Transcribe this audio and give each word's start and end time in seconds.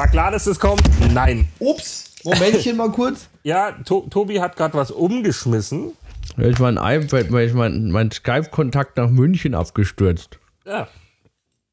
War 0.00 0.08
klar, 0.08 0.30
dass 0.30 0.46
es 0.46 0.58
kommt? 0.58 0.80
Nein. 1.12 1.46
Ups, 1.58 2.14
Momentchen 2.24 2.78
mal 2.78 2.90
kurz. 2.90 3.28
Ja, 3.42 3.72
to 3.84 4.06
Tobi 4.08 4.40
hat 4.40 4.56
gerade 4.56 4.72
was 4.72 4.90
umgeschmissen. 4.90 5.92
Da 6.38 6.44
ist 6.44 6.58
mein 6.58 6.78
iPad, 6.78 7.30
mein, 7.30 7.52
mein, 7.54 7.90
mein 7.90 8.10
Skype-Kontakt 8.10 8.96
nach 8.96 9.10
München 9.10 9.54
abgestürzt. 9.54 10.38
Ja. 10.64 10.88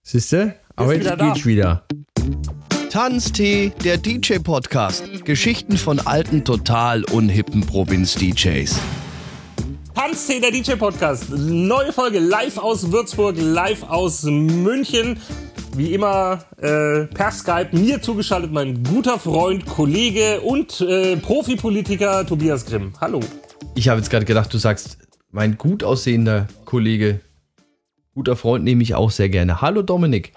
Siehst 0.04 0.34
du? 0.34 0.54
Aber 0.76 0.92
wieder 0.92 1.12
jetzt 1.12 1.22
da. 1.22 1.34
geht's 1.34 1.46
wieder. 1.46 1.84
Tanztee, 2.90 3.72
der 3.86 3.98
DJ-Podcast. 3.98 5.24
Geschichten 5.24 5.78
von 5.78 6.02
alten, 6.02 6.44
total 6.44 7.06
unhippen 7.06 7.66
Provinz-DJs. 7.66 8.78
Tanztee, 9.96 10.42
der 10.42 10.52
DJ-Podcast. 10.52 11.30
Neue 11.30 11.94
Folge 11.94 12.20
live 12.20 12.58
aus 12.58 12.92
Würzburg, 12.92 13.38
live 13.40 13.84
aus 13.84 14.24
München. 14.24 15.18
Wie 15.78 15.94
immer 15.94 16.40
äh, 16.60 17.04
per 17.06 17.32
Skype 17.32 17.70
mir 17.72 18.02
zugeschaltet 18.02 18.52
mein 18.52 18.84
guter 18.84 19.20
Freund, 19.20 19.68
Kollege 19.68 20.42
und 20.42 20.82
äh, 20.82 21.18
Profipolitiker 21.18 22.26
Tobias 22.26 22.66
Grimm. 22.66 22.94
Hallo. 23.00 23.20
Ich 23.76 23.88
habe 23.88 24.00
jetzt 24.00 24.10
gerade 24.10 24.26
gedacht, 24.26 24.52
du 24.52 24.58
sagst, 24.58 24.98
mein 25.30 25.56
gut 25.60 25.84
aussehender 25.84 26.48
Kollege, 26.66 27.20
guter 28.16 28.36
Freund 28.36 28.64
nehme 28.64 28.82
ich 28.82 28.96
auch 28.96 29.12
sehr 29.12 29.30
gerne. 29.30 29.62
Hallo 29.62 29.84
Dominik. 29.84 30.32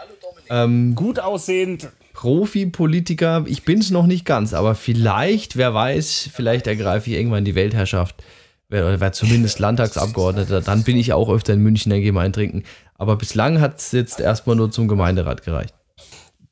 Ähm, 0.51 0.95
Gut 0.95 1.19
aussehend. 1.21 1.89
Profi-Politiker, 2.13 3.45
ich 3.47 3.63
bin 3.63 3.79
es 3.79 3.91
noch 3.91 4.07
nicht 4.07 4.27
ganz, 4.27 4.53
aber 4.53 4.75
vielleicht, 4.75 5.57
wer 5.57 5.73
weiß, 5.73 6.29
vielleicht 6.35 6.67
ergreife 6.67 7.09
ich 7.09 7.17
irgendwann 7.17 7.47
die 7.47 7.55
Weltherrschaft. 7.55 8.23
Wer, 8.69 8.87
oder 8.87 9.01
wer 9.01 9.13
zumindest 9.13 9.59
Landtagsabgeordneter, 9.59 10.61
dann 10.61 10.83
bin 10.85 10.99
ich 10.99 11.15
auch 11.15 11.31
öfter 11.31 11.55
in 11.55 11.63
München, 11.63 11.89
dann 11.89 12.03
gehe 12.03 12.13
mal 12.13 12.27
ein 12.27 12.35
trinken. 12.35 12.65
Aber 13.01 13.17
bislang 13.17 13.63
hat 13.63 13.79
es 13.79 13.93
jetzt 13.93 14.21
erstmal 14.21 14.57
nur 14.57 14.71
zum 14.71 14.87
Gemeinderat 14.87 15.43
gereicht. 15.43 15.75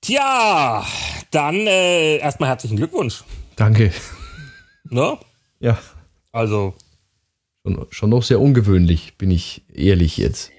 Tja, 0.01 0.83
dann 1.31 1.55
äh, 1.55 2.17
erstmal 2.17 2.49
herzlichen 2.49 2.79
Glückwunsch. 2.79 3.23
Danke. 3.57 3.93
Ne? 4.85 5.19
Ja, 5.61 5.79
Also, 6.33 6.73
schon, 7.63 7.87
schon 7.91 8.09
noch 8.09 8.23
sehr 8.23 8.41
ungewöhnlich, 8.41 9.19
bin 9.19 9.31
ich 9.31 9.61
ehrlich 9.71 10.17
jetzt. 10.17 10.51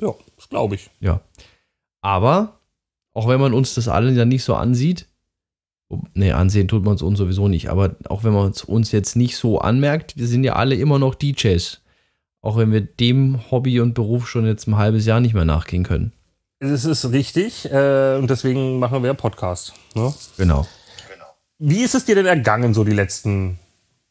ja, 0.00 0.14
das 0.36 0.48
glaube 0.48 0.76
ich. 0.76 0.88
Ja. 1.00 1.20
Aber, 2.00 2.58
auch 3.12 3.28
wenn 3.28 3.40
man 3.40 3.52
uns 3.52 3.74
das 3.74 3.86
alle 3.86 4.10
ja 4.12 4.24
nicht 4.24 4.44
so 4.44 4.54
ansieht, 4.54 5.08
ne, 6.14 6.32
ansehen 6.34 6.68
tut 6.68 6.86
man 6.86 6.94
es 6.94 7.02
uns 7.02 7.18
sowieso 7.18 7.48
nicht, 7.48 7.68
aber 7.68 7.96
auch 8.08 8.24
wenn 8.24 8.32
man 8.32 8.52
es 8.52 8.64
uns 8.64 8.92
jetzt 8.92 9.14
nicht 9.14 9.36
so 9.36 9.58
anmerkt, 9.58 10.16
wir 10.16 10.26
sind 10.26 10.42
ja 10.42 10.54
alle 10.54 10.74
immer 10.74 10.98
noch 10.98 11.14
DJs. 11.16 11.82
Auch 12.48 12.56
wenn 12.56 12.72
wir 12.72 12.80
dem 12.80 13.50
Hobby 13.50 13.78
und 13.78 13.92
Beruf 13.92 14.26
schon 14.26 14.46
jetzt 14.46 14.66
ein 14.68 14.78
halbes 14.78 15.04
Jahr 15.04 15.20
nicht 15.20 15.34
mehr 15.34 15.44
nachgehen 15.44 15.82
können. 15.82 16.12
Es 16.60 16.86
ist 16.86 17.12
richtig 17.12 17.70
äh, 17.70 18.16
und 18.16 18.30
deswegen 18.30 18.78
machen 18.78 19.02
wir 19.02 19.12
Podcast. 19.12 19.74
Ne? 19.94 20.14
Genau. 20.38 20.66
Wie 21.58 21.82
ist 21.82 21.94
es 21.94 22.06
dir 22.06 22.14
denn 22.14 22.24
ergangen, 22.24 22.72
so 22.72 22.84
die 22.84 22.92
letzten. 22.92 23.58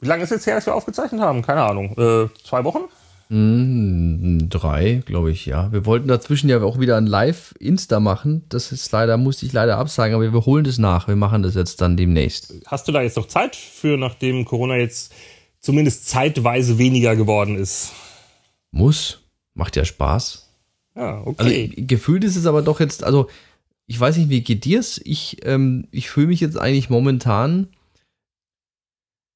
Wie 0.01 0.07
lange 0.07 0.21
ist 0.21 0.29
es 0.29 0.35
jetzt 0.35 0.45
her, 0.45 0.53
dass 0.53 0.67
wir 0.67 0.75
aufgezeichnet 0.75 1.19
haben? 1.19 1.41
Keine 1.41 1.63
Ahnung. 1.63 1.97
Äh, 1.97 2.27
zwei 2.43 2.63
Wochen? 2.63 2.81
Hm, 3.29 4.49
drei, 4.49 5.01
glaube 5.03 5.31
ich, 5.31 5.47
ja. 5.47 5.71
Wir 5.71 5.87
wollten 5.87 6.07
dazwischen 6.07 6.47
ja 6.47 6.61
auch 6.61 6.79
wieder 6.79 6.95
ein 6.97 7.07
Live-Insta 7.07 7.99
machen. 7.99 8.43
Das 8.49 8.71
ist 8.71 8.91
leider, 8.91 9.17
musste 9.17 9.47
ich 9.47 9.53
leider 9.53 9.79
absagen, 9.79 10.13
aber 10.13 10.31
wir 10.31 10.45
holen 10.45 10.63
das 10.63 10.77
nach. 10.77 11.07
Wir 11.07 11.15
machen 11.15 11.41
das 11.41 11.55
jetzt 11.55 11.81
dann 11.81 11.97
demnächst. 11.97 12.53
Hast 12.67 12.87
du 12.87 12.91
da 12.91 13.01
jetzt 13.01 13.17
noch 13.17 13.27
Zeit 13.27 13.55
für, 13.55 13.97
nachdem 13.97 14.45
Corona 14.45 14.75
jetzt 14.75 15.11
zumindest 15.59 16.07
zeitweise 16.07 16.77
weniger 16.77 17.15
geworden 17.15 17.57
ist? 17.57 17.93
Muss. 18.77 19.23
Macht 19.53 19.75
ja 19.75 19.85
Spaß. 19.85 20.47
Ja, 20.95 21.17
Also 21.19 21.29
okay. 21.29 21.67
gefühlt 21.75 22.23
ist 22.23 22.35
es 22.35 22.45
aber 22.45 22.61
doch 22.61 22.79
jetzt, 22.79 23.03
also 23.03 23.29
ich 23.87 23.99
weiß 23.99 24.17
nicht, 24.17 24.29
wie 24.29 24.41
geht 24.41 24.65
dir's? 24.65 24.99
Ich, 25.03 25.37
ähm, 25.45 25.87
ich 25.91 26.09
fühle 26.09 26.27
mich 26.27 26.41
jetzt 26.41 26.59
eigentlich 26.59 26.89
momentan, 26.89 27.67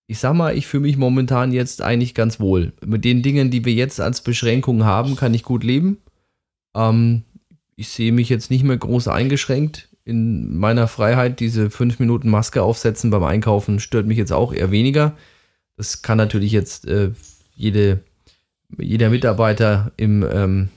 ich 0.07 0.19
sag 0.19 0.33
mal, 0.33 0.57
ich 0.57 0.67
fühle 0.67 0.83
mich 0.83 0.97
momentan 0.97 1.53
jetzt 1.53 1.81
eigentlich 1.81 2.13
ganz 2.13 2.39
wohl. 2.39 2.73
Mit 2.85 3.05
den 3.05 3.23
Dingen, 3.23 3.49
die 3.49 3.63
wir 3.63 3.73
jetzt 3.73 4.01
als 4.01 4.21
Beschränkung 4.21 4.83
haben, 4.83 5.15
kann 5.15 5.33
ich 5.33 5.43
gut 5.43 5.63
leben. 5.63 5.97
Ähm, 6.75 7.23
ich 7.75 7.89
sehe 7.89 8.11
mich 8.11 8.29
jetzt 8.29 8.51
nicht 8.51 8.63
mehr 8.63 8.77
groß 8.77 9.07
eingeschränkt 9.07 9.89
in 10.03 10.57
meiner 10.57 10.87
Freiheit. 10.87 11.39
Diese 11.39 11.69
fünf 11.69 11.99
Minuten 11.99 12.29
Maske 12.29 12.61
aufsetzen 12.61 13.09
beim 13.09 13.23
Einkaufen 13.23 13.79
stört 13.79 14.05
mich 14.05 14.17
jetzt 14.17 14.33
auch 14.33 14.53
eher 14.53 14.71
weniger. 14.71 15.15
Das 15.77 16.01
kann 16.01 16.17
natürlich 16.17 16.51
jetzt 16.51 16.85
äh, 16.87 17.11
jede, 17.55 18.03
jeder 18.77 19.09
Mitarbeiter 19.09 19.91
im, 19.97 20.25
ähm, 20.31 20.69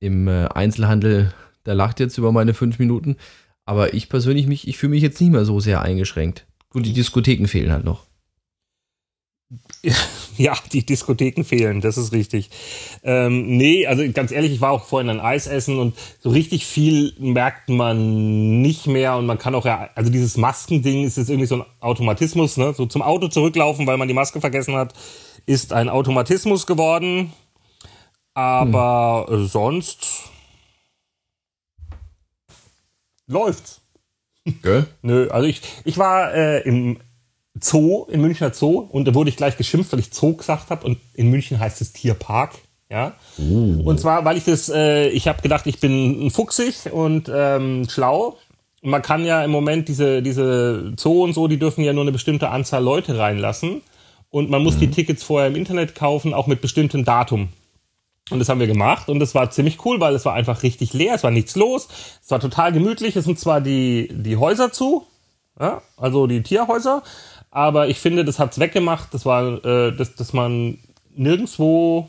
im 0.00 0.28
äh, 0.28 0.46
Einzelhandel, 0.46 1.32
der 1.66 1.74
lacht 1.74 2.00
jetzt 2.00 2.18
über 2.18 2.32
meine 2.32 2.54
fünf 2.54 2.78
Minuten. 2.78 3.16
Aber 3.64 3.94
ich 3.94 4.08
persönlich, 4.08 4.46
mich, 4.46 4.66
ich 4.66 4.76
fühle 4.76 4.90
mich 4.90 5.02
jetzt 5.02 5.20
nicht 5.20 5.30
mehr 5.30 5.44
so 5.44 5.60
sehr 5.60 5.82
eingeschränkt. 5.82 6.46
Gut, 6.70 6.86
die 6.86 6.92
Diskotheken 6.92 7.46
fehlen 7.46 7.72
halt 7.72 7.84
noch. 7.84 8.06
Ja, 10.38 10.56
die 10.72 10.84
Diskotheken 10.84 11.44
fehlen, 11.44 11.82
das 11.82 11.98
ist 11.98 12.12
richtig. 12.12 12.48
Ähm, 13.02 13.58
nee, 13.58 13.86
also 13.86 14.02
ganz 14.12 14.32
ehrlich, 14.32 14.52
ich 14.52 14.60
war 14.62 14.70
auch 14.70 14.86
vorhin 14.86 15.10
ein 15.10 15.20
Eis 15.20 15.46
essen 15.46 15.78
und 15.78 15.94
so 16.20 16.30
richtig 16.30 16.64
viel 16.64 17.12
merkt 17.18 17.68
man 17.68 18.62
nicht 18.62 18.86
mehr 18.86 19.16
und 19.16 19.26
man 19.26 19.36
kann 19.36 19.54
auch 19.54 19.66
ja, 19.66 19.90
also 19.94 20.10
dieses 20.10 20.38
Maskending 20.38 21.04
ist 21.04 21.18
jetzt 21.18 21.28
irgendwie 21.28 21.46
so 21.46 21.56
ein 21.56 21.64
Automatismus, 21.80 22.56
ne? 22.56 22.72
So 22.74 22.86
zum 22.86 23.02
Auto 23.02 23.28
zurücklaufen, 23.28 23.86
weil 23.86 23.98
man 23.98 24.08
die 24.08 24.14
Maske 24.14 24.40
vergessen 24.40 24.74
hat, 24.74 24.94
ist 25.46 25.72
ein 25.72 25.88
Automatismus 25.88 26.66
geworden. 26.66 27.32
Aber 28.34 29.26
äh, 29.30 29.44
sonst 29.44 30.30
läuft's. 33.26 33.80
Gell? 34.62 34.86
Nö, 35.02 35.28
also 35.30 35.46
ich, 35.46 35.62
ich 35.84 35.98
war 35.98 36.34
äh, 36.34 36.60
im 36.62 36.98
Zoo, 37.60 38.06
im 38.10 38.22
Münchner 38.22 38.52
Zoo, 38.52 38.78
und 38.78 39.06
da 39.06 39.14
wurde 39.14 39.30
ich 39.30 39.36
gleich 39.36 39.56
geschimpft, 39.56 39.92
weil 39.92 40.00
ich 40.00 40.12
Zoo 40.12 40.34
gesagt 40.34 40.70
habe. 40.70 40.86
Und 40.86 40.98
in 41.14 41.30
München 41.30 41.60
heißt 41.60 41.80
es 41.80 41.92
Tierpark. 41.92 42.52
Ja. 42.90 43.14
Und 43.84 44.00
zwar, 44.00 44.24
weil 44.24 44.36
ich 44.36 44.44
das, 44.44 44.68
äh, 44.68 45.08
ich 45.08 45.26
habe 45.26 45.40
gedacht, 45.40 45.66
ich 45.66 45.80
bin 45.80 46.30
fuchsig 46.30 46.92
und 46.92 47.30
ähm, 47.34 47.88
schlau. 47.88 48.36
Man 48.82 49.00
kann 49.00 49.24
ja 49.24 49.42
im 49.44 49.50
Moment 49.50 49.88
diese, 49.88 50.22
diese 50.22 50.92
Zoo 50.98 51.22
und 51.22 51.32
so, 51.32 51.48
die 51.48 51.58
dürfen 51.58 51.84
ja 51.84 51.92
nur 51.92 52.02
eine 52.02 52.12
bestimmte 52.12 52.50
Anzahl 52.50 52.82
Leute 52.82 53.16
reinlassen. 53.16 53.80
Und 54.32 54.48
man 54.48 54.62
muss 54.62 54.78
die 54.78 54.90
Tickets 54.90 55.22
vorher 55.22 55.48
im 55.48 55.56
Internet 55.56 55.94
kaufen, 55.94 56.32
auch 56.32 56.46
mit 56.46 56.62
bestimmtem 56.62 57.04
Datum. 57.04 57.50
Und 58.30 58.38
das 58.38 58.48
haben 58.48 58.60
wir 58.60 58.66
gemacht 58.66 59.10
und 59.10 59.20
das 59.20 59.34
war 59.34 59.50
ziemlich 59.50 59.84
cool, 59.84 60.00
weil 60.00 60.14
es 60.14 60.24
war 60.24 60.32
einfach 60.32 60.62
richtig 60.62 60.94
leer, 60.94 61.16
es 61.16 61.22
war 61.22 61.30
nichts 61.30 61.54
los, 61.54 61.88
es 62.22 62.30
war 62.30 62.40
total 62.40 62.72
gemütlich, 62.72 63.14
es 63.14 63.26
sind 63.26 63.38
zwar 63.38 63.60
die, 63.60 64.08
die 64.10 64.38
Häuser 64.38 64.72
zu, 64.72 65.06
ja, 65.60 65.82
also 65.98 66.26
die 66.26 66.42
Tierhäuser, 66.42 67.02
aber 67.50 67.88
ich 67.88 68.00
finde, 68.00 68.24
das 68.24 68.38
hat's 68.38 68.58
weggemacht, 68.58 69.12
das 69.12 69.26
war, 69.26 69.62
äh, 69.66 69.94
dass, 69.94 70.14
dass 70.14 70.32
man 70.32 70.78
nirgendwo 71.14 72.08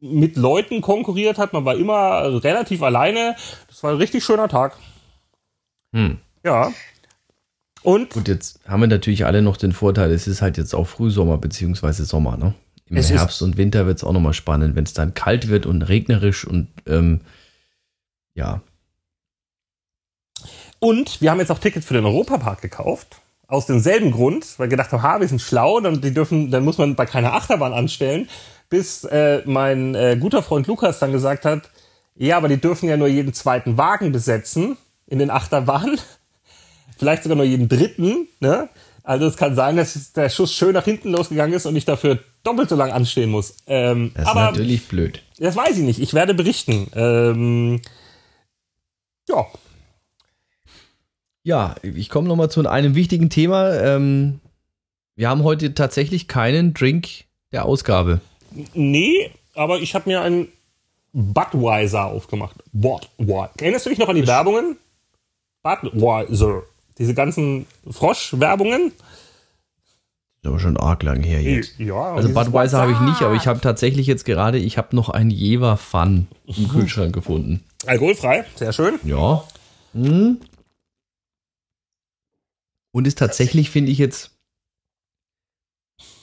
mit 0.00 0.36
Leuten 0.36 0.80
konkurriert 0.80 1.38
hat, 1.38 1.54
man 1.54 1.64
war 1.64 1.74
immer 1.74 2.44
relativ 2.44 2.82
alleine, 2.82 3.34
das 3.66 3.82
war 3.82 3.90
ein 3.90 3.96
richtig 3.96 4.22
schöner 4.22 4.48
Tag. 4.48 4.76
Hm. 5.92 6.18
Ja. 6.44 6.72
Und 7.84 8.10
Gut, 8.10 8.28
jetzt 8.28 8.60
haben 8.66 8.80
wir 8.80 8.86
natürlich 8.86 9.26
alle 9.26 9.42
noch 9.42 9.58
den 9.58 9.72
Vorteil, 9.72 10.10
es 10.10 10.26
ist 10.26 10.40
halt 10.40 10.56
jetzt 10.56 10.74
auch 10.74 10.86
Frühsommer 10.86 11.36
beziehungsweise 11.36 12.06
Sommer, 12.06 12.38
ne? 12.38 12.54
Im 12.88 12.96
Herbst 12.96 13.42
und 13.42 13.58
Winter 13.58 13.86
wird 13.86 13.98
es 13.98 14.04
auch 14.04 14.12
nochmal 14.12 14.32
spannend, 14.32 14.74
wenn 14.74 14.84
es 14.84 14.94
dann 14.94 15.12
kalt 15.12 15.48
wird 15.48 15.66
und 15.66 15.82
regnerisch 15.82 16.46
und 16.46 16.68
ähm, 16.86 17.20
ja. 18.34 18.62
Und 20.78 21.20
wir 21.20 21.30
haben 21.30 21.40
jetzt 21.40 21.50
auch 21.50 21.58
Tickets 21.58 21.84
für 21.86 21.92
den 21.92 22.06
Europapark 22.06 22.62
gekauft. 22.62 23.20
Aus 23.48 23.66
demselben 23.66 24.12
Grund, 24.12 24.58
weil 24.58 24.66
wir 24.66 24.70
gedacht 24.70 24.90
haben, 24.92 25.02
ha, 25.02 25.20
wir 25.20 25.28
sind 25.28 25.42
schlau, 25.42 25.78
dann, 25.80 26.00
die 26.00 26.14
dürfen, 26.14 26.50
dann 26.50 26.64
muss 26.64 26.78
man 26.78 26.94
bei 26.94 27.04
keiner 27.04 27.34
Achterbahn 27.34 27.74
anstellen, 27.74 28.30
bis 28.70 29.04
äh, 29.04 29.42
mein 29.44 29.94
äh, 29.94 30.16
guter 30.18 30.42
Freund 30.42 30.66
Lukas 30.66 30.98
dann 31.00 31.12
gesagt 31.12 31.44
hat, 31.44 31.70
ja, 32.14 32.38
aber 32.38 32.48
die 32.48 32.60
dürfen 32.60 32.88
ja 32.88 32.96
nur 32.96 33.08
jeden 33.08 33.34
zweiten 33.34 33.76
Wagen 33.76 34.10
besetzen 34.10 34.78
in 35.06 35.18
den 35.18 35.30
Achterbahnen. 35.30 35.98
Vielleicht 36.96 37.22
sogar 37.22 37.36
nur 37.36 37.44
jeden 37.46 37.68
dritten, 37.68 38.28
ne? 38.40 38.68
Also 39.02 39.26
es 39.26 39.36
kann 39.36 39.54
sein, 39.54 39.76
dass 39.76 40.12
der 40.12 40.30
Schuss 40.30 40.54
schön 40.54 40.72
nach 40.72 40.84
hinten 40.84 41.10
losgegangen 41.10 41.54
ist 41.54 41.66
und 41.66 41.76
ich 41.76 41.84
dafür 41.84 42.18
doppelt 42.42 42.70
so 42.70 42.76
lang 42.76 42.90
anstehen 42.90 43.30
muss. 43.30 43.56
Ähm, 43.66 44.12
Das 44.14 44.26
aber 44.26 44.44
ist 44.44 44.50
natürlich 44.52 44.88
blöd. 44.88 45.22
das 45.38 45.56
weiß 45.56 45.76
ich 45.76 45.84
nicht. 45.84 46.00
Ich 46.00 46.14
werde 46.14 46.32
berichten. 46.34 46.86
Ähm, 46.94 47.82
ja, 49.28 49.46
Ja, 51.42 51.74
ich 51.82 52.08
komme 52.08 52.28
nochmal 52.28 52.50
zu 52.50 52.66
einem 52.66 52.94
wichtigen 52.94 53.28
Thema. 53.28 53.74
Ähm, 53.74 54.40
wir 55.16 55.28
haben 55.28 55.42
heute 55.44 55.74
tatsächlich 55.74 56.26
keinen 56.26 56.72
Drink 56.72 57.08
der 57.52 57.66
Ausgabe. 57.66 58.20
Nee, 58.72 59.30
aber 59.54 59.80
ich 59.80 59.94
habe 59.94 60.08
mir 60.08 60.22
einen 60.22 60.48
Budweiser 61.12 62.06
aufgemacht. 62.06 62.56
Budweiser. 62.72 63.50
Erinnerst 63.58 63.84
du 63.84 63.90
dich 63.90 63.98
noch 63.98 64.08
an 64.08 64.16
die 64.16 64.26
Werbungen? 64.26 64.78
Budweiser. 65.62 66.62
Diese 66.98 67.14
ganzen 67.14 67.66
Frosch-Werbungen. 67.90 68.88
Ist 68.88 70.46
aber 70.46 70.60
schon 70.60 70.76
arg 70.76 71.02
lang 71.02 71.22
her 71.22 71.42
jetzt. 71.42 71.78
Ja. 71.78 72.12
und 72.12 72.16
Also 72.18 72.32
Budweiser 72.32 72.80
habe 72.80 72.92
ich 72.92 73.00
nicht, 73.00 73.22
aber 73.22 73.34
ich 73.34 73.46
habe 73.46 73.60
tatsächlich 73.60 74.06
jetzt 74.06 74.24
gerade, 74.24 74.58
ich 74.58 74.78
habe 74.78 74.94
noch 74.94 75.08
ein 75.08 75.30
Jever 75.30 75.76
Fun 75.76 76.28
im 76.46 76.68
Kühlschrank 76.68 77.14
gefunden. 77.14 77.64
Alkoholfrei, 77.86 78.44
sehr 78.54 78.72
schön. 78.72 78.98
Ja. 79.04 79.44
Hm. 79.94 80.38
Und 82.92 83.06
ist 83.06 83.18
tatsächlich, 83.18 83.70
finde 83.70 83.90
ich 83.90 83.98
jetzt, 83.98 84.30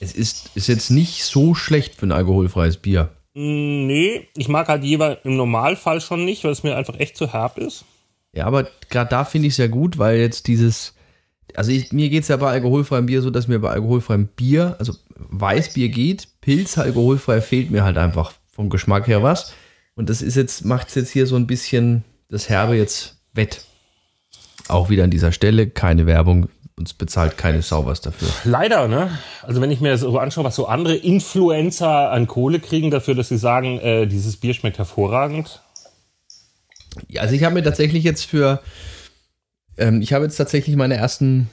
es 0.00 0.14
ist, 0.14 0.50
ist 0.54 0.68
jetzt 0.68 0.90
nicht 0.90 1.24
so 1.24 1.54
schlecht 1.54 1.96
für 1.96 2.06
ein 2.06 2.12
alkoholfreies 2.12 2.78
Bier. 2.78 3.10
Mm, 3.34 3.86
Nee, 3.86 4.28
ich 4.36 4.48
mag 4.48 4.68
halt 4.68 4.84
jeweils 4.84 5.18
im 5.24 5.36
Normalfall 5.36 6.00
schon 6.00 6.24
nicht, 6.24 6.44
weil 6.44 6.52
es 6.52 6.62
mir 6.62 6.76
einfach 6.76 6.98
echt 6.98 7.16
zu 7.16 7.32
herb 7.32 7.58
ist. 7.58 7.84
Ja, 8.34 8.46
aber 8.46 8.68
gerade 8.88 9.10
da 9.10 9.24
finde 9.24 9.48
ich 9.48 9.54
es 9.54 9.58
ja 9.58 9.66
gut, 9.66 9.98
weil 9.98 10.18
jetzt 10.18 10.46
dieses, 10.46 10.94
also 11.54 11.70
ich, 11.70 11.92
mir 11.92 12.08
geht 12.08 12.22
es 12.22 12.28
ja 12.28 12.36
bei 12.36 12.50
alkoholfreiem 12.50 13.06
Bier 13.06 13.22
so, 13.22 13.30
dass 13.30 13.48
mir 13.48 13.58
bei 13.58 13.70
alkoholfreiem 13.70 14.26
Bier, 14.28 14.76
also 14.78 14.94
Weißbier 15.16 15.88
geht, 15.88 16.28
Pilz 16.40 16.78
alkoholfrei 16.78 17.40
fehlt 17.40 17.70
mir 17.70 17.84
halt 17.84 17.98
einfach 17.98 18.32
vom 18.50 18.70
Geschmack 18.70 19.06
her 19.06 19.22
was. 19.22 19.52
Und 19.94 20.08
das 20.08 20.22
ist 20.22 20.36
jetzt, 20.36 20.64
macht 20.64 20.88
es 20.88 20.94
jetzt 20.94 21.10
hier 21.10 21.26
so 21.26 21.36
ein 21.36 21.46
bisschen 21.46 22.04
das 22.30 22.48
Herbe 22.48 22.76
jetzt 22.76 23.16
wett. 23.34 23.64
Auch 24.68 24.88
wieder 24.88 25.04
an 25.04 25.10
dieser 25.10 25.32
Stelle, 25.32 25.68
keine 25.68 26.06
Werbung, 26.06 26.48
uns 26.76 26.94
bezahlt 26.94 27.36
keine 27.36 27.60
Sau 27.60 27.84
was 27.84 28.00
dafür. 28.00 28.28
Leider, 28.44 28.88
ne? 28.88 29.18
Also 29.42 29.60
wenn 29.60 29.70
ich 29.70 29.80
mir 29.80 29.98
so 29.98 30.18
anschaue, 30.18 30.44
was 30.44 30.56
so 30.56 30.66
andere 30.66 30.96
Influencer 30.96 32.10
an 32.10 32.26
Kohle 32.26 32.60
kriegen 32.60 32.90
dafür, 32.90 33.14
dass 33.14 33.28
sie 33.28 33.36
sagen, 33.36 33.78
äh, 33.80 34.06
dieses 34.06 34.38
Bier 34.38 34.54
schmeckt 34.54 34.78
hervorragend. 34.78 35.60
Ja, 37.08 37.22
also 37.22 37.34
ich 37.34 37.44
habe 37.44 37.54
mir 37.54 37.62
tatsächlich 37.62 38.04
jetzt 38.04 38.24
für, 38.24 38.62
ähm, 39.78 40.02
ich 40.02 40.12
habe 40.12 40.24
jetzt 40.24 40.36
tatsächlich 40.36 40.76
meine 40.76 40.94
ersten, 40.96 41.48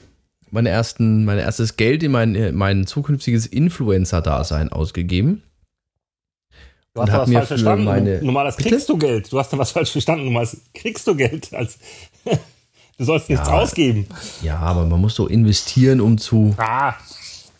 meine 0.50 0.68
ersten, 0.68 1.24
mein 1.24 1.38
erstes 1.38 1.76
Geld 1.76 2.02
in 2.02 2.12
mein, 2.12 2.34
äh, 2.34 2.52
mein 2.52 2.86
zukünftiges 2.86 3.46
Influencer-Dasein 3.46 4.70
ausgegeben. 4.70 5.42
Du 6.94 7.02
Und 7.02 7.06
hast 7.10 7.14
da 7.16 7.20
was 7.22 7.28
mir 7.28 7.34
falsch 7.38 7.48
verstanden. 7.48 7.84
meine- 7.84 8.22
Normales 8.22 8.56
kriegst 8.56 8.88
du 8.88 8.98
Geld. 8.98 9.30
Du 9.32 9.38
hast 9.38 9.52
da 9.52 9.58
was 9.58 9.70
falsch 9.70 9.92
verstanden. 9.92 10.24
Normales 10.24 10.60
kriegst 10.74 11.06
du 11.06 11.14
Geld. 11.14 11.52
Als 11.54 11.78
du 12.98 13.04
sollst 13.04 13.30
nichts 13.30 13.46
Ja. 13.46 13.54
ausgeben. 13.54 14.06
Ja, 14.42 14.56
aber 14.58 14.84
man 14.86 15.00
muss 15.00 15.14
so 15.14 15.28
investieren, 15.28 16.00
um 16.00 16.18
zu, 16.18 16.54
Ah, 16.58 16.94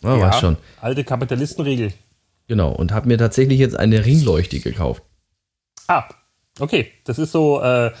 ja, 0.03 0.19
weiß 0.19 0.39
schon. 0.41 0.57
Alte 0.81 1.03
Kapitalistenregel. 1.05 1.93
Genau. 2.47 2.71
Und 2.73 2.91
habe 2.91 3.07
mir 3.07 3.17
tatsächlich 3.17 3.57
jetzt 3.59 3.77
eine 3.77 4.03
Ringleuchte 4.05 4.59
gekauft. 4.59 5.01
Ah, 5.87 6.03
okay. 6.59 6.91
Das 7.05 7.19
ist 7.19 7.31
so, 7.31 7.61
äh, 7.61 7.91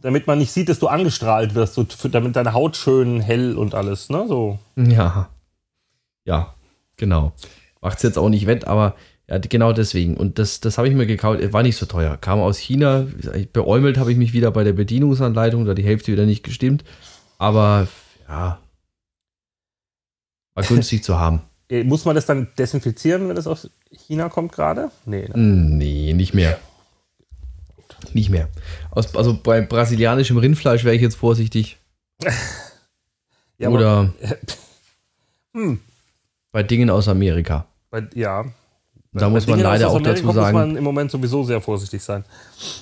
damit 0.00 0.26
man 0.26 0.38
nicht 0.38 0.52
sieht, 0.52 0.68
dass 0.68 0.78
du 0.78 0.88
angestrahlt 0.88 1.54
wirst, 1.54 1.74
so, 1.74 1.84
damit 1.84 2.36
deine 2.36 2.52
Haut 2.52 2.76
schön 2.76 3.20
hell 3.20 3.56
und 3.56 3.74
alles, 3.74 4.08
ne? 4.08 4.26
So. 4.26 4.58
Ja. 4.76 5.28
Ja, 6.24 6.54
genau. 6.96 7.32
Macht's 7.80 8.02
jetzt 8.02 8.18
auch 8.18 8.28
nicht 8.28 8.46
wett, 8.46 8.66
aber 8.66 8.94
ja, 9.28 9.38
genau 9.38 9.72
deswegen. 9.72 10.16
Und 10.16 10.38
das, 10.38 10.60
das 10.60 10.76
habe 10.76 10.88
ich 10.88 10.94
mir 10.94 11.06
gekauft, 11.06 11.40
war 11.52 11.62
nicht 11.62 11.76
so 11.76 11.86
teuer. 11.86 12.16
Kam 12.16 12.40
aus 12.40 12.58
China. 12.58 13.06
Beäumelt 13.52 13.96
habe 13.96 14.10
ich 14.10 14.18
mich 14.18 14.32
wieder 14.32 14.50
bei 14.50 14.64
der 14.64 14.72
Bedienungsanleitung, 14.72 15.64
da 15.64 15.74
die 15.74 15.84
Hälfte 15.84 16.12
wieder 16.12 16.26
nicht 16.26 16.42
gestimmt. 16.42 16.84
Aber 17.38 17.86
ja. 18.28 18.58
War 20.54 20.64
günstig 20.64 21.04
zu 21.04 21.18
haben. 21.18 21.42
Äh, 21.70 21.84
Muss 21.84 22.04
man 22.04 22.16
das 22.16 22.26
dann 22.26 22.48
desinfizieren, 22.58 23.28
wenn 23.28 23.36
es 23.36 23.46
aus 23.46 23.70
China 23.92 24.28
kommt 24.28 24.50
gerade? 24.50 24.90
Nee. 25.06 25.28
Ne? 25.28 25.34
Hm, 25.34 25.78
Nee, 25.78 26.12
nicht 26.14 26.34
mehr. 26.34 26.58
Nicht 28.12 28.30
mehr. 28.30 28.48
Aus, 28.90 29.14
also 29.14 29.38
bei 29.42 29.60
brasilianischem 29.60 30.36
Rindfleisch 30.38 30.84
wäre 30.84 30.94
ich 30.96 31.02
jetzt 31.02 31.16
vorsichtig. 31.16 31.78
Ja, 33.58 33.68
aber- 33.68 33.76
Oder 33.76 34.12
Hm. 35.54 35.80
bei 36.52 36.62
Dingen 36.62 36.88
aus 36.88 37.08
Amerika. 37.08 37.66
Bei, 37.90 38.08
ja. 38.14 38.46
Da 39.12 39.28
muss 39.28 39.44
Bei 39.44 39.50
man 39.50 39.58
Dingen 39.58 39.70
leider 39.70 39.88
auch 39.88 39.96
Amerika 39.96 40.12
dazu 40.14 40.24
muss 40.26 40.34
sagen, 40.36 40.56
man 40.56 40.76
im 40.76 40.84
Moment 40.84 41.10
sowieso 41.10 41.42
sehr 41.44 41.60
vorsichtig 41.60 42.00
sein. 42.02 42.24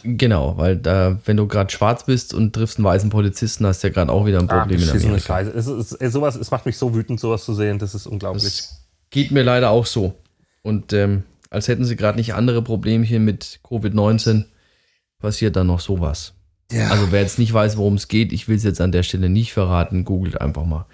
genau, 0.05 0.57
weil 0.59 0.77
da, 0.77 1.19
wenn 1.25 1.37
du 1.39 1.49
gerade 1.49 1.71
schwarz 1.73 2.05
bist 2.05 2.33
und 2.35 2.53
triffst 2.53 2.77
einen 2.79 2.85
weißen 2.85 3.09
Polizisten, 3.11 3.67
hast 3.67 3.83
du 3.83 3.89
ja 3.89 3.93
gerade 3.95 4.13
auch 4.13 4.25
wieder 4.27 4.39
ein 4.39 4.49
Ah, 4.51 4.61
Problem 4.61 4.79
in 4.79 4.87
beschissene 4.87 5.13
Amerika. 5.15 5.27
Scheiße. 5.35 5.51
Es, 5.51 5.67
ist, 5.67 5.93
es, 6.01 6.13
sowas, 6.13 6.37
es 6.37 6.51
macht 6.53 6.67
mich 6.67 6.77
so 6.79 6.95
wütend, 6.95 7.19
sowas 7.19 7.45
zu 7.45 7.55
sehen. 7.55 7.79
Das 7.81 7.95
ist 7.95 8.07
unglaublich. 8.07 8.45
Das 8.45 8.85
geht 9.11 9.31
mir 9.33 9.43
leider 9.43 9.71
auch 9.71 9.87
so. 9.87 10.15
Und 10.63 10.93
ähm, 10.93 11.25
als 11.51 11.67
hätten 11.67 11.85
sie 11.87 11.97
gerade 11.97 12.19
nicht 12.19 12.35
andere 12.35 12.63
Problemchen 12.63 13.25
mit 13.25 13.59
Covid-19, 13.65 14.45
passiert 15.21 15.57
dann 15.57 15.67
noch 15.67 15.81
sowas. 15.81 16.35
Ja. 16.71 16.89
Also 16.91 17.11
wer 17.11 17.23
jetzt 17.23 17.39
nicht 17.39 17.53
weiß, 17.53 17.77
worum 17.77 17.95
es 17.95 18.09
geht, 18.09 18.33
ich 18.33 18.49
will 18.49 18.57
es 18.57 18.65
jetzt 18.65 18.81
an 18.81 18.93
der 18.93 19.03
Stelle 19.03 19.29
nicht 19.29 19.53
verraten, 19.53 20.05
googelt 20.05 20.41
einfach 20.41 20.65
mal 20.65 20.87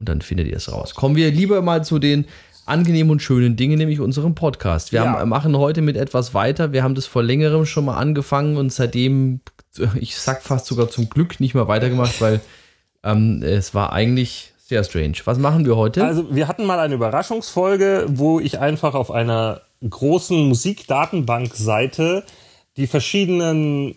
und 0.00 0.08
dann 0.08 0.22
findet 0.22 0.46
ihr 0.48 0.56
es 0.56 0.72
raus. 0.72 0.94
Kommen 0.94 1.16
wir 1.16 1.30
lieber 1.30 1.60
mal 1.62 1.84
zu 1.84 1.98
den 1.98 2.24
angenehmen 2.66 3.10
und 3.10 3.22
schönen 3.22 3.56
Dingen, 3.56 3.78
nämlich 3.78 4.00
unserem 4.00 4.34
Podcast. 4.34 4.92
Wir 4.92 5.02
Ja. 5.04 5.18
haben, 5.18 5.28
machen 5.28 5.56
heute 5.56 5.80
mit 5.80 5.96
etwas 5.96 6.34
weiter. 6.34 6.72
Wir 6.72 6.82
haben 6.82 6.94
das 6.94 7.06
vor 7.06 7.22
längerem 7.22 7.64
schon 7.66 7.86
mal 7.86 7.96
angefangen 7.96 8.56
und 8.56 8.72
seitdem, 8.72 9.40
ich 9.98 10.16
sag 10.18 10.42
fast 10.42 10.66
sogar 10.66 10.88
zum 10.90 11.08
Glück 11.08 11.40
nicht 11.40 11.54
mehr 11.54 11.66
weitergemacht, 11.68 12.20
weil 12.20 12.40
ähm, 13.04 13.42
es 13.42 13.74
war 13.74 13.92
eigentlich 13.92 14.52
sehr 14.66 14.84
strange. 14.84 15.14
Was 15.24 15.38
machen 15.38 15.64
wir 15.64 15.76
heute? 15.76 16.04
Also, 16.04 16.34
wir 16.34 16.46
hatten 16.46 16.66
mal 16.66 16.78
eine 16.78 16.94
Überraschungsfolge, 16.94 18.04
wo 18.08 18.38
ich 18.38 18.58
einfach 18.58 18.94
auf 18.94 19.10
einer 19.10 19.62
großen 19.88 20.46
Musikdatenbankseite 20.48 22.24
die 22.78 22.86
verschiedenen 22.86 23.96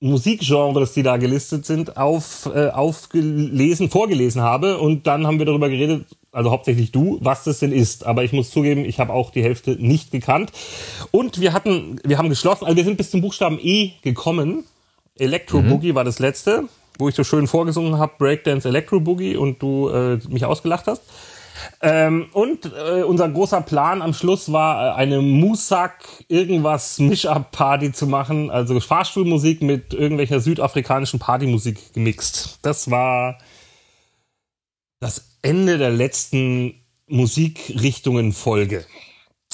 Musikgenres, 0.00 0.94
die 0.94 1.02
da 1.02 1.16
gelistet 1.16 1.64
sind, 1.64 1.96
auf, 1.96 2.50
äh, 2.54 2.68
aufgelesen, 2.68 3.90
vorgelesen 3.90 4.42
habe. 4.42 4.78
Und 4.78 5.06
dann 5.06 5.26
haben 5.26 5.38
wir 5.38 5.46
darüber 5.46 5.68
geredet, 5.68 6.06
also 6.32 6.50
hauptsächlich 6.50 6.90
du, 6.90 7.18
was 7.20 7.44
das 7.44 7.60
denn 7.60 7.72
ist. 7.72 8.06
Aber 8.06 8.24
ich 8.24 8.32
muss 8.32 8.50
zugeben, 8.50 8.84
ich 8.84 8.98
habe 8.98 9.12
auch 9.12 9.30
die 9.30 9.42
Hälfte 9.42 9.72
nicht 9.72 10.10
gekannt. 10.10 10.52
Und 11.10 11.40
wir 11.40 11.52
hatten, 11.52 12.00
wir 12.04 12.18
haben 12.18 12.28
geschlossen, 12.28 12.64
also 12.64 12.76
wir 12.76 12.84
sind 12.84 12.96
bis 12.96 13.10
zum 13.10 13.20
Buchstaben 13.20 13.58
E 13.62 13.92
gekommen. 14.02 14.64
Electro 15.18 15.60
Boogie 15.60 15.94
war 15.94 16.04
das 16.04 16.18
letzte, 16.18 16.64
wo 16.98 17.08
ich 17.08 17.14
so 17.14 17.24
schön 17.24 17.46
vorgesungen 17.46 17.98
habe, 17.98 18.14
Breakdance 18.18 18.66
Electro 18.66 19.00
Boogie 19.00 19.36
und 19.36 19.62
du 19.62 19.90
äh, 19.90 20.18
mich 20.28 20.46
ausgelacht 20.46 20.86
hast. 20.86 21.02
Ähm, 21.82 22.28
und 22.32 22.66
äh, 22.66 23.02
unser 23.02 23.28
großer 23.28 23.60
Plan 23.60 24.02
am 24.02 24.14
Schluss 24.14 24.52
war, 24.52 24.88
äh, 24.88 24.98
eine 24.98 25.22
Musak 25.22 26.04
irgendwas 26.28 26.98
Misch-Up-Party 26.98 27.92
zu 27.92 28.06
machen, 28.06 28.50
also 28.50 28.78
Fahrstuhlmusik 28.80 29.62
mit 29.62 29.94
irgendwelcher 29.94 30.40
südafrikanischen 30.40 31.18
Partymusik 31.18 31.92
gemixt. 31.94 32.58
Das 32.62 32.90
war 32.90 33.38
das 35.00 35.36
Ende 35.42 35.78
der 35.78 35.90
letzten 35.90 36.74
Musikrichtungen-Folge. 37.06 38.84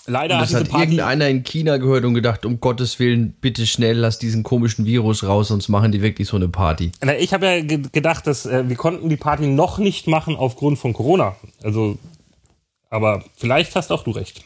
Leider 0.06 0.34
Und 0.36 0.40
hat 0.40 0.52
das 0.52 0.60
hat 0.60 0.68
Party 0.68 0.84
irgendeiner 0.84 1.28
in 1.28 1.42
China 1.42 1.78
gehört 1.78 2.04
und 2.04 2.14
gedacht, 2.14 2.46
um 2.46 2.60
Gottes 2.60 2.98
Willen, 2.98 3.34
bitte 3.40 3.66
schnell, 3.66 3.98
lass 3.98 4.18
diesen 4.18 4.42
komischen 4.42 4.86
Virus 4.86 5.24
raus, 5.24 5.48
sonst 5.48 5.68
machen 5.68 5.92
die 5.92 6.02
wirklich 6.02 6.28
so 6.28 6.36
eine 6.36 6.48
Party. 6.48 6.92
Na, 7.02 7.16
ich 7.16 7.34
habe 7.34 7.46
ja 7.46 7.60
ge 7.60 7.82
gedacht, 7.90 8.26
dass 8.26 8.46
äh, 8.46 8.68
wir 8.68 8.76
konnten 8.76 9.08
die 9.08 9.16
Party 9.16 9.46
noch 9.46 9.78
nicht 9.78 10.06
machen 10.06 10.36
aufgrund 10.36 10.78
von 10.78 10.92
Corona. 10.92 11.34
Also, 11.62 11.98
aber 12.88 13.24
vielleicht 13.36 13.74
hast 13.74 13.90
auch 13.90 14.04
du 14.04 14.12
recht. 14.12 14.44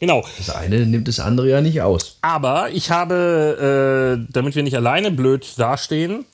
Genau. 0.00 0.24
Das 0.36 0.50
eine 0.50 0.84
nimmt 0.86 1.08
das 1.08 1.18
andere 1.20 1.48
ja 1.48 1.60
nicht 1.60 1.80
aus. 1.80 2.18
Aber 2.20 2.70
ich 2.70 2.90
habe, 2.90 4.18
äh, 4.20 4.32
damit 4.32 4.54
wir 4.54 4.62
nicht 4.62 4.76
alleine 4.76 5.10
blöd 5.10 5.46
dastehen, 5.56 6.26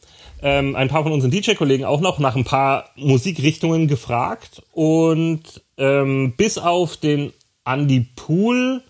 ähm, 0.42 0.74
ein 0.74 0.88
paar 0.88 1.02
von 1.02 1.12
unseren 1.12 1.30
DJ-Kollegen 1.30 1.84
auch 1.84 2.00
noch 2.00 2.18
nach 2.18 2.34
ein 2.34 2.44
paar 2.44 2.86
Musikrichtungen 2.96 3.86
gefragt. 3.86 4.62
Und 4.72 5.62
ähm, 5.76 6.34
bis 6.36 6.58
auf 6.58 6.96
den 6.96 7.32
Andy 7.72 8.00
Pool, 8.16 8.82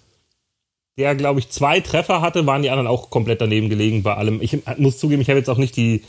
der, 0.97 1.15
glaube 1.15 1.41
ich, 1.41 1.51
zwei 1.51 1.81
Treffer 1.81 2.21
hatte, 2.21 2.47
waren 2.47 2.63
die 2.63 2.71
anderen 2.71 2.87
auch 2.87 3.11
komplett 3.11 3.41
daneben 3.41 3.69
gelegen 3.69 4.03
bei 4.03 4.15
allem. 4.15 4.41
Ich 4.43 4.59
muss 4.79 4.99
zugeben, 4.99 5.23
ich 5.23 5.29
habe 5.29 5.39
jetzt 5.39 5.51
auch 5.51 5.59
nicht 5.59 5.77
die. 5.77 6.05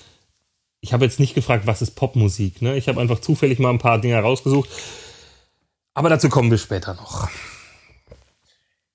Ich 0.83 0.93
habe 0.93 1.05
jetzt 1.05 1.19
nicht 1.19 1.35
gefragt, 1.35 1.67
was 1.67 1.83
ist 1.83 1.91
Popmusik. 1.91 2.61
Ne? 2.61 2.75
Ich 2.75 2.87
habe 2.87 2.99
einfach 2.99 3.19
zufällig 3.19 3.59
mal 3.59 3.69
ein 3.69 3.77
paar 3.77 4.01
Dinge 4.01 4.17
rausgesucht. 4.19 4.67
Aber 5.93 6.09
dazu 6.09 6.27
kommen 6.27 6.49
wir 6.49 6.57
später 6.57 6.95
noch. 6.95 7.29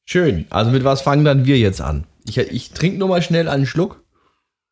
Schön. 0.04 0.46
Also 0.50 0.70
mit 0.70 0.82
was 0.82 1.02
fangen 1.02 1.24
dann 1.24 1.46
wir 1.46 1.58
jetzt 1.58 1.80
an? 1.80 2.06
Ich, 2.28 2.38
ich 2.38 2.70
trinke 2.70 2.98
nur 2.98 3.08
mal 3.08 3.22
schnell 3.22 3.48
einen 3.48 3.66
Schluck. 3.66 4.02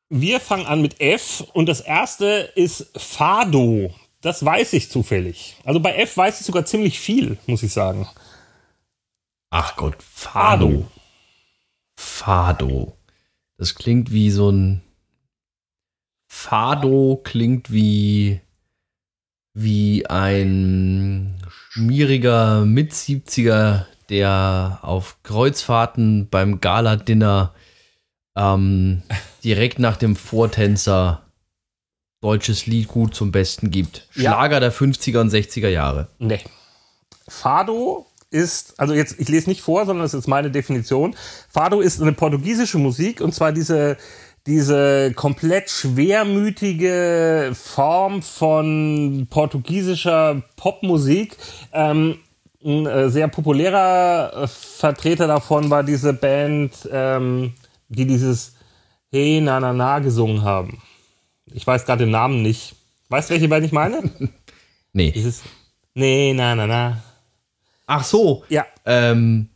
Wir 0.08 0.40
fangen 0.40 0.66
an 0.66 0.82
mit 0.82 1.00
F 1.00 1.44
und 1.52 1.66
das 1.66 1.80
erste 1.80 2.50
ist 2.54 2.90
Fado. 2.96 3.94
Das 4.20 4.44
weiß 4.44 4.73
ich 4.73 4.90
zufällig. 4.90 5.56
Also 5.64 5.80
bei 5.80 5.94
F 5.96 6.16
weiß 6.16 6.40
ich 6.40 6.46
sogar 6.46 6.64
ziemlich 6.64 6.99
viel, 6.99 7.37
muss 7.46 7.62
ich 7.62 7.73
sagen. 7.73 8.08
Ach 9.56 9.76
Gott, 9.76 10.02
Fado. 10.02 10.90
Fado. 11.96 12.99
Das 13.56 13.76
klingt 13.76 14.11
wie 14.11 14.32
so 14.32 14.50
ein. 14.50 14.82
Fado 16.26 17.20
klingt 17.23 17.70
wie. 17.70 18.40
wie 19.52 20.06
ein 20.06 21.40
schmieriger 21.49 22.64
Mit-70er, 22.64 23.87
der 24.08 24.80
auf 24.82 25.23
Kreuzfahrten 25.23 26.28
beim 26.28 26.61
Gala-Dinner 26.61 27.54
ähm, 28.34 29.04
direkt 29.44 29.78
nach 29.78 29.96
dem 29.96 30.16
Vortänzer 30.16 31.30
deutsches 32.20 32.66
Lied 32.66 32.88
gut 32.88 33.14
zum 33.14 33.30
Besten 33.30 33.70
gibt. 33.70 34.08
Ja. 34.16 34.32
Schlager 34.32 34.58
der 34.58 34.73
50er 34.73 35.20
und 35.20 35.32
60er 35.32 35.68
Jahre. 35.68 36.08
Nee. 36.18 36.40
Fado 37.28 38.08
ist, 38.34 38.78
also 38.78 38.92
jetzt, 38.94 39.18
ich 39.20 39.28
lese 39.28 39.48
nicht 39.48 39.62
vor, 39.62 39.86
sondern 39.86 40.04
das 40.04 40.12
ist 40.12 40.26
meine 40.26 40.50
Definition. 40.50 41.14
Fado 41.48 41.80
ist 41.80 42.02
eine 42.02 42.12
portugiesische 42.12 42.78
Musik 42.78 43.20
und 43.20 43.32
zwar 43.32 43.52
diese, 43.52 43.96
diese 44.46 45.12
komplett 45.14 45.70
schwermütige 45.70 47.52
Form 47.54 48.22
von 48.22 49.28
portugiesischer 49.30 50.42
Popmusik. 50.56 51.36
Ähm, 51.72 52.18
ein 52.64 52.86
äh, 52.86 53.08
sehr 53.08 53.28
populärer 53.28 54.32
äh, 54.42 54.46
Vertreter 54.48 55.26
davon 55.28 55.70
war 55.70 55.84
diese 55.84 56.12
Band, 56.12 56.72
ähm, 56.90 57.52
die 57.88 58.06
dieses 58.06 58.54
Hey 59.12 59.40
Na 59.40 59.60
Na 59.60 59.72
Na 59.72 60.00
gesungen 60.00 60.42
haben. 60.42 60.82
Ich 61.52 61.66
weiß 61.66 61.84
gerade 61.84 62.04
den 62.04 62.10
Namen 62.10 62.42
nicht. 62.42 62.74
Weißt 63.10 63.30
du, 63.30 63.34
welche 63.34 63.48
Band 63.48 63.64
ich 63.64 63.72
meine? 63.72 64.02
Nee. 64.96 65.10
Dieses 65.10 65.42
Nee 65.94 66.32
Na 66.34 66.54
Na 66.54 66.68
Na. 66.68 67.02
Ach 67.86 68.04
so. 68.04 68.44
Ja, 68.48 68.66
Ähm. 68.86 69.48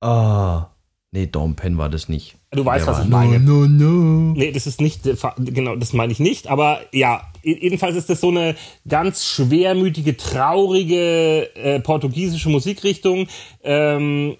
Ah. 0.00 0.66
Nee, 1.12 1.26
Dom 1.26 1.54
Pen 1.56 1.78
war 1.78 1.88
das 1.88 2.08
nicht. 2.10 2.36
du 2.50 2.62
weißt, 2.64 2.86
Der 2.86 2.94
was 2.94 3.04
ich 3.04 3.10
meine. 3.10 3.40
No, 3.40 3.64
no, 3.66 3.84
no. 3.86 4.32
Nee, 4.34 4.52
das 4.52 4.66
ist 4.66 4.80
nicht, 4.82 5.02
genau, 5.38 5.76
das 5.76 5.92
meine 5.94 6.12
ich 6.12 6.18
nicht. 6.20 6.48
Aber 6.48 6.80
ja, 6.92 7.32
je- 7.42 7.58
jedenfalls 7.62 7.96
ist 7.96 8.10
das 8.10 8.20
so 8.20 8.28
eine 8.28 8.54
ganz 8.86 9.24
schwermütige, 9.24 10.16
traurige 10.18 11.54
äh, 11.56 11.80
portugiesische 11.80 12.50
Musikrichtung, 12.50 13.28
ähm, 13.62 14.36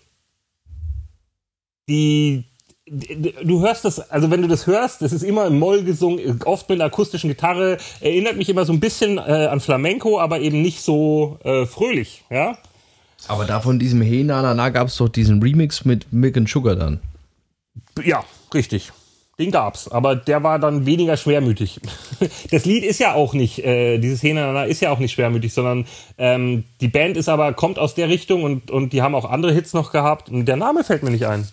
die- 1.88 2.44
du 2.88 3.60
hörst 3.60 3.84
das, 3.84 3.98
also 4.10 4.30
wenn 4.30 4.42
du 4.42 4.48
das 4.48 4.66
hörst, 4.66 5.02
das 5.02 5.12
ist 5.12 5.22
immer 5.22 5.46
im 5.46 5.58
Moll 5.58 5.82
gesungen, 5.82 6.40
oft 6.44 6.68
mit 6.68 6.80
einer 6.80 6.86
akustischen 6.86 7.28
Gitarre, 7.28 7.78
erinnert 8.00 8.36
mich 8.36 8.48
immer 8.48 8.64
so 8.64 8.72
ein 8.72 8.80
bisschen 8.80 9.18
äh, 9.18 9.48
an 9.50 9.60
Flamenco, 9.60 10.20
aber 10.20 10.40
eben 10.40 10.62
nicht 10.62 10.82
so 10.82 11.38
äh, 11.42 11.66
fröhlich, 11.66 12.24
ja. 12.30 12.56
Aber 13.28 13.44
da 13.44 13.60
von 13.60 13.78
diesem 13.78 14.02
Hey 14.02 14.22
Na 14.22 14.40
Na 14.42 14.54
Na 14.54 14.68
gab 14.68 14.88
es 14.88 14.96
doch 14.96 15.08
diesen 15.08 15.42
Remix 15.42 15.84
mit 15.84 16.12
Milk 16.12 16.36
and 16.36 16.48
Sugar 16.48 16.76
dann. 16.76 17.00
Ja, 18.04 18.24
richtig. 18.54 18.92
Den 19.38 19.50
gab's, 19.50 19.86
aber 19.88 20.16
der 20.16 20.42
war 20.42 20.58
dann 20.58 20.86
weniger 20.86 21.16
schwermütig. 21.16 21.80
Das 22.50 22.64
Lied 22.64 22.84
ist 22.84 22.98
ja 23.00 23.12
auch 23.12 23.34
nicht, 23.34 23.58
äh, 23.58 23.98
dieses 23.98 24.22
Henana 24.22 24.64
ist 24.64 24.80
ja 24.80 24.90
auch 24.90 24.98
nicht 24.98 25.12
schwermütig, 25.12 25.52
sondern 25.52 25.84
ähm, 26.16 26.64
die 26.80 26.88
Band 26.88 27.18
ist 27.18 27.28
aber, 27.28 27.52
kommt 27.52 27.78
aus 27.78 27.94
der 27.94 28.08
Richtung 28.08 28.42
und, 28.44 28.70
und 28.70 28.94
die 28.94 29.02
haben 29.02 29.14
auch 29.14 29.26
andere 29.26 29.52
Hits 29.52 29.74
noch 29.74 29.92
gehabt. 29.92 30.30
Und 30.30 30.46
der 30.46 30.56
Name 30.56 30.82
fällt 30.84 31.02
mir 31.02 31.10
nicht 31.10 31.26
ein. 31.26 31.46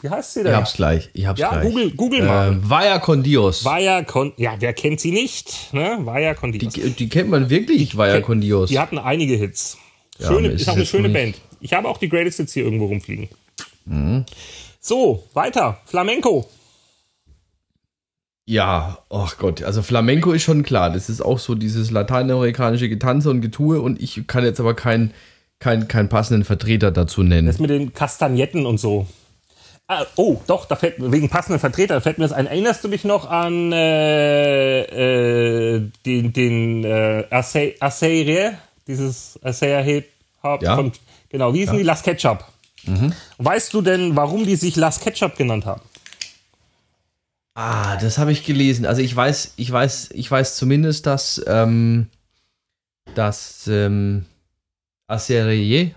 Wie 0.00 0.10
heißt 0.10 0.34
sie 0.34 0.42
denn? 0.42 0.52
Ich 0.52 0.58
hab's 0.58 0.72
gleich. 0.74 1.10
Ich 1.12 1.26
hab's 1.26 1.38
Ja, 1.38 1.50
gleich. 1.50 1.62
Google- 1.62 1.90
Google 1.92 2.22
mal. 2.24 2.52
Äh, 2.54 2.56
Vaya 2.68 2.98
con 2.98 3.22
Dios. 3.22 3.64
Vaya 3.64 4.02
con, 4.02 4.32
ja, 4.36 4.54
wer 4.58 4.72
kennt 4.72 4.98
sie 5.00 5.12
nicht? 5.12 5.72
Ne? 5.72 5.98
Vaya 6.00 6.34
con 6.34 6.50
Dios. 6.50 6.72
die, 6.72 6.90
die 6.90 7.08
kennt 7.08 7.30
man 7.30 7.48
wirklich, 7.50 7.96
Vaya 7.96 8.20
con 8.20 8.40
Dios. 8.40 8.70
Die 8.70 8.78
hatten 8.80 8.98
einige 8.98 9.36
Hits. 9.36 9.78
Ja, 10.18 10.26
Schöne, 10.28 10.48
mir 10.48 10.54
ist 10.54 10.62
ist 10.62 10.68
auch 10.68 10.74
eine 10.74 10.86
schöne 10.86 11.08
Band. 11.10 11.36
Ich 11.60 11.72
habe 11.72 11.86
auch 11.88 11.98
die 11.98 12.08
Greatest 12.08 12.38
Hits 12.38 12.52
hier 12.54 12.64
irgendwo 12.64 12.86
rumfliegen. 12.86 13.28
Mhm. 13.84 14.24
So, 14.80 15.24
weiter. 15.34 15.78
Flamenco. 15.84 16.48
Ja, 18.48 18.96
ach 19.10 19.36
Gott, 19.36 19.62
also 19.62 19.82
Flamenco 19.82 20.32
ist 20.32 20.42
schon 20.42 20.62
klar. 20.62 20.88
Das 20.88 21.10
ist 21.10 21.20
auch 21.20 21.38
so 21.38 21.54
dieses 21.54 21.90
lateinamerikanische 21.90 22.88
Getanze 22.88 23.28
und 23.28 23.42
Getue 23.42 23.78
und 23.78 24.00
ich 24.00 24.26
kann 24.26 24.42
jetzt 24.42 24.58
aber 24.58 24.72
keinen 24.72 25.12
kein, 25.58 25.86
keinen 25.86 26.08
passenden 26.08 26.46
Vertreter 26.46 26.90
dazu 26.90 27.22
nennen. 27.22 27.46
Das 27.46 27.58
mit 27.58 27.68
den 27.68 27.92
Kastagnetten 27.92 28.64
und 28.64 28.80
so. 28.80 29.06
Ah, 29.86 30.06
oh, 30.16 30.40
doch, 30.46 30.64
da 30.64 30.76
fällt 30.76 30.94
wegen 30.98 31.28
passenden 31.28 31.60
Vertreter 31.60 31.96
da 31.96 32.00
fällt 32.00 32.16
mir 32.16 32.24
das 32.24 32.32
ein. 32.32 32.46
Erinnerst 32.46 32.82
du 32.82 32.88
dich 32.88 33.04
noch 33.04 33.28
an 33.28 33.70
äh, 33.70 34.80
äh, 35.74 35.82
den, 36.06 36.32
den 36.32 36.84
äh, 36.84 37.24
Assayre, 37.28 38.54
dieses 38.86 39.38
Hop 40.42 40.62
Ja. 40.62 40.74
von, 40.74 40.92
genau, 41.28 41.52
wie 41.52 41.58
hießen 41.58 41.76
die? 41.76 41.82
Las 41.82 42.02
Ketchup. 42.02 42.46
Weißt 43.36 43.74
du 43.74 43.82
denn, 43.82 44.16
warum 44.16 44.46
die 44.46 44.56
sich 44.56 44.74
Las 44.76 45.00
Ketchup 45.00 45.36
genannt 45.36 45.66
haben? 45.66 45.82
Ah, 47.60 47.96
das 47.96 48.18
habe 48.18 48.30
ich 48.30 48.44
gelesen. 48.44 48.86
Also 48.86 49.02
ich 49.02 49.14
weiß, 49.16 49.54
ich 49.56 49.72
weiß, 49.72 50.10
ich 50.12 50.30
weiß 50.30 50.54
zumindest, 50.54 51.06
dass, 51.06 51.42
ähm, 51.48 52.06
dass 53.16 53.66
ähm, 53.66 54.26
Aserie 55.08 55.92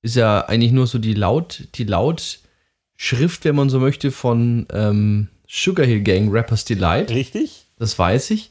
ist 0.00 0.16
ja 0.16 0.46
eigentlich 0.46 0.72
nur 0.72 0.86
so 0.86 0.98
die 0.98 1.12
Laut, 1.12 1.68
die 1.74 1.84
Lautschrift, 1.84 3.44
wenn 3.44 3.56
man 3.56 3.68
so 3.68 3.78
möchte, 3.78 4.10
von 4.10 4.66
ähm, 4.72 5.28
Sugar 5.46 5.84
Hill 5.84 6.00
Gang 6.00 6.32
Rappers 6.32 6.64
Delight. 6.64 7.10
Richtig? 7.10 7.66
Das 7.78 7.98
weiß 7.98 8.30
ich. 8.30 8.50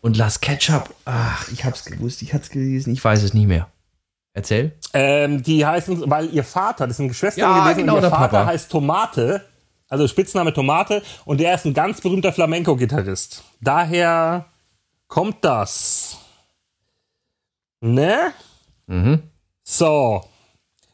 Und 0.00 0.16
Las 0.16 0.40
Ketchup, 0.40 0.92
ach, 1.04 1.48
ich 1.52 1.64
hab's 1.64 1.84
gewusst, 1.84 2.22
ich 2.22 2.34
hab's 2.34 2.50
gelesen, 2.50 2.92
ich 2.92 3.04
weiß 3.04 3.22
es 3.22 3.34
nicht 3.34 3.46
mehr. 3.46 3.68
Erzähl. 4.32 4.72
Ähm, 4.94 5.44
die 5.44 5.64
heißen, 5.64 6.10
weil 6.10 6.28
ihr 6.30 6.42
Vater, 6.42 6.88
das 6.88 6.96
sind 6.96 7.06
Geschwister 7.06 7.40
Ja, 7.40 7.62
gewesen, 7.62 7.82
genau, 7.86 7.98
und 7.98 8.02
ihr 8.02 8.10
Vater 8.10 8.38
Papa. 8.38 8.46
heißt 8.46 8.68
Tomate, 8.68 9.44
also 9.94 10.08
Spitzname 10.08 10.52
Tomate, 10.52 11.02
und 11.24 11.38
der 11.40 11.54
ist 11.54 11.64
ein 11.64 11.72
ganz 11.72 12.00
berühmter 12.00 12.32
Flamenco-Gitarrist. 12.32 13.44
Daher 13.60 14.46
kommt 15.06 15.44
das. 15.44 16.18
Ne? 17.80 18.32
Mhm. 18.88 19.22
So. 19.62 20.24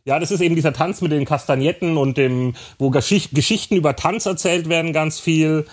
Ja, 0.05 0.19
das 0.19 0.31
ist 0.31 0.41
eben 0.43 0.55
dieser 0.55 0.75
Tanz 0.75 1.01
mit 1.01 1.13
den 1.13 1.25
Kastagnetten 1.25 1.97
und 1.97 2.19
dem, 2.19 2.55
wo 2.79 2.91
Geschicht, 2.91 3.35
Geschichten 3.35 3.77
über 3.77 3.97
Tanz 3.97 4.27
erzählt 4.27 4.69
werden, 4.69 4.93
ganz 4.93 5.19
viel. 5.19 5.67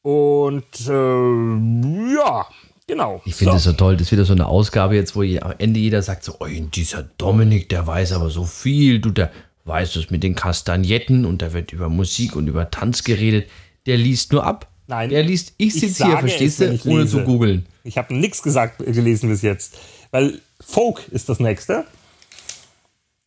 Und 0.00 0.88
äh, 0.88 2.14
ja, 2.14 2.46
genau. 2.86 3.20
Ich 3.26 3.34
finde 3.34 3.52
so. 3.52 3.56
es 3.56 3.64
so 3.64 3.72
toll, 3.72 3.96
das 3.96 4.06
ist 4.06 4.12
wieder 4.12 4.24
so 4.24 4.32
eine 4.32 4.46
Ausgabe 4.46 4.94
jetzt, 4.94 5.14
wo 5.14 5.22
am 5.22 5.54
Ende 5.58 5.78
jeder 5.78 6.00
sagt 6.00 6.24
so, 6.24 6.36
oh, 6.40 6.46
dieser 6.46 7.02
Dominik, 7.02 7.68
der 7.68 7.86
weiß 7.86 8.12
aber 8.12 8.30
so 8.30 8.44
viel, 8.44 8.98
du, 8.98 9.10
der 9.10 9.30
weiß 9.64 9.96
es 9.96 10.10
mit 10.10 10.22
den 10.22 10.34
Kastagnetten 10.34 11.24
und 11.24 11.42
da 11.42 11.52
wird 11.52 11.72
über 11.72 11.88
Musik 11.88 12.36
und 12.36 12.48
über 12.48 12.70
Tanz 12.70 13.04
geredet. 13.04 13.48
Der 13.86 13.96
liest 13.96 14.32
nur 14.32 14.44
ab. 14.44 14.68
Nein, 14.86 15.10
Der 15.10 15.22
liest, 15.22 15.54
ich 15.56 15.74
sitze 15.74 16.06
hier, 16.06 16.18
verstehst 16.18 16.60
du, 16.60 16.78
ohne 16.86 17.02
lese. 17.02 17.18
zu 17.18 17.24
googeln. 17.24 17.66
Ich 17.84 17.98
habe 17.98 18.14
nichts 18.14 18.42
gesagt, 18.42 18.78
gelesen 18.78 19.28
bis 19.28 19.42
jetzt. 19.42 19.78
Weil 20.10 20.40
Folk 20.60 21.08
ist 21.10 21.28
das 21.28 21.40
nächste. 21.40 21.84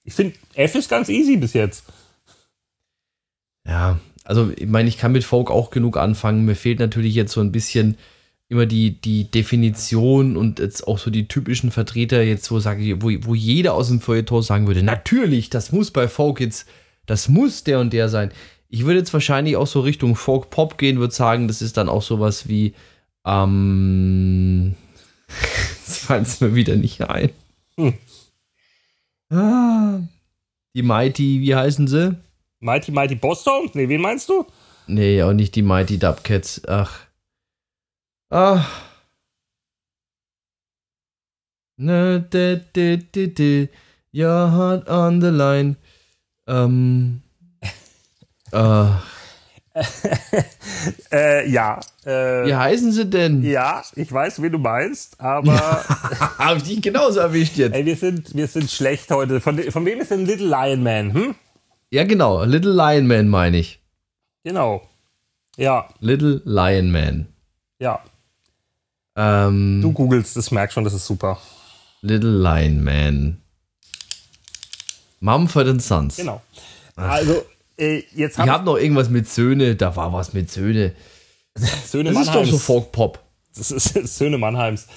Ich 0.04 0.14
finde, 0.14 0.36
F 0.54 0.76
ist 0.76 0.90
ganz 0.90 1.10
easy 1.10 1.38
bis 1.38 1.54
jetzt. 1.54 1.84
Ja, 3.68 4.00
also 4.24 4.52
ich 4.56 4.68
meine, 4.68 4.90
ich 4.90 4.98
kann 4.98 5.12
mit 5.12 5.24
Folk 5.24 5.50
auch 5.50 5.72
genug 5.72 5.98
anfangen. 5.98 6.46
Mir 6.46 6.56
fehlt 6.56 6.80
natürlich 6.80 7.16
jetzt 7.16 7.32
so 7.32 7.42
ein 7.42 7.52
bisschen 7.52 7.98
immer 8.48 8.66
die, 8.66 9.02
die 9.02 9.30
Definition 9.30 10.38
und 10.38 10.60
jetzt 10.60 10.88
auch 10.88 11.00
so 11.00 11.10
die 11.10 11.28
typischen 11.28 11.72
Vertreter 11.72 12.22
jetzt, 12.22 12.52
wo 12.52 12.60
sage 12.60 12.84
ich, 12.84 13.02
wo, 13.02 13.10
wo 13.28 13.34
jeder 13.34 13.74
aus 13.74 13.88
dem 13.88 14.02
Feuilleton 14.02 14.44
sagen 14.44 14.68
würde, 14.68 14.84
natürlich, 14.84 15.50
das 15.50 15.72
muss 15.72 15.92
bei 15.92 16.08
Folk 16.08 16.40
jetzt, 16.40 16.68
das 17.06 17.28
muss 17.28 17.64
der 17.64 17.80
und 17.80 17.92
der 17.92 18.10
sein. 18.10 18.32
Ich 18.70 18.86
würde 18.86 19.00
jetzt 19.00 19.14
wahrscheinlich 19.14 19.56
auch 19.56 19.68
so 19.68 19.80
Richtung 19.80 20.16
Folk 20.16 20.50
Pop 20.50 20.78
gehen, 20.78 21.00
würde 21.00 21.14
sagen, 21.14 21.48
das 21.48 21.62
ist 21.62 21.78
dann 21.78 21.90
auch 21.90 22.02
sowas 22.02 22.48
wie, 22.48 22.74
ähm, 23.26 24.76
das 25.86 25.98
fällt 25.98 26.28
es 26.28 26.42
mir 26.42 26.54
wieder 26.54 26.76
nicht 26.76 27.02
ein. 27.02 27.32
Hm. 27.78 27.94
Ah, 29.32 30.00
die 30.76 30.84
Mighty, 30.84 31.42
wie 31.42 31.56
heißen 31.56 31.88
sie? 31.88 32.16
Mighty 32.60 32.92
Mighty 32.92 33.16
Boston? 33.16 33.72
Nee, 33.74 33.90
wen 33.90 34.02
meinst 34.02 34.30
du? 34.30 34.46
Nee, 34.88 35.24
auch 35.24 35.34
nicht 35.34 35.56
die 35.56 35.64
Mighty 35.64 35.98
Dubcats. 35.98 36.62
Ach. 36.68 37.06
Ach. 38.30 38.82
Na, 41.78 42.20
de, 42.20 42.62
de, 42.74 42.98
de, 42.98 43.28
de. 43.28 43.70
Your 44.14 44.50
heart 44.50 44.88
on 44.90 45.20
the 45.22 45.30
line. 45.32 45.76
Ähm. 46.48 47.22
äh, 48.52 48.86
Äh, 51.12 51.50
ja. 51.50 51.80
Äh, 52.06 52.46
wie 52.46 52.56
heißen 52.56 52.92
sie 52.94 53.06
denn? 53.10 53.44
ja, 53.44 53.84
ich 53.96 54.12
weiß, 54.12 54.42
wen 54.42 54.52
du 54.54 54.58
meinst, 54.60 55.20
aber 55.20 55.54
Hab 56.38 56.58
ich 56.58 56.64
dich 56.64 56.82
genauso 56.82 57.20
erwischt 57.20 57.58
jetzt. 57.58 57.74
ey, 57.74 57.86
wir, 57.86 57.96
sind, 57.98 58.34
wir 58.36 58.48
sind 58.48 58.70
schlecht 58.72 59.10
heute. 59.12 59.42
Von, 59.42 59.58
von 59.60 59.86
wem 59.86 60.00
ist 60.00 60.12
denn 60.12 60.26
Little 60.26 60.48
Lion 60.48 60.82
Man? 60.84 61.14
Hm? 61.14 61.36
Ja, 61.92 62.04
genau. 62.06 62.44
Little 62.46 62.72
Lion 62.74 63.08
Man 63.08 63.28
meine 63.28 63.58
ich. 63.58 63.82
Genau. 64.44 64.88
Ja, 65.58 65.90
Little 66.00 66.42
Lion 66.46 66.92
Man. 66.92 67.28
ja. 67.80 68.02
Ähm, 69.16 69.80
Du 69.82 69.92
googelst, 69.92 70.36
das 70.36 70.52
merk 70.52 70.72
schon, 70.74 70.84
das 70.84 70.94
ist 70.94 71.06
super. 71.06 71.40
Little 72.02 72.38
Lion 72.42 72.84
Man. 72.84 73.42
Mumford 75.20 75.82
Sons. 75.82 76.18
Genau. 76.18 76.42
Also, 76.96 77.44
äh, 77.78 78.04
jetzt 78.14 78.34
Ich 78.34 78.40
haben 78.40 78.52
habe 78.52 78.66
noch 78.66 78.78
irgendwas 78.78 79.10
mit 79.10 79.28
Söhne. 79.28 79.76
Da 79.76 79.96
war 79.96 80.14
was 80.14 80.34
mit 80.34 80.52
Söhne. 80.52 80.94
Söhne 81.88 82.12
Das 82.12 82.20
ist 82.22 82.28
doch 82.28 82.34
Mannheims. 82.36 82.50
so 82.52 82.58
Folk 82.58 82.92
Pop. 82.92 83.20
Das 83.56 83.72
ist, 83.72 83.96
das 83.96 84.04
ist 84.04 84.18
Söhne 84.18 84.38
Mannheims. 84.38 84.88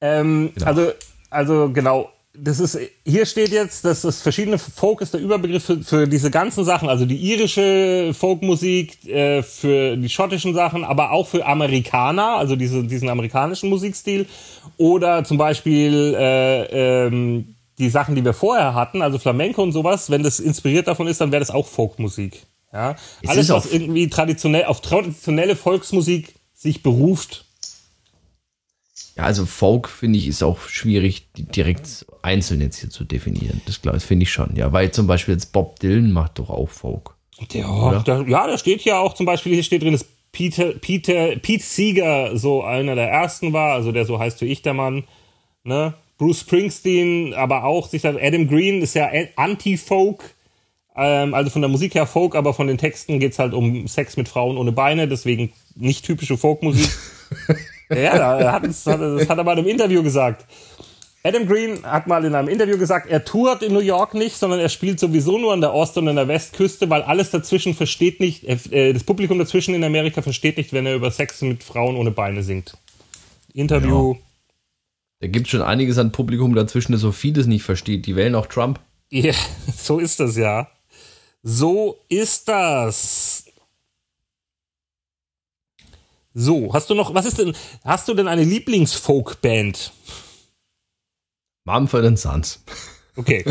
Ähm, 0.00 0.52
Genau. 0.54 0.66
Also, 0.66 0.92
also 1.30 1.70
genau. 1.72 2.10
Das 2.38 2.60
ist, 2.60 2.78
hier 3.04 3.26
steht 3.26 3.50
jetzt, 3.50 3.84
dass 3.84 4.02
das 4.02 4.20
verschiedene 4.20 4.58
Folk 4.58 5.00
ist 5.00 5.14
der 5.14 5.20
Überbegriff 5.20 5.64
für, 5.64 5.82
für 5.82 6.06
diese 6.06 6.30
ganzen 6.30 6.64
Sachen, 6.64 6.88
also 6.88 7.06
die 7.06 7.16
irische 7.16 8.12
Folkmusik, 8.14 9.06
äh, 9.06 9.42
für 9.42 9.96
die 9.96 10.08
schottischen 10.08 10.54
Sachen, 10.54 10.84
aber 10.84 11.12
auch 11.12 11.26
für 11.26 11.46
Amerikaner, 11.46 12.36
also 12.36 12.56
diese, 12.56 12.84
diesen 12.84 13.08
amerikanischen 13.08 13.70
Musikstil. 13.70 14.26
Oder 14.76 15.24
zum 15.24 15.38
Beispiel 15.38 16.14
äh, 16.18 17.06
ähm, 17.06 17.56
die 17.78 17.90
Sachen, 17.90 18.14
die 18.14 18.24
wir 18.24 18.34
vorher 18.34 18.74
hatten, 18.74 19.02
also 19.02 19.18
Flamenco 19.18 19.62
und 19.62 19.72
sowas, 19.72 20.10
wenn 20.10 20.22
das 20.22 20.40
inspiriert 20.40 20.88
davon 20.88 21.06
ist, 21.06 21.20
dann 21.20 21.32
wäre 21.32 21.40
das 21.40 21.50
auch 21.50 21.66
Folkmusik. 21.66 22.42
Ja, 22.72 22.96
Es 23.22 23.30
alles 23.30 23.48
was 23.48 23.72
irgendwie 23.72 24.08
traditionell 24.08 24.64
auf 24.64 24.80
traditionelle 24.82 25.56
Volksmusik 25.56 26.34
sich 26.54 26.82
beruft. 26.82 27.45
Ja, 29.16 29.24
also 29.24 29.46
Folk 29.46 29.88
finde 29.88 30.18
ich 30.18 30.26
ist 30.28 30.42
auch 30.42 30.60
schwierig, 30.68 31.28
direkt 31.36 32.06
einzeln 32.22 32.60
jetzt 32.60 32.80
hier 32.80 32.90
zu 32.90 33.04
definieren. 33.04 33.62
Das, 33.66 33.80
glaub- 33.80 33.94
das 33.94 34.04
finde 34.04 34.24
ich 34.24 34.30
schon. 34.30 34.54
Ja, 34.56 34.72
weil 34.72 34.90
zum 34.90 35.06
Beispiel 35.06 35.34
jetzt 35.34 35.52
Bob 35.52 35.80
Dylan 35.80 36.12
macht 36.12 36.38
doch 36.38 36.50
auch 36.50 36.68
Folk. 36.68 37.14
Ja, 37.52 38.02
da, 38.04 38.22
ja, 38.22 38.46
da 38.46 38.58
steht 38.58 38.82
ja 38.82 38.98
auch 38.98 39.14
zum 39.14 39.26
Beispiel, 39.26 39.54
hier 39.54 39.62
steht 39.62 39.82
drin, 39.82 39.92
dass 39.92 40.06
Peter, 40.32 40.72
Peter, 40.72 41.36
Pete 41.36 41.62
Seeger 41.64 42.36
so 42.36 42.62
einer 42.62 42.94
der 42.94 43.08
ersten 43.08 43.52
war, 43.52 43.74
also 43.74 43.92
der 43.92 44.04
so 44.04 44.18
heißt 44.18 44.40
wie 44.42 44.46
ich, 44.46 44.62
der 44.62 44.74
Mann. 44.74 45.04
Ne? 45.64 45.94
Bruce 46.18 46.40
Springsteen, 46.40 47.34
aber 47.34 47.64
auch 47.64 47.88
sich 47.88 48.02
dann 48.02 48.18
Adam 48.20 48.48
Green 48.48 48.82
ist 48.82 48.94
ja 48.94 49.10
Anti-Folk, 49.36 50.34
ähm, 50.94 51.34
also 51.34 51.50
von 51.50 51.62
der 51.62 51.70
Musik 51.70 51.94
her 51.94 52.06
Folk, 52.06 52.34
aber 52.34 52.54
von 52.54 52.66
den 52.66 52.78
Texten 52.78 53.18
geht's 53.18 53.38
halt 53.38 53.52
um 53.54 53.86
Sex 53.86 54.16
mit 54.16 54.28
Frauen 54.28 54.56
ohne 54.56 54.72
Beine, 54.72 55.08
deswegen 55.08 55.52
nicht 55.74 56.04
typische 56.04 56.36
Folkmusik. 56.36 56.90
ja, 57.90 58.18
da 58.18 58.52
hat 58.52 58.62
hat, 58.62 58.64
das 58.64 59.28
hat 59.28 59.38
er 59.38 59.44
mal 59.44 59.52
in 59.52 59.58
einem 59.58 59.68
Interview 59.68 60.02
gesagt. 60.02 60.46
Adam 61.26 61.46
Green 61.46 61.82
hat 61.82 62.06
mal 62.06 62.24
in 62.24 62.36
einem 62.36 62.48
Interview 62.48 62.78
gesagt, 62.78 63.10
er 63.10 63.24
tourt 63.24 63.62
in 63.62 63.72
New 63.72 63.80
York 63.80 64.14
nicht, 64.14 64.36
sondern 64.36 64.60
er 64.60 64.68
spielt 64.68 65.00
sowieso 65.00 65.38
nur 65.38 65.52
an 65.52 65.60
der 65.60 65.74
Ost- 65.74 65.98
und 65.98 66.06
an 66.06 66.14
der 66.14 66.28
Westküste, 66.28 66.88
weil 66.88 67.02
alles 67.02 67.32
dazwischen 67.32 67.74
versteht 67.74 68.20
nicht, 68.20 68.44
äh, 68.44 68.92
das 68.92 69.02
Publikum 69.02 69.38
dazwischen 69.38 69.74
in 69.74 69.82
Amerika 69.82 70.22
versteht 70.22 70.56
nicht, 70.56 70.72
wenn 70.72 70.86
er 70.86 70.94
über 70.94 71.10
Sex 71.10 71.42
mit 71.42 71.64
Frauen 71.64 71.96
ohne 71.96 72.12
Beine 72.12 72.44
singt. 72.44 72.76
Interview. 73.52 74.14
Da 75.20 75.26
gibt 75.26 75.46
es 75.46 75.50
schon 75.50 75.62
einiges 75.62 75.98
an 75.98 76.12
Publikum 76.12 76.54
dazwischen, 76.54 76.92
das 76.92 77.00
so 77.00 77.10
vieles 77.10 77.46
nicht 77.46 77.64
versteht. 77.64 78.06
Die 78.06 78.14
wählen 78.14 78.34
auch 78.36 78.46
Trump. 78.46 78.78
Ja, 79.10 79.32
so 79.76 79.98
ist 79.98 80.20
das 80.20 80.36
ja. 80.36 80.68
So 81.42 81.98
ist 82.08 82.48
das. 82.48 83.45
So, 86.38 86.74
hast 86.74 86.90
du 86.90 86.94
noch, 86.94 87.14
was 87.14 87.24
ist 87.24 87.38
denn, 87.38 87.56
hast 87.82 88.08
du 88.08 88.12
denn 88.12 88.28
eine 88.28 88.44
Lieblingsfolkband? 88.44 89.90
Mumford 91.64 92.18
Sons. 92.18 92.62
Okay. 93.16 93.42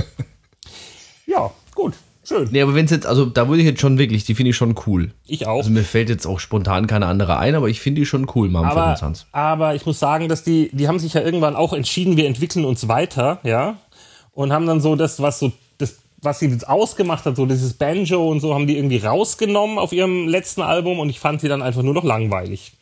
ja, 1.26 1.50
gut, 1.74 1.96
schön. 2.24 2.48
Nee, 2.52 2.62
aber 2.62 2.76
wenn 2.76 2.86
es 2.86 2.92
jetzt, 2.92 3.08
also 3.08 3.26
da 3.26 3.50
würde 3.50 3.62
ich 3.62 3.68
jetzt 3.68 3.82
schon 3.82 3.98
wirklich, 3.98 4.24
die 4.26 4.36
finde 4.36 4.52
ich 4.52 4.56
schon 4.56 4.76
cool. 4.86 5.16
Ich 5.26 5.48
auch. 5.48 5.58
Also 5.58 5.72
mir 5.72 5.84
fällt 5.84 6.10
jetzt 6.10 6.28
auch 6.28 6.40
spontan 6.40 6.86
keine 6.86 7.08
andere 7.08 7.40
ein, 7.40 7.56
aber 7.56 7.70
ich 7.70 7.82
finde 7.82 8.02
die 8.02 8.06
schon 8.06 8.30
cool, 8.36 8.50
Mumford 8.50 8.78
aber, 8.78 8.96
Sons. 8.98 9.26
aber 9.32 9.74
ich 9.74 9.88
muss 9.88 9.98
sagen, 9.98 10.30
dass 10.30 10.44
die, 10.44 10.70
die 10.72 10.88
haben 10.88 11.00
sich 11.00 11.16
ja 11.16 11.22
irgendwann 11.22 11.56
auch 11.56 11.74
entschieden, 11.74 12.18
wir 12.18 12.28
entwickeln 12.28 12.66
uns 12.66 12.88
weiter, 12.88 13.40
ja. 13.42 13.78
Und 14.32 14.54
haben 14.54 14.68
dann 14.68 14.80
so 14.80 14.96
das, 14.96 15.20
was 15.24 15.40
so, 15.40 15.52
was 16.26 16.40
sie 16.40 16.48
jetzt 16.48 16.68
ausgemacht 16.68 17.26
hat, 17.26 17.36
so 17.36 17.46
dieses 17.46 17.74
Banjo 17.74 18.30
und 18.30 18.40
so, 18.42 18.54
haben 18.54 18.68
die 18.68 18.76
irgendwie 18.78 18.98
rausgenommen 18.98 19.78
auf 19.78 19.94
ihrem 19.94 20.28
letzten 20.28 20.62
Album 20.62 21.00
und 21.00 21.10
ich 21.10 21.20
fand 21.20 21.40
sie 21.42 21.48
dann 21.48 21.62
einfach 21.62 21.84
nur 21.84 21.94
noch 21.94 22.04
langweilig. 22.04 22.74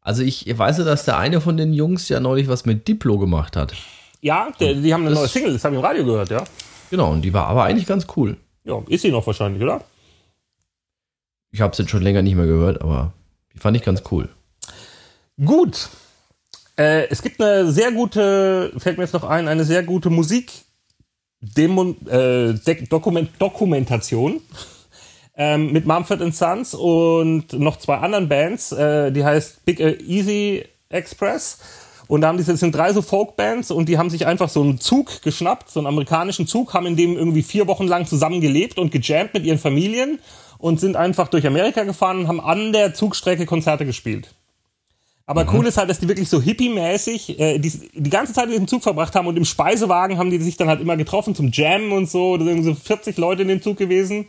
Also 0.00 0.22
ich 0.22 0.46
weiß 0.56 0.78
ja, 0.78 0.84
dass 0.84 1.04
der 1.04 1.18
eine 1.18 1.40
von 1.40 1.56
den 1.56 1.72
Jungs 1.72 2.08
ja 2.08 2.20
neulich 2.20 2.48
was 2.48 2.64
mit 2.66 2.86
Diplo 2.88 3.18
gemacht 3.18 3.56
hat. 3.56 3.74
Ja, 4.20 4.50
der, 4.60 4.74
die 4.74 4.92
haben 4.94 5.02
eine 5.02 5.10
Das- 5.10 5.18
neue 5.18 5.28
Single, 5.28 5.52
das 5.54 5.64
habe 5.64 5.74
ich 5.74 5.80
im 5.80 5.84
Radio 5.84 6.04
gehört, 6.04 6.30
ja. 6.30 6.44
Genau, 6.90 7.10
und 7.10 7.22
die 7.22 7.32
war 7.32 7.46
aber 7.46 7.64
eigentlich 7.64 7.86
ganz 7.86 8.06
cool. 8.16 8.36
Ja, 8.64 8.82
ist 8.88 9.02
sie 9.02 9.10
noch 9.10 9.26
wahrscheinlich, 9.26 9.62
oder? 9.62 9.82
Ich 11.50 11.60
habe 11.60 11.72
es 11.72 11.78
jetzt 11.78 11.90
schon 11.90 12.02
länger 12.02 12.22
nicht 12.22 12.34
mehr 12.34 12.46
gehört, 12.46 12.80
aber 12.82 13.12
die 13.54 13.58
fand 13.58 13.76
ich 13.76 13.82
ganz 13.82 14.02
cool. 14.10 14.28
Gut. 15.44 15.88
Äh, 16.76 17.06
es 17.08 17.22
gibt 17.22 17.40
eine 17.40 17.70
sehr 17.70 17.92
gute, 17.92 18.72
fällt 18.78 18.98
mir 18.98 19.04
jetzt 19.04 19.12
noch 19.12 19.24
ein, 19.24 19.46
eine 19.48 19.64
sehr 19.64 19.82
gute 19.84 20.10
Musik 20.10 20.50
Demo, 21.56 21.94
äh, 22.08 22.54
Dokument 22.88 23.30
Dokumentation 23.38 24.40
ähm, 25.36 25.72
mit 25.72 25.86
Mumford 25.86 26.34
Sons 26.34 26.74
und 26.74 27.52
noch 27.52 27.78
zwei 27.78 27.96
anderen 27.96 28.28
Bands. 28.28 28.72
Äh, 28.72 29.12
die 29.12 29.24
heißt 29.24 29.64
Big 29.64 29.80
äh, 29.80 29.98
Easy 30.02 30.64
Express. 30.88 31.58
Und 32.06 32.20
da 32.20 32.28
haben 32.28 32.36
die, 32.36 32.44
das 32.44 32.60
sind 32.60 32.74
drei 32.74 32.92
so 32.92 33.00
Folkbands 33.00 33.70
und 33.70 33.88
die 33.88 33.96
haben 33.96 34.10
sich 34.10 34.26
einfach 34.26 34.50
so 34.50 34.62
einen 34.62 34.78
Zug 34.78 35.22
geschnappt, 35.22 35.70
so 35.70 35.80
einen 35.80 35.86
amerikanischen 35.86 36.46
Zug, 36.46 36.74
haben 36.74 36.86
in 36.86 36.96
dem 36.96 37.16
irgendwie 37.16 37.42
vier 37.42 37.66
Wochen 37.66 37.86
lang 37.86 38.06
zusammen 38.06 38.42
gelebt 38.42 38.78
und 38.78 38.92
gejammt 38.92 39.32
mit 39.32 39.44
ihren 39.44 39.58
Familien 39.58 40.18
und 40.58 40.80
sind 40.80 40.96
einfach 40.96 41.28
durch 41.28 41.46
Amerika 41.46 41.84
gefahren 41.84 42.20
und 42.20 42.28
haben 42.28 42.40
an 42.40 42.72
der 42.72 42.92
Zugstrecke 42.92 43.46
Konzerte 43.46 43.86
gespielt. 43.86 44.34
Aber 45.26 45.46
cool 45.54 45.66
ist 45.66 45.78
halt, 45.78 45.88
dass 45.88 46.00
die 46.00 46.08
wirklich 46.08 46.28
so 46.28 46.40
hippie-mäßig 46.42 47.38
äh, 47.38 47.58
die, 47.58 47.70
die 47.94 48.10
ganze 48.10 48.34
Zeit 48.34 48.44
in 48.46 48.50
diesem 48.50 48.68
Zug 48.68 48.82
verbracht 48.82 49.14
haben 49.14 49.26
und 49.26 49.36
im 49.38 49.46
Speisewagen 49.46 50.18
haben 50.18 50.30
die 50.30 50.38
sich 50.38 50.56
dann 50.58 50.68
halt 50.68 50.80
immer 50.82 50.98
getroffen 50.98 51.34
zum 51.34 51.50
Jammen 51.50 51.92
und 51.92 52.10
so. 52.10 52.36
Da 52.36 52.44
sind 52.44 52.62
so 52.62 52.74
40 52.74 53.16
Leute 53.16 53.42
in 53.42 53.48
dem 53.48 53.62
Zug 53.62 53.78
gewesen. 53.78 54.26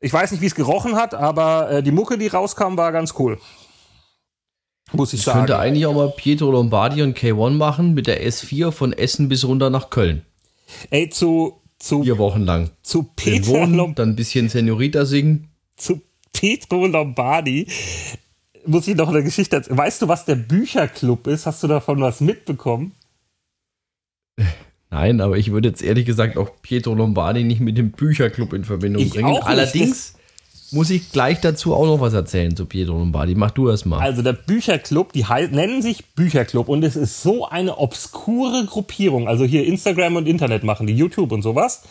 Ich 0.00 0.12
weiß 0.12 0.30
nicht, 0.30 0.42
wie 0.42 0.46
es 0.46 0.54
gerochen 0.54 0.94
hat, 0.94 1.14
aber 1.14 1.70
äh, 1.70 1.82
die 1.82 1.90
Mucke, 1.90 2.18
die 2.18 2.26
rauskam, 2.26 2.76
war 2.76 2.92
ganz 2.92 3.14
cool. 3.18 3.38
Muss 4.92 5.12
ich 5.12 5.20
Ich 5.20 5.24
sagen. 5.24 5.38
könnte 5.40 5.58
eigentlich 5.58 5.86
auch 5.86 5.94
mal 5.94 6.10
Pietro 6.10 6.50
Lombardi 6.50 7.02
und 7.02 7.16
K1 7.18 7.50
machen 7.52 7.94
mit 7.94 8.06
der 8.06 8.26
S4 8.26 8.70
von 8.72 8.92
Essen 8.92 9.28
bis 9.28 9.44
runter 9.46 9.70
nach 9.70 9.90
Köln. 9.90 10.22
Ey, 10.90 11.08
zu, 11.08 11.62
zu, 11.78 12.02
Vier 12.02 12.18
Wochen 12.18 12.42
lang. 12.42 12.70
zu 12.82 13.02
Den 13.02 13.10
Peter 13.16 13.46
Wohnen, 13.48 13.74
Lom 13.74 13.94
dann 13.94 14.10
ein 14.10 14.16
bisschen 14.16 14.48
Senorita 14.50 15.04
singen. 15.06 15.48
zu 15.76 16.02
Pietro 16.32 16.86
Lombardi 16.86 17.66
muss 18.68 18.86
ich 18.86 18.96
noch 18.96 19.08
eine 19.08 19.22
Geschichte 19.22 19.56
erzählen. 19.56 19.78
Weißt 19.78 20.02
du, 20.02 20.08
was 20.08 20.24
der 20.24 20.36
Bücherclub 20.36 21.26
ist? 21.26 21.46
Hast 21.46 21.62
du 21.62 21.66
davon 21.66 22.00
was 22.00 22.20
mitbekommen? 22.20 22.92
Nein, 24.90 25.20
aber 25.20 25.36
ich 25.36 25.50
würde 25.52 25.68
jetzt 25.68 25.82
ehrlich 25.82 26.06
gesagt 26.06 26.36
auch 26.38 26.50
Pietro 26.62 26.94
Lombardi 26.94 27.44
nicht 27.44 27.60
mit 27.60 27.76
dem 27.76 27.90
Bücherclub 27.90 28.52
in 28.52 28.64
Verbindung 28.64 29.02
Ich 29.02 29.10
bringen. 29.10 29.26
auch 29.26 29.32
nicht. 29.32 29.46
Allerdings 29.46 30.14
muss 30.70 30.90
ich 30.90 31.12
gleich 31.12 31.40
dazu 31.40 31.74
auch 31.74 31.86
noch 31.86 32.00
was 32.00 32.14
erzählen 32.14 32.54
zu 32.56 32.66
Pietro 32.66 32.92
Lombardi. 32.98 33.34
Mach 33.34 33.50
du 33.50 33.66
das 33.66 33.84
mal. 33.84 34.00
Also 34.00 34.22
der 34.22 34.32
Bücherclub, 34.34 35.12
die 35.12 35.24
nennen 35.50 35.82
sich 35.82 36.06
Bücherclub 36.14 36.68
und 36.68 36.82
es 36.84 36.96
ist 36.96 37.22
so 37.22 37.48
eine 37.48 37.78
obskure 37.78 38.64
Gruppierung. 38.66 39.28
Also 39.28 39.44
hier 39.44 39.64
Instagram 39.66 40.16
und 40.16 40.26
Internet 40.28 40.62
machen 40.64 40.86
die, 40.86 40.94
YouTube 40.94 41.32
und 41.32 41.42
sowas. 41.42 41.82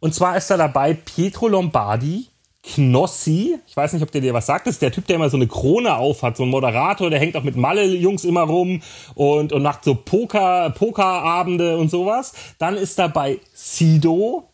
Und 0.00 0.14
zwar 0.14 0.36
ist 0.36 0.48
da 0.50 0.56
dabei 0.56 0.94
Pietro 0.94 1.48
Lombardi, 1.48 2.28
Knossi, 2.62 3.56
ich 3.66 3.76
weiß 3.76 3.92
nicht, 3.92 4.02
ob 4.02 4.10
der 4.10 4.20
dir 4.20 4.34
was 4.34 4.46
sagt, 4.46 4.66
das 4.66 4.74
ist 4.74 4.82
der 4.82 4.92
Typ, 4.92 5.06
der 5.06 5.16
immer 5.16 5.30
so 5.30 5.36
eine 5.36 5.46
Krone 5.46 5.96
auf 5.96 6.22
hat, 6.22 6.36
so 6.36 6.42
ein 6.42 6.48
Moderator, 6.48 7.08
der 7.08 7.20
hängt 7.20 7.36
auch 7.36 7.44
mit 7.44 7.56
Malle-Jungs 7.56 8.24
immer 8.24 8.42
rum 8.42 8.82
und, 9.14 9.52
und 9.52 9.62
macht 9.62 9.84
so 9.84 9.94
Poker, 9.94 10.70
Pokerabende 10.70 11.78
und 11.78 11.90
sowas. 11.90 12.32
Dann 12.58 12.76
ist 12.76 12.98
dabei 12.98 13.38
Sido, 13.54 14.50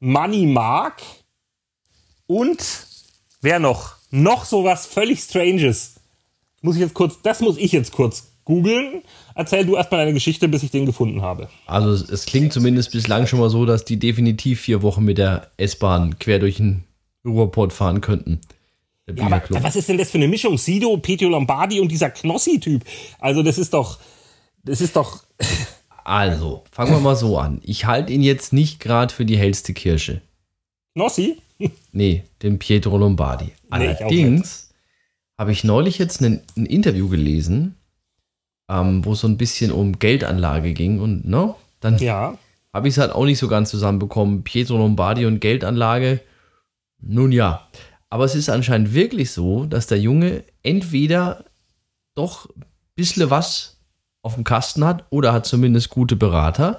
Money 0.00 0.46
Mark 0.46 1.02
und 2.26 2.86
wer 3.42 3.58
noch? 3.58 3.96
Noch 4.10 4.44
sowas 4.44 4.86
völlig 4.86 5.20
Stranges. 5.20 5.96
Muss 6.62 6.76
ich 6.76 6.80
jetzt 6.80 6.94
kurz, 6.94 7.20
das 7.22 7.40
muss 7.40 7.58
ich 7.58 7.72
jetzt 7.72 7.92
kurz 7.92 8.32
googeln. 8.44 9.02
Erzähl 9.34 9.64
du 9.64 9.76
erstmal 9.76 10.00
deine 10.00 10.14
Geschichte, 10.14 10.48
bis 10.48 10.62
ich 10.62 10.70
den 10.70 10.86
gefunden 10.86 11.22
habe. 11.22 11.48
Also 11.66 11.92
es, 11.92 12.26
klingt 12.26 12.52
zumindest 12.52 12.92
bislang 12.92 13.26
schon 13.26 13.40
mal 13.40 13.50
so, 13.50 13.66
dass 13.66 13.84
die 13.84 13.98
definitiv 13.98 14.60
vier 14.60 14.82
Wochen 14.82 15.04
mit 15.04 15.18
der 15.18 15.50
S-Bahn 15.56 16.18
quer 16.18 16.38
durch 16.38 16.56
den 16.56 16.84
Ruhrport 17.24 17.72
fahren 17.72 18.00
könnten. 18.00 18.40
Ja, 19.14 19.26
aber 19.26 19.42
was 19.62 19.76
ist 19.76 19.88
denn 19.88 19.98
das 19.98 20.10
für 20.10 20.18
eine 20.18 20.28
Mischung? 20.28 20.56
Sido, 20.58 20.96
Petio 20.96 21.28
Lombardi 21.28 21.80
und 21.80 21.88
dieser 21.90 22.10
Knossi-Typ. 22.10 22.84
Also 23.18 23.42
das 23.42 23.58
ist 23.58 23.74
doch, 23.74 23.98
das 24.64 24.80
ist 24.80 24.96
doch, 24.96 25.22
Also, 26.04 26.64
fangen 26.72 26.92
wir 26.92 27.00
mal 27.00 27.14
so 27.16 27.38
an. 27.38 27.60
Ich 27.62 27.84
halte 27.86 28.12
ihn 28.12 28.22
jetzt 28.22 28.52
nicht 28.52 28.80
gerade 28.80 29.12
für 29.14 29.24
die 29.24 29.36
hellste 29.36 29.72
Kirsche. 29.72 30.20
Knossi? 30.94 31.36
Nee, 31.92 32.24
den 32.42 32.58
Pietro 32.58 32.98
Lombardi. 32.98 33.44
Nee, 33.44 33.52
Allerdings 33.70 34.70
habe 35.38 35.52
ich 35.52 35.62
neulich 35.62 35.96
jetzt 35.98 36.20
ein, 36.20 36.42
ein 36.56 36.66
Interview 36.66 37.08
gelesen, 37.08 37.76
ähm, 38.68 39.04
wo 39.04 39.12
es 39.12 39.20
so 39.20 39.28
ein 39.28 39.36
bisschen 39.36 39.70
um 39.70 39.98
Geldanlage 40.00 40.72
ging 40.72 40.98
und 40.98 41.24
ne, 41.24 41.54
dann 41.78 41.98
Ja. 41.98 42.36
habe 42.72 42.88
ich 42.88 42.94
es 42.94 42.98
halt 42.98 43.12
auch 43.12 43.26
nicht 43.26 43.38
so 43.38 43.46
ganz 43.46 43.70
zusammenbekommen. 43.70 44.42
Pietro 44.42 44.76
Lombardi 44.76 45.24
und 45.24 45.40
Geldanlage, 45.40 46.20
nun 47.02 47.32
ja. 47.32 47.68
Aber 48.10 48.24
es 48.24 48.34
ist 48.34 48.48
anscheinend 48.48 48.94
wirklich 48.94 49.30
so, 49.30 49.64
dass 49.66 49.86
der 49.86 50.00
Junge 50.00 50.44
entweder 50.62 51.44
doch 52.14 52.48
ein 52.54 52.64
bisschen 52.94 53.30
was 53.30 53.80
auf 54.22 54.34
dem 54.34 54.44
Kasten 54.44 54.84
hat 54.84 55.06
oder 55.10 55.32
hat 55.32 55.46
zumindest 55.46 55.90
gute 55.90 56.16
Berater. 56.16 56.78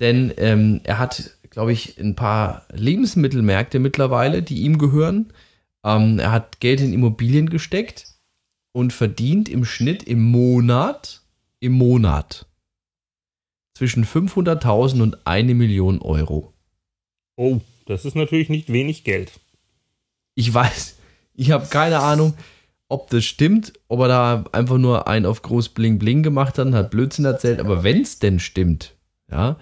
Denn 0.00 0.32
ähm, 0.36 0.80
er 0.84 0.98
hat, 0.98 1.38
glaube 1.50 1.72
ich, 1.72 1.98
ein 1.98 2.14
paar 2.14 2.66
Lebensmittelmärkte 2.72 3.78
mittlerweile, 3.78 4.42
die 4.42 4.62
ihm 4.62 4.78
gehören. 4.78 5.32
Ähm, 5.84 6.18
er 6.18 6.32
hat 6.32 6.60
Geld 6.60 6.80
in 6.80 6.92
Immobilien 6.92 7.48
gesteckt 7.48 8.14
und 8.72 8.92
verdient 8.92 9.48
im 9.48 9.64
Schnitt 9.64 10.02
im 10.02 10.22
Monat, 10.22 11.22
im 11.60 11.72
Monat 11.72 12.46
zwischen 13.76 14.04
500.000 14.04 15.02
und 15.02 15.26
eine 15.26 15.54
Million 15.54 16.00
Euro. 16.00 16.52
Oh, 17.36 17.60
das 17.86 18.04
ist 18.04 18.16
natürlich 18.16 18.48
nicht 18.48 18.72
wenig 18.72 19.04
Geld. 19.04 19.40
Ich 20.36 20.52
weiß, 20.52 20.96
ich 21.34 21.50
habe 21.50 21.66
keine 21.66 21.98
Ahnung, 21.98 22.34
ob 22.88 23.10
das 23.10 23.24
stimmt, 23.24 23.72
ob 23.88 24.00
er 24.00 24.08
da 24.08 24.44
einfach 24.52 24.78
nur 24.78 25.08
einen 25.08 25.26
auf 25.26 25.42
groß 25.42 25.70
Bling 25.70 25.98
Bling 25.98 26.22
gemacht 26.22 26.58
hat 26.58 26.66
und 26.66 26.74
hat 26.74 26.90
Blödsinn 26.90 27.24
erzählt. 27.24 27.58
Aber 27.58 27.82
wenn 27.82 28.02
es 28.02 28.20
denn 28.20 28.38
stimmt, 28.38 28.94
ja, 29.30 29.56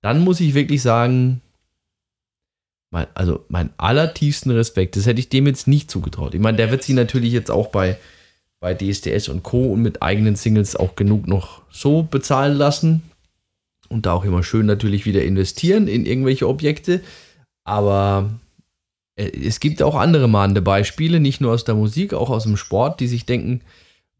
dann 0.00 0.20
muss 0.20 0.38
ich 0.38 0.54
wirklich 0.54 0.82
sagen, 0.82 1.40
mein, 2.90 3.06
also 3.14 3.44
mein 3.48 3.70
allertiefsten 3.76 4.50
Respekt. 4.50 4.96
Das 4.96 5.06
hätte 5.06 5.20
ich 5.20 5.28
dem 5.28 5.46
jetzt 5.46 5.66
nicht 5.66 5.90
zugetraut. 5.90 6.34
Ich 6.34 6.40
meine, 6.40 6.56
der 6.56 6.70
wird 6.70 6.82
sich 6.82 6.94
natürlich 6.94 7.32
jetzt 7.32 7.50
auch 7.50 7.68
bei, 7.68 7.98
bei 8.60 8.74
DSDS 8.74 9.28
und 9.28 9.42
Co. 9.42 9.72
und 9.72 9.82
mit 9.82 10.02
eigenen 10.02 10.36
Singles 10.36 10.76
auch 10.76 10.96
genug 10.96 11.26
noch 11.26 11.62
so 11.70 12.02
bezahlen 12.02 12.56
lassen. 12.56 13.02
Und 13.88 14.06
da 14.06 14.12
auch 14.12 14.24
immer 14.24 14.42
schön 14.42 14.66
natürlich 14.66 15.06
wieder 15.06 15.24
investieren 15.24 15.88
in 15.88 16.06
irgendwelche 16.06 16.48
Objekte. 16.48 17.00
Aber 17.64 18.30
es 19.18 19.58
gibt 19.58 19.82
auch 19.82 19.96
andere 19.96 20.28
mahnende 20.28 20.62
Beispiele, 20.62 21.18
nicht 21.18 21.40
nur 21.40 21.52
aus 21.52 21.64
der 21.64 21.74
Musik, 21.74 22.14
auch 22.14 22.30
aus 22.30 22.44
dem 22.44 22.56
Sport, 22.56 23.00
die 23.00 23.08
sich 23.08 23.26
denken, 23.26 23.62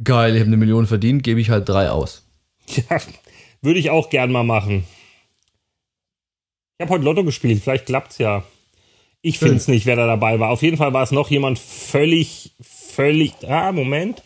geil, 0.03 0.35
ich 0.35 0.41
habe 0.41 0.49
eine 0.49 0.57
Million 0.57 0.87
verdient, 0.87 1.23
gebe 1.23 1.41
ich 1.41 1.51
halt 1.51 1.69
drei 1.69 1.91
aus. 1.91 2.27
Ja, 2.67 3.01
würde 3.63 3.79
ich 3.79 3.91
auch 3.91 4.11
gern 4.11 4.33
mal 4.33 4.45
machen. 4.45 4.85
Ich 6.77 6.85
habe 6.85 6.95
heute 6.95 7.05
Lotto 7.05 7.25
gespielt, 7.25 7.63
vielleicht 7.63 7.87
klappt's 7.87 8.19
ja. 8.19 8.45
Ich 9.21 9.39
finde 9.39 9.57
es 9.57 9.69
nicht, 9.69 9.87
wer 9.87 9.97
da 9.97 10.07
dabei 10.07 10.39
war. 10.39 10.51
Auf 10.51 10.63
jeden 10.63 10.77
Fall 10.77 10.93
war 10.93 11.03
es 11.03 11.11
noch 11.11 11.31
jemand 11.31 11.59
völlig, 11.59 12.53
völlig. 12.61 13.33
Ah, 13.49 13.73
Moment. 13.73 14.23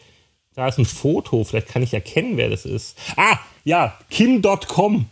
Da 0.54 0.68
ist 0.68 0.78
ein 0.78 0.85
Foto. 0.85 1.44
Vielleicht 1.44 1.68
kann 1.68 1.82
ich 1.82 1.94
erkennen, 1.94 2.37
wer 2.37 2.50
das 2.50 2.66
ist. 2.66 2.98
Ah, 3.16 3.38
ja, 3.64 3.98
Kim.com. 4.11 5.06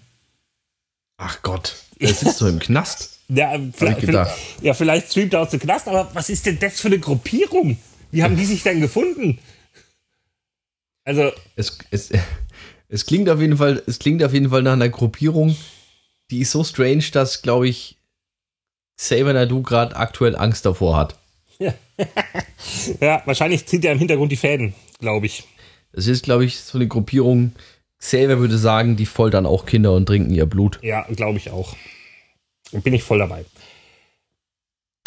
Ach 1.16 1.40
Gott, 1.42 1.76
der 1.98 2.12
sitzt 2.12 2.42
doch 2.42 2.46
im 2.46 2.58
Knast. 2.58 3.19
Ja, 3.32 3.56
vielleicht, 3.72 4.00
vielleicht, 4.00 4.30
ja, 4.60 4.74
vielleicht 4.74 5.10
streamt 5.10 5.34
er 5.34 5.42
aus 5.42 5.50
dem 5.50 5.60
Knast, 5.60 5.86
aber 5.86 6.10
was 6.14 6.28
ist 6.30 6.46
denn 6.46 6.58
das 6.58 6.80
für 6.80 6.88
eine 6.88 6.98
Gruppierung? 6.98 7.78
Wie 8.10 8.24
haben 8.24 8.36
die 8.36 8.44
sich 8.44 8.64
denn 8.64 8.80
gefunden? 8.80 9.38
Also. 11.04 11.30
Es, 11.54 11.78
es, 11.92 12.10
es 12.88 13.06
klingt 13.06 13.28
auf 13.28 13.40
jeden 13.40 13.56
Fall, 13.56 13.82
es 13.86 14.00
klingt 14.00 14.24
auf 14.24 14.32
jeden 14.32 14.50
Fall 14.50 14.62
nach 14.62 14.72
einer 14.72 14.88
Gruppierung, 14.88 15.56
die 16.32 16.40
ist 16.40 16.50
so 16.50 16.64
strange, 16.64 17.04
dass, 17.12 17.42
glaube 17.42 17.68
ich, 17.68 17.96
Xavier 18.96 19.32
Nadu 19.32 19.62
gerade 19.62 19.94
aktuell 19.94 20.34
Angst 20.34 20.66
davor 20.66 20.96
hat. 20.96 21.16
Ja. 21.60 21.72
ja, 23.00 23.22
wahrscheinlich 23.26 23.64
zieht 23.66 23.84
er 23.84 23.92
im 23.92 23.98
Hintergrund 23.98 24.32
die 24.32 24.36
Fäden, 24.36 24.74
glaube 24.98 25.26
ich. 25.26 25.44
Das 25.92 26.08
ist, 26.08 26.24
glaube 26.24 26.44
ich, 26.44 26.58
so 26.58 26.78
eine 26.78 26.88
Gruppierung. 26.88 27.52
Xavier 27.98 28.40
würde 28.40 28.58
sagen, 28.58 28.96
die 28.96 29.06
foltern 29.06 29.46
auch 29.46 29.66
Kinder 29.66 29.94
und 29.94 30.06
trinken 30.06 30.32
ihr 30.32 30.46
Blut. 30.46 30.80
Ja, 30.82 31.06
glaube 31.14 31.38
ich 31.38 31.50
auch. 31.50 31.76
Bin 32.72 32.94
ich 32.94 33.02
voll 33.02 33.18
dabei. 33.18 33.44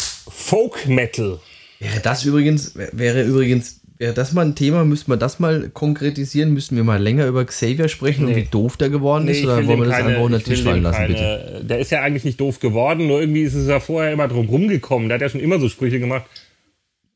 Folk 0.00 0.86
Metal. 0.86 1.40
Wäre 1.80 2.00
das 2.00 2.24
übrigens, 2.24 2.74
wäre 2.74 3.22
übrigens 3.22 3.80
Wäre 3.96 4.12
das 4.12 4.32
mal 4.32 4.44
ein 4.44 4.56
Thema? 4.56 4.84
Müssten 4.84 5.12
wir 5.12 5.16
das 5.16 5.38
mal 5.38 5.70
konkretisieren? 5.70 6.52
Müssen 6.52 6.76
wir 6.76 6.82
mal 6.82 7.00
länger 7.00 7.26
über 7.26 7.44
Xavier 7.44 7.88
sprechen 7.88 8.24
nee. 8.24 8.32
und 8.32 8.36
wie 8.36 8.44
doof 8.44 8.76
der 8.76 8.90
geworden 8.90 9.26
nee, 9.26 9.32
ist? 9.32 9.44
Oder 9.44 9.64
wollen 9.66 9.80
wir 9.80 9.86
das 9.86 9.94
keine, 9.94 10.08
einfach 10.08 10.22
unter 10.22 10.38
den 10.38 10.44
Tisch 10.44 10.62
fallen 10.62 10.82
lassen, 10.82 10.96
keine, 10.96 11.08
bitte? 11.08 11.64
Der 11.64 11.78
ist 11.78 11.90
ja 11.92 12.02
eigentlich 12.02 12.24
nicht 12.24 12.40
doof 12.40 12.58
geworden, 12.58 13.06
nur 13.06 13.20
irgendwie 13.20 13.42
ist 13.42 13.54
es 13.54 13.68
ja 13.68 13.78
vorher 13.78 14.12
immer 14.12 14.26
drum 14.26 14.48
rumgekommen. 14.48 15.08
Der 15.08 15.14
hat 15.14 15.22
ja 15.22 15.28
schon 15.28 15.40
immer 15.40 15.60
so 15.60 15.68
Sprüche 15.68 16.00
gemacht. 16.00 16.24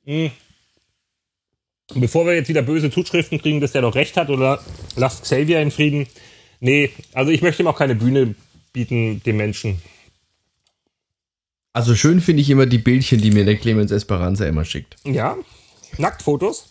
Hm. 0.04 0.30
Bevor 1.94 2.26
wir 2.26 2.34
jetzt 2.34 2.48
wieder 2.48 2.62
böse 2.62 2.92
Zuschriften 2.92 3.40
kriegen, 3.42 3.60
dass 3.60 3.72
der 3.72 3.82
doch 3.82 3.96
recht 3.96 4.16
hat 4.16 4.30
oder 4.30 4.62
lasst 4.94 5.24
Xavier 5.24 5.60
in 5.60 5.72
Frieden. 5.72 6.06
Nee, 6.60 6.90
also 7.12 7.32
ich 7.32 7.42
möchte 7.42 7.62
ihm 7.62 7.66
auch 7.66 7.78
keine 7.78 7.96
Bühne 7.96 8.36
bieten, 8.72 9.20
dem 9.24 9.36
Menschen. 9.36 9.82
Also 11.78 11.94
schön 11.94 12.20
finde 12.20 12.42
ich 12.42 12.50
immer 12.50 12.66
die 12.66 12.78
Bildchen, 12.78 13.20
die 13.20 13.30
mir 13.30 13.44
der 13.44 13.54
Clemens 13.54 13.92
Esperanza 13.92 14.44
immer 14.46 14.64
schickt. 14.64 14.96
Ja, 15.04 15.36
Nacktfotos? 15.96 16.70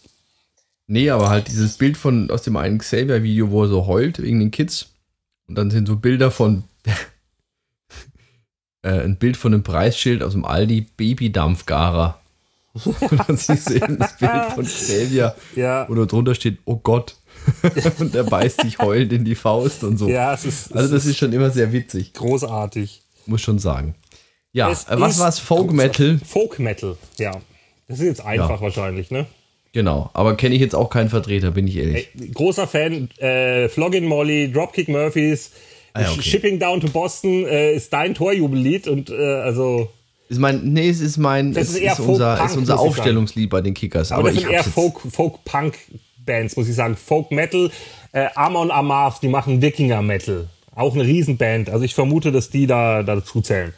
Nee, 0.88 1.10
aber 1.12 1.30
halt 1.30 1.48
dieses 1.48 1.78
Bild 1.78 1.96
von 1.96 2.30
aus 2.30 2.42
dem 2.42 2.58
einen 2.58 2.80
Xavier-Video, 2.80 3.50
wo 3.50 3.64
er 3.64 3.70
so 3.70 3.88
heult 3.88 4.22
wegen 4.22 4.42
den 4.42 4.52
Kids. 4.52 4.90
Und 5.48 5.56
dann 5.56 5.72
sind 5.72 5.88
so 5.88 5.96
Bilder 5.96 6.30
von. 6.30 6.66
äh, 8.82 9.00
ein 9.00 9.16
Bild 9.16 9.38
von 9.38 9.54
einem 9.54 9.64
Preisschild 9.64 10.22
aus 10.22 10.34
dem 10.34 10.44
Aldi 10.44 10.88
Babydampfgarer. 10.98 12.20
Und 12.74 13.30
dann 13.30 13.38
siehst 13.38 13.70
du 13.70 13.76
eben 13.76 13.98
das 13.98 14.18
Bild 14.18 14.44
von 14.56 14.66
Xavier, 14.66 15.36
ja. 15.56 15.88
wo 15.88 15.96
da 15.96 16.04
drunter 16.04 16.36
steht, 16.36 16.58
oh 16.66 16.76
Gott. 16.76 17.16
und 18.00 18.14
er 18.14 18.26
beißt 18.26 18.60
sich 18.60 18.78
heulend 18.80 19.14
in 19.14 19.24
die 19.24 19.36
Faust 19.36 19.86
und 19.86 19.96
so. 19.96 20.10
Ja, 20.10 20.34
es 20.34 20.44
ist, 20.44 20.76
also 20.76 20.94
das 20.94 21.06
ist 21.06 21.18
schon 21.18 21.32
immer 21.32 21.50
sehr 21.50 21.72
witzig. 21.72 22.12
Großartig. 22.14 23.04
Muss 23.26 23.40
schon 23.40 23.58
sagen. 23.58 23.96
Ja, 24.58 24.72
es 24.72 24.88
was 24.90 25.20
war 25.20 25.30
es? 25.30 25.38
Folk 25.38 25.72
Metal? 25.72 26.20
Folk 26.26 26.58
Metal, 26.58 26.98
ja. 27.18 27.32
Das 27.88 28.00
ist 28.00 28.06
jetzt 28.06 28.26
einfach 28.26 28.56
ja. 28.58 28.62
wahrscheinlich, 28.62 29.12
ne? 29.12 29.28
Genau, 29.72 30.10
aber 30.14 30.36
kenne 30.36 30.56
ich 30.56 30.62
jetzt 30.62 30.74
auch 30.74 30.90
keinen 30.90 31.10
Vertreter, 31.10 31.52
bin 31.52 31.68
ich 31.68 31.78
ehrlich. 31.78 32.10
Ey, 32.20 32.30
großer 32.30 32.66
Fan, 32.66 33.10
äh, 33.20 33.70
Floggin 33.70 34.06
Molly, 34.06 34.52
Dropkick 34.52 34.88
Murphys, 34.88 35.52
ah, 35.94 36.02
okay. 36.12 36.24
Shipping 36.24 36.58
Down 36.58 36.82
to 36.82 36.90
Boston 36.90 37.46
äh, 37.46 37.74
ist 37.74 37.94
dein 37.94 38.16
Torjubellied 38.16 38.88
und 38.88 39.12
äh, 39.12 39.14
also. 39.14 39.92
Ist 40.28 40.40
mein, 40.40 40.74
nee, 40.74 40.90
es 40.90 41.02
ist 41.02 41.18
mein, 41.18 41.54
das 41.54 41.70
ist, 41.70 41.78
eher 41.78 41.94
ist 41.94 42.00
unser, 42.00 42.44
ist 42.44 42.58
unser 42.58 42.80
Aufstellungslied 42.80 43.52
bei 43.52 43.62
den 43.62 43.76
Kickers. 43.76 44.12
Aber, 44.12 44.22
aber 44.22 44.32
das 44.32 44.42
sind 44.42 44.52
eher 44.52 44.64
Folk, 44.64 45.00
Folk 45.12 45.46
Punk 45.46 45.76
Bands, 46.26 46.58
muss 46.58 46.68
ich 46.68 46.76
sagen. 46.76 46.98
Folk 46.98 47.32
Metal, 47.32 47.70
äh, 48.12 48.26
Amon 48.34 48.72
Amarth, 48.72 49.22
die 49.22 49.28
machen 49.28 49.62
Wikinger 49.62 50.02
Metal. 50.02 50.48
Auch 50.74 50.96
eine 50.96 51.06
Riesenband. 51.06 51.70
Also 51.70 51.86
ich 51.86 51.94
vermute, 51.94 52.32
dass 52.32 52.50
die 52.50 52.66
da 52.66 53.04
dazu 53.04 53.42
zählen. 53.42 53.74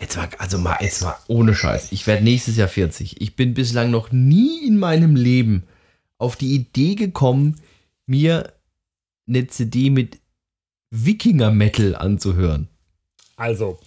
Jetzt 0.00 0.16
mal, 0.16 0.28
also 0.38 0.58
mal, 0.58 0.78
jetzt 0.80 1.02
mal 1.02 1.16
ohne 1.28 1.54
Scheiß. 1.54 1.92
Ich 1.92 2.06
werde 2.06 2.24
nächstes 2.24 2.56
Jahr 2.56 2.68
40. 2.68 3.20
Ich 3.20 3.36
bin 3.36 3.52
bislang 3.52 3.90
noch 3.90 4.12
nie 4.12 4.66
in 4.66 4.78
meinem 4.78 5.14
Leben 5.14 5.64
auf 6.16 6.36
die 6.36 6.54
Idee 6.54 6.94
gekommen, 6.94 7.60
mir 8.06 8.52
eine 9.28 9.46
CD 9.46 9.90
mit 9.90 10.18
Wikinger-Metal 10.90 11.94
anzuhören. 11.94 12.68
Also, 13.36 13.78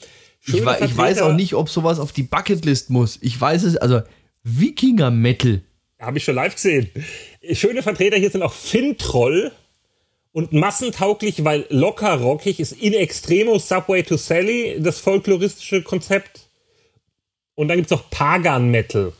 ich, 0.45 0.55
ich, 0.55 0.65
weiß 0.97 1.21
auch 1.21 1.33
nicht, 1.33 1.55
ob 1.55 1.69
sowas 1.69 1.99
auf 1.99 2.11
die 2.11 2.23
Bucketlist 2.23 2.89
muss. 2.89 3.17
Ich 3.21 3.39
weiß 3.39 3.63
es, 3.63 3.77
also 3.77 4.01
Wikinger-Metal. 4.43 5.61
Habe 5.99 6.17
ich 6.17 6.23
schon 6.23 6.35
live 6.35 6.55
gesehen. 6.55 6.89
Schöne 7.53 7.81
Vertreter 7.81 8.17
hier 8.17 8.29
sind 8.29 8.41
auch 8.43 8.53
Fintroll 8.53 9.51
und 10.33 10.51
massentauglich, 10.51 11.45
weil 11.45 11.65
locker 11.69 12.15
rockig 12.15 12.59
ist 12.59 12.73
in 12.73 12.93
extremo 12.93 13.59
Subway 13.59 14.03
to 14.03 14.17
Sally, 14.17 14.77
das 14.79 14.99
folkloristische 14.99 15.83
Konzept. 15.83 16.49
Und 17.55 17.67
dann 17.67 17.77
gibt's 17.77 17.91
auch 17.91 18.09
Pagan 18.09 18.69
Metal. 18.69 19.13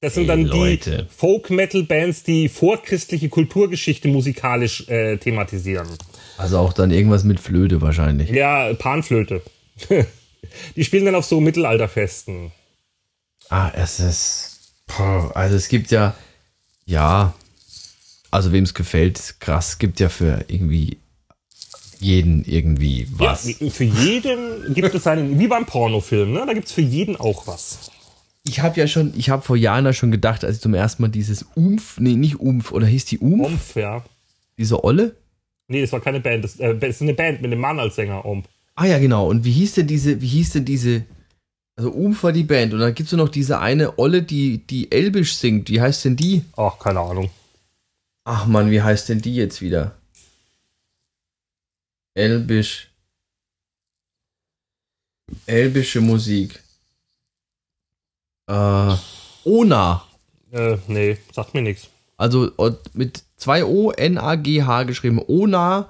Das 0.00 0.14
sind 0.14 0.28
hey, 0.28 0.28
dann 0.28 0.44
Leute. 0.44 1.04
die 1.04 1.14
Folk-Metal-Bands, 1.14 2.22
die 2.22 2.48
vorchristliche 2.48 3.28
Kulturgeschichte 3.28 4.08
musikalisch 4.08 4.88
äh, 4.88 5.18
thematisieren. 5.18 5.88
Also 6.38 6.58
auch 6.58 6.72
dann 6.72 6.90
irgendwas 6.90 7.24
mit 7.24 7.40
Flöte 7.40 7.80
wahrscheinlich. 7.80 8.30
Ja, 8.30 8.72
Panflöte. 8.74 9.42
die 10.76 10.84
spielen 10.84 11.04
dann 11.04 11.14
auf 11.14 11.24
so 11.24 11.40
Mittelalterfesten. 11.40 12.52
Ah, 13.48 13.70
es 13.74 14.00
ist. 14.00 14.72
Also 15.34 15.56
es 15.56 15.68
gibt 15.68 15.90
ja. 15.90 16.14
Ja, 16.84 17.34
also 18.36 18.52
wem 18.52 18.64
es 18.64 18.74
gefällt, 18.74 19.36
krass, 19.40 19.78
gibt 19.78 19.98
ja 19.98 20.10
für 20.10 20.44
irgendwie 20.48 20.98
jeden 21.98 22.44
irgendwie 22.44 23.08
was. 23.10 23.48
Ja, 23.48 23.70
für 23.70 23.84
jeden 23.84 24.74
gibt 24.74 24.94
es 24.94 25.06
einen, 25.06 25.38
wie 25.38 25.48
beim 25.48 25.64
Pornofilm, 25.64 26.32
ne? 26.32 26.44
Da 26.46 26.52
gibt 26.52 26.66
es 26.66 26.72
für 26.72 26.82
jeden 26.82 27.16
auch 27.16 27.46
was. 27.46 27.90
Ich 28.44 28.60
habe 28.60 28.78
ja 28.78 28.86
schon, 28.86 29.14
ich 29.16 29.30
habe 29.30 29.40
vor 29.40 29.56
Jahren 29.56 29.92
schon 29.94 30.10
gedacht, 30.10 30.44
als 30.44 30.56
ich 30.56 30.62
zum 30.62 30.74
ersten 30.74 31.02
Mal 31.02 31.08
dieses 31.08 31.46
Umf, 31.54 31.98
nee, 31.98 32.14
nicht 32.14 32.38
Umf, 32.38 32.72
oder 32.72 32.86
hieß 32.86 33.06
die 33.06 33.18
Umf? 33.18 33.46
Umf, 33.46 33.74
ja. 33.74 34.04
Diese 34.58 34.84
Olle? 34.84 35.16
Nee, 35.68 35.80
das 35.80 35.92
war 35.92 36.00
keine 36.00 36.20
Band, 36.20 36.44
das, 36.44 36.60
äh, 36.60 36.76
das 36.76 36.90
ist 36.90 37.02
eine 37.02 37.14
Band 37.14 37.40
mit 37.40 37.50
einem 37.50 37.60
Mann 37.60 37.80
als 37.80 37.96
Sänger, 37.96 38.26
Umf. 38.26 38.44
Ah 38.74 38.84
ja, 38.84 38.98
genau. 38.98 39.28
Und 39.28 39.46
wie 39.46 39.52
hieß 39.52 39.74
denn 39.74 39.86
diese, 39.86 40.20
wie 40.20 40.28
hieß 40.28 40.50
denn 40.50 40.66
diese, 40.66 41.04
also 41.74 41.90
Umf 41.90 42.22
war 42.22 42.32
die 42.32 42.44
Band 42.44 42.74
und 42.74 42.80
dann 42.80 42.94
gibt 42.94 43.10
es 43.10 43.16
noch 43.16 43.30
diese 43.30 43.60
eine 43.60 43.98
Olle, 43.98 44.22
die, 44.22 44.58
die 44.58 44.92
Elbisch 44.92 45.36
singt. 45.36 45.70
Wie 45.70 45.80
heißt 45.80 46.04
denn 46.04 46.16
die? 46.16 46.42
Ach, 46.54 46.78
keine 46.78 47.00
Ahnung. 47.00 47.30
Ach 48.28 48.44
man, 48.46 48.72
wie 48.72 48.82
heißt 48.82 49.08
denn 49.08 49.20
die 49.20 49.36
jetzt 49.36 49.62
wieder? 49.62 49.94
Elbisch. 52.14 52.90
Elbische 55.46 56.00
Musik. 56.00 56.60
Äh, 58.48 58.96
Ona. 59.44 60.04
Äh, 60.50 60.76
nee, 60.88 61.18
sagt 61.32 61.54
mir 61.54 61.62
nichts. 61.62 61.88
Also 62.16 62.50
mit 62.94 63.22
zwei 63.36 63.64
O, 63.64 63.92
N-A-G-H 63.92 64.82
geschrieben. 64.82 65.20
Ona. 65.24 65.88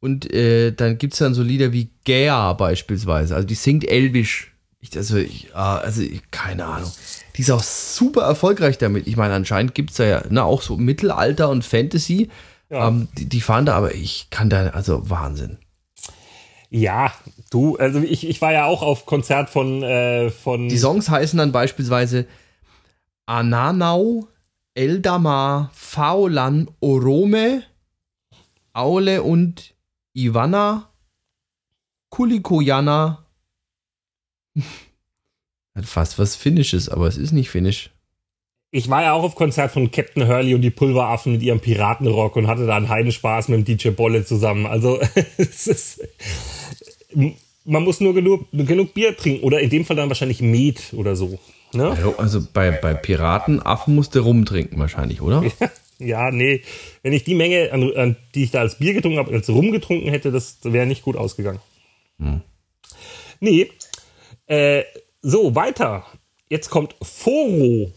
Und 0.00 0.30
äh, 0.30 0.72
dann 0.72 0.98
gibt 0.98 1.14
es 1.14 1.20
dann 1.20 1.32
so 1.32 1.42
Lieder 1.42 1.72
wie 1.72 1.88
Gea 2.04 2.52
beispielsweise. 2.52 3.34
Also 3.34 3.48
die 3.48 3.54
singt 3.54 3.88
Elbisch. 3.88 4.52
Ich, 4.88 4.96
also, 4.96 5.16
ich, 5.16 5.54
ah, 5.54 5.78
also 5.78 6.02
ich, 6.02 6.22
keine 6.30 6.64
Ahnung. 6.64 6.90
Die 7.36 7.42
ist 7.42 7.50
auch 7.50 7.62
super 7.62 8.22
erfolgreich 8.22 8.78
damit. 8.78 9.06
Ich 9.06 9.16
meine, 9.16 9.34
anscheinend 9.34 9.74
gibt 9.74 9.90
es 9.90 9.98
ja 9.98 10.22
ne, 10.28 10.42
auch 10.44 10.62
so 10.62 10.76
Mittelalter 10.76 11.48
und 11.48 11.64
Fantasy. 11.64 12.30
Ja. 12.70 12.88
Ähm, 12.88 13.08
die, 13.16 13.28
die, 13.28 13.40
fahren 13.40 13.66
da, 13.66 13.76
aber 13.76 13.94
ich 13.94 14.28
kann 14.30 14.50
da, 14.50 14.68
also 14.68 15.08
Wahnsinn. 15.08 15.58
Ja, 16.70 17.12
du, 17.50 17.76
also 17.76 18.00
ich, 18.00 18.28
ich 18.28 18.40
war 18.42 18.52
ja 18.52 18.66
auch 18.66 18.82
auf 18.82 19.06
Konzert 19.06 19.48
von, 19.48 19.82
äh, 19.82 20.30
von. 20.30 20.68
Die 20.68 20.76
Songs 20.76 21.08
heißen 21.08 21.38
dann 21.38 21.52
beispielsweise 21.52 22.26
Ananau, 23.24 24.28
Eldamar, 24.74 25.70
Faulan, 25.72 26.70
Orome, 26.80 27.62
Aule 28.74 29.22
und 29.22 29.74
Ivana, 30.12 30.90
Kulikoyana, 32.10 33.24
Hat 35.74 35.84
fast 35.84 36.18
was 36.18 36.34
Finnisches, 36.34 36.88
aber 36.88 37.06
es 37.06 37.16
ist 37.16 37.32
nicht 37.32 37.50
Finnisch. 37.50 37.90
Ich 38.70 38.90
war 38.90 39.02
ja 39.02 39.12
auch 39.12 39.22
auf 39.22 39.34
Konzert 39.34 39.72
von 39.72 39.90
Captain 39.90 40.28
Hurley 40.28 40.54
und 40.54 40.60
die 40.60 40.70
Pulveraffen 40.70 41.32
mit 41.32 41.42
ihrem 41.42 41.60
Piratenrock 41.60 42.36
und 42.36 42.48
hatte 42.48 42.66
da 42.66 42.76
einen 42.76 42.88
Heidenspaß 42.88 43.48
mit 43.48 43.66
dem 43.66 43.76
DJ 43.78 43.90
Bolle 43.90 44.24
zusammen. 44.24 44.66
Also 44.66 45.00
es 45.38 45.66
ist, 45.66 46.06
man 47.64 47.84
muss 47.84 48.00
nur 48.00 48.12
genug, 48.12 48.46
genug 48.52 48.92
Bier 48.92 49.16
trinken 49.16 49.44
oder 49.44 49.60
in 49.60 49.70
dem 49.70 49.86
Fall 49.86 49.96
dann 49.96 50.10
wahrscheinlich 50.10 50.42
Met 50.42 50.92
oder 50.92 51.16
so. 51.16 51.38
Ne? 51.72 51.96
Also 52.18 52.46
bei, 52.52 52.70
bei 52.72 52.94
Piratenaffen 52.94 53.94
musste 53.94 54.20
rumtrinken 54.20 54.78
wahrscheinlich, 54.78 55.22
oder? 55.22 55.44
Ja, 56.00 56.30
nee. 56.30 56.62
Wenn 57.02 57.12
ich 57.12 57.24
die 57.24 57.34
Menge, 57.34 57.72
an, 57.72 57.92
an, 57.96 58.16
die 58.34 58.44
ich 58.44 58.52
da 58.52 58.60
als 58.60 58.78
Bier 58.78 58.94
getrunken 58.94 59.18
habe, 59.18 59.32
als 59.32 59.48
rumgetrunken 59.48 60.08
hätte, 60.10 60.30
das 60.30 60.58
wäre 60.62 60.86
nicht 60.86 61.02
gut 61.02 61.16
ausgegangen. 61.16 61.58
Hm. 62.20 62.40
Nee. 63.40 63.70
Äh, 64.48 64.84
so, 65.20 65.54
weiter. 65.54 66.04
Jetzt 66.48 66.70
kommt 66.70 66.96
Foro. 67.02 67.92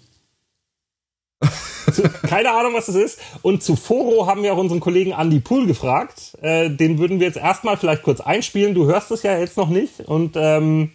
zu, 1.93 2.03
keine 2.27 2.51
Ahnung, 2.51 2.73
was 2.73 2.87
das 2.87 2.95
ist. 2.95 3.19
Und 3.41 3.63
zu 3.63 3.75
Foro 3.75 4.27
haben 4.27 4.43
wir 4.43 4.53
auch 4.53 4.57
unseren 4.57 4.81
Kollegen 4.81 5.11
Andy 5.11 5.39
Pool 5.39 5.65
gefragt. 5.65 6.37
Äh, 6.41 6.69
den 6.69 6.99
würden 6.99 7.19
wir 7.19 7.27
jetzt 7.27 7.37
erstmal 7.37 7.77
vielleicht 7.77 8.03
kurz 8.03 8.19
einspielen. 8.19 8.75
Du 8.75 8.85
hörst 8.85 9.11
es 9.11 9.23
ja 9.23 9.37
jetzt 9.37 9.57
noch 9.57 9.69
nicht. 9.69 10.01
Und, 10.01 10.33
ähm, 10.35 10.91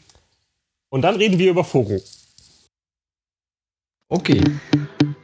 und 0.90 1.03
dann 1.03 1.16
reden 1.16 1.38
wir 1.38 1.51
über 1.51 1.64
Foro. 1.64 2.01
Okay. 4.09 4.42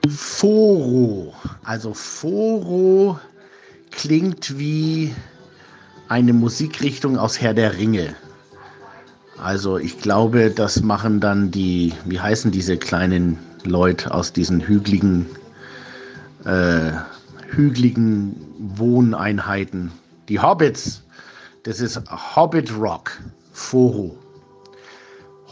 Foro. 0.08 1.34
Also 1.62 1.92
Foro 1.92 3.18
klingt 3.90 4.58
wie 4.58 5.14
eine 6.08 6.32
Musikrichtung 6.32 7.18
aus 7.18 7.40
Herr 7.40 7.52
der 7.52 7.76
Ringe. 7.76 8.16
Also 9.42 9.76
ich 9.76 9.98
glaube, 9.98 10.52
das 10.52 10.82
machen 10.82 11.18
dann 11.18 11.50
die, 11.50 11.92
wie 12.04 12.20
heißen 12.20 12.52
diese 12.52 12.76
kleinen 12.76 13.40
Leute 13.64 14.14
aus 14.14 14.32
diesen 14.32 14.60
hügeligen, 14.60 15.26
äh, 16.44 16.92
hügeligen 17.48 18.36
Wohneinheiten. 18.76 19.90
Die 20.28 20.38
Hobbits. 20.38 21.02
Das 21.64 21.80
ist 21.80 22.00
Hobbit 22.36 22.72
Rock. 22.78 23.18
Foro. 23.52 24.16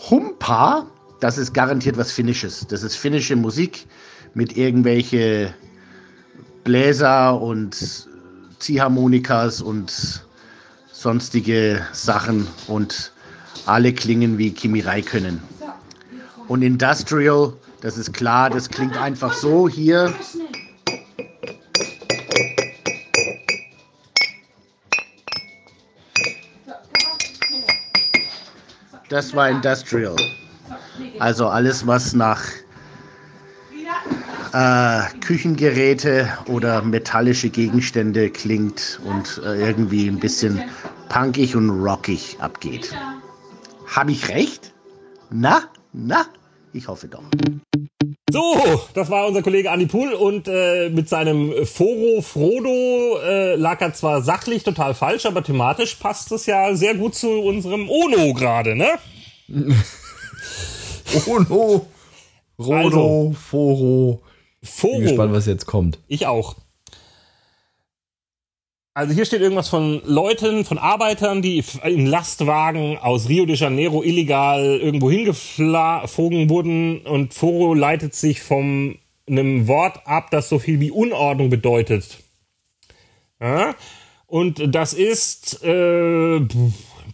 Humpa, 0.09 0.87
das 1.18 1.37
ist 1.37 1.53
garantiert 1.53 1.96
was 1.96 2.12
Finnisches. 2.12 2.64
Das 2.68 2.85
ist 2.85 2.94
finnische 2.94 3.35
Musik 3.35 3.88
mit 4.35 4.57
irgendwelche 4.57 5.53
Bläser 6.62 7.40
und 7.40 8.07
Ziehharmonikas 8.61 9.61
und 9.61 10.22
sonstige 10.92 11.85
Sachen 11.92 12.46
und 12.68 13.12
alle 13.66 13.92
klingen 13.92 14.38
wie 14.38 14.50
Kimi 14.52 14.80
Räikkönen. 14.80 15.40
Und 16.48 16.62
Industrial, 16.62 17.52
das 17.80 17.96
ist 17.96 18.12
klar, 18.12 18.50
das 18.50 18.68
klingt 18.68 18.96
einfach 18.96 19.32
so 19.32 19.68
hier. 19.68 20.12
Das 29.08 29.34
war 29.34 29.50
Industrial. 29.50 30.16
Also 31.18 31.48
alles, 31.48 31.86
was 31.86 32.14
nach 32.14 32.42
äh, 34.52 35.02
Küchengeräte 35.20 36.28
oder 36.46 36.82
metallische 36.82 37.48
Gegenstände 37.48 38.30
klingt 38.30 39.00
und 39.04 39.40
äh, 39.44 39.68
irgendwie 39.68 40.08
ein 40.08 40.18
bisschen 40.18 40.60
punkig 41.08 41.54
und 41.54 41.70
rockig 41.70 42.36
abgeht. 42.40 42.92
Habe 43.90 44.12
ich 44.12 44.29
recht? 44.29 44.72
Na, 45.31 45.64
na, 45.92 46.26
ich 46.72 46.87
hoffe 46.87 47.09
doch. 47.09 47.24
So, 48.31 48.55
das 48.94 49.11
war 49.11 49.26
unser 49.26 49.42
Kollege 49.42 49.72
Andi 49.72 49.87
Pool 49.87 50.12
und 50.12 50.46
äh, 50.46 50.88
mit 50.90 51.09
seinem 51.09 51.66
Foro 51.66 52.22
Frodo 52.22 53.18
äh, 53.24 53.57
lag 53.57 53.81
er 53.81 53.92
zwar 53.92 54.22
sachlich 54.22 54.62
total 54.62 54.94
falsch, 54.94 55.26
aber 55.26 55.42
thematisch 55.42 55.96
passt 55.96 56.31
es 56.31 56.46
ja 56.46 56.72
sehr 56.76 56.94
gut 56.94 57.16
zu 57.16 57.29
unserem 57.29 57.90
Ono 57.90 58.33
gerade, 58.33 58.76
ne? 58.76 58.90
ono, 61.26 61.87
Rodo, 62.57 62.76
also, 62.76 63.35
Foro. 63.35 64.22
Foro. 64.62 64.98
Bin 64.98 65.03
gespannt, 65.03 65.33
was 65.33 65.46
jetzt 65.46 65.66
kommt. 65.66 65.98
Ich 66.07 66.29
auch. 66.29 66.55
Also 68.92 69.14
hier 69.14 69.24
steht 69.24 69.40
irgendwas 69.40 69.68
von 69.68 70.03
Leuten, 70.05 70.64
von 70.64 70.76
Arbeitern, 70.76 71.42
die 71.42 71.62
in 71.85 72.07
Lastwagen 72.07 72.98
aus 72.98 73.29
Rio 73.29 73.46
de 73.46 73.55
Janeiro 73.55 74.03
illegal 74.03 74.81
irgendwo 74.83 75.11
hingeflogen 75.11 76.50
wurden 76.50 77.03
und 77.03 77.33
Foro 77.33 77.74
leitet 77.74 78.14
sich 78.14 78.42
von 78.42 78.98
einem 79.29 79.68
Wort 79.68 80.07
ab, 80.07 80.31
das 80.33 80.48
so 80.48 80.59
viel 80.59 80.81
wie 80.81 80.90
Unordnung 80.90 81.50
bedeutet. 81.50 82.18
Ja? 83.40 83.76
Und 84.26 84.74
das 84.74 84.92
ist 84.92 85.62
äh, 85.62 86.40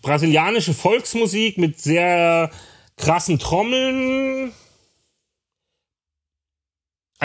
brasilianische 0.00 0.72
Volksmusik 0.72 1.58
mit 1.58 1.78
sehr 1.78 2.50
krassen 2.96 3.38
Trommeln, 3.38 4.52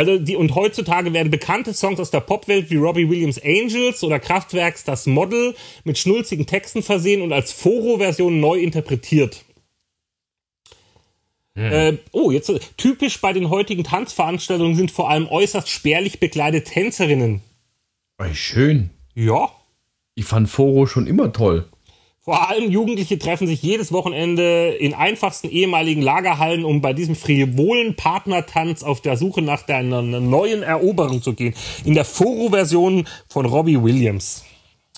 also 0.02 0.18
die 0.18 0.36
und 0.36 0.56
heutzutage 0.56 1.14
werden 1.14 1.30
bekannte 1.30 1.76
Songs 1.76 2.00
aus 2.00 2.10
der 2.10 2.22
Popwelt 2.22 2.72
wie 2.72 2.78
Robbie 2.78 3.08
Williams 3.08 3.40
Angels 3.44 4.04
oder 4.04 4.20
Kraftwerks 4.20 4.84
Das 4.84 5.06
Model 5.06 5.54
mit 5.84 6.00
schnulzigen 6.00 6.48
Texten 6.48 6.82
versehen 6.82 7.22
und 7.22 7.32
als 7.32 7.52
Foro-Version 7.52 8.40
neu 8.40 8.60
interpretiert. 8.60 9.46
Hm. 11.54 11.72
Äh, 11.72 11.98
oh, 12.12 12.32
jetzt 12.32 12.52
typisch 12.78 13.22
bei 13.22 13.32
den 13.32 13.52
heutigen 13.52 13.84
Tanzveranstaltungen 13.84 14.76
sind 14.76 14.90
vor 14.90 15.10
allem 15.12 15.28
äußerst 15.28 15.70
spärlich 15.70 16.20
bekleidete 16.20 16.72
Tänzerinnen. 16.72 17.42
Schön. 18.34 18.90
Ja. 19.14 19.52
Ich 20.16 20.26
fand 20.26 20.50
Foro 20.50 20.88
schon 20.88 21.06
immer 21.06 21.32
toll. 21.32 21.68
Vor 22.24 22.48
allem 22.48 22.70
Jugendliche 22.70 23.18
treffen 23.18 23.48
sich 23.48 23.64
jedes 23.64 23.92
Wochenende 23.92 24.70
in 24.70 24.94
einfachsten 24.94 25.50
ehemaligen 25.50 26.04
Lagerhallen, 26.04 26.66
um 26.66 26.80
bei 26.80 26.94
diesem 26.94 27.16
frivolen 27.16 27.96
Partnertanz 27.96 28.84
auf 28.84 29.02
der 29.02 29.18
Suche 29.18 29.42
nach 29.42 29.68
einer 29.68 30.04
neuen 30.04 30.62
Eroberung 30.62 31.24
zu 31.24 31.34
gehen. 31.34 31.56
In 31.84 31.96
der 31.96 32.06
Foro-Version 32.06 33.08
von 33.28 33.48
Robbie 33.48 33.82
Williams. 33.82 34.46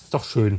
Ist 0.02 0.12
doch 0.12 0.24
schön. 0.24 0.58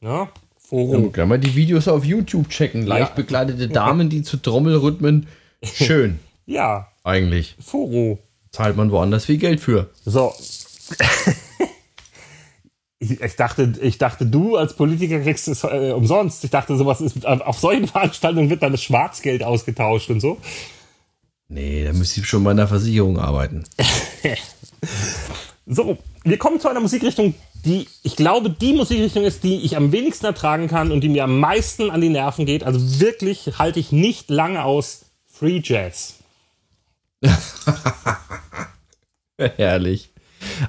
Ja? 0.00 0.30
Foro. 0.56 0.94
Ja, 0.94 1.08
gerne 1.08 1.28
mal 1.28 1.38
die 1.38 1.54
Videos 1.54 1.86
auf 1.86 2.02
YouTube 2.04 2.48
checken. 2.48 2.86
Leicht 2.86 3.10
ja. 3.10 3.14
bekleidete 3.14 3.68
Damen, 3.72 4.08
die 4.08 4.22
zu 4.22 4.38
Trommelrhythmen. 4.38 5.26
Schön. 5.62 6.18
ja. 6.46 6.88
Eigentlich. 7.04 7.56
Foro. 7.60 8.18
Zahlt 8.52 8.76
man 8.78 8.90
woanders 8.90 9.26
viel 9.26 9.36
Geld 9.36 9.60
für. 9.60 9.90
So. 10.06 10.32
Ich, 12.98 13.20
ich, 13.20 13.36
dachte, 13.36 13.74
ich 13.82 13.98
dachte, 13.98 14.24
du 14.24 14.56
als 14.56 14.74
Politiker 14.74 15.20
kriegst 15.20 15.48
es 15.48 15.64
äh, 15.64 15.92
umsonst. 15.94 16.44
Ich 16.44 16.50
dachte, 16.50 16.76
sowas 16.76 17.00
ist 17.00 17.26
auf 17.26 17.58
solchen 17.58 17.86
Veranstaltungen 17.88 18.48
wird 18.48 18.62
dann 18.62 18.72
das 18.72 18.82
Schwarzgeld 18.82 19.42
ausgetauscht 19.42 20.10
und 20.10 20.20
so. 20.20 20.38
Nee, 21.48 21.84
da 21.84 21.92
müsste 21.92 22.20
ich 22.20 22.26
schon 22.26 22.42
bei 22.42 22.50
einer 22.50 22.66
Versicherung 22.66 23.18
arbeiten. 23.18 23.64
so, 25.66 25.98
wir 26.24 26.38
kommen 26.38 26.58
zu 26.58 26.68
einer 26.68 26.80
Musikrichtung, 26.80 27.34
die 27.64 27.86
ich 28.02 28.16
glaube, 28.16 28.50
die 28.50 28.72
Musikrichtung 28.72 29.24
ist, 29.24 29.44
die 29.44 29.56
ich 29.56 29.76
am 29.76 29.92
wenigsten 29.92 30.26
ertragen 30.26 30.66
kann 30.66 30.90
und 30.90 31.02
die 31.02 31.08
mir 31.08 31.24
am 31.24 31.38
meisten 31.38 31.90
an 31.90 32.00
die 32.00 32.08
Nerven 32.08 32.46
geht. 32.46 32.64
Also 32.64 33.00
wirklich 33.00 33.58
halte 33.58 33.78
ich 33.78 33.92
nicht 33.92 34.30
lange 34.30 34.64
aus 34.64 35.04
Free 35.26 35.60
Jazz. 35.62 36.14
Herrlich. 39.38 40.10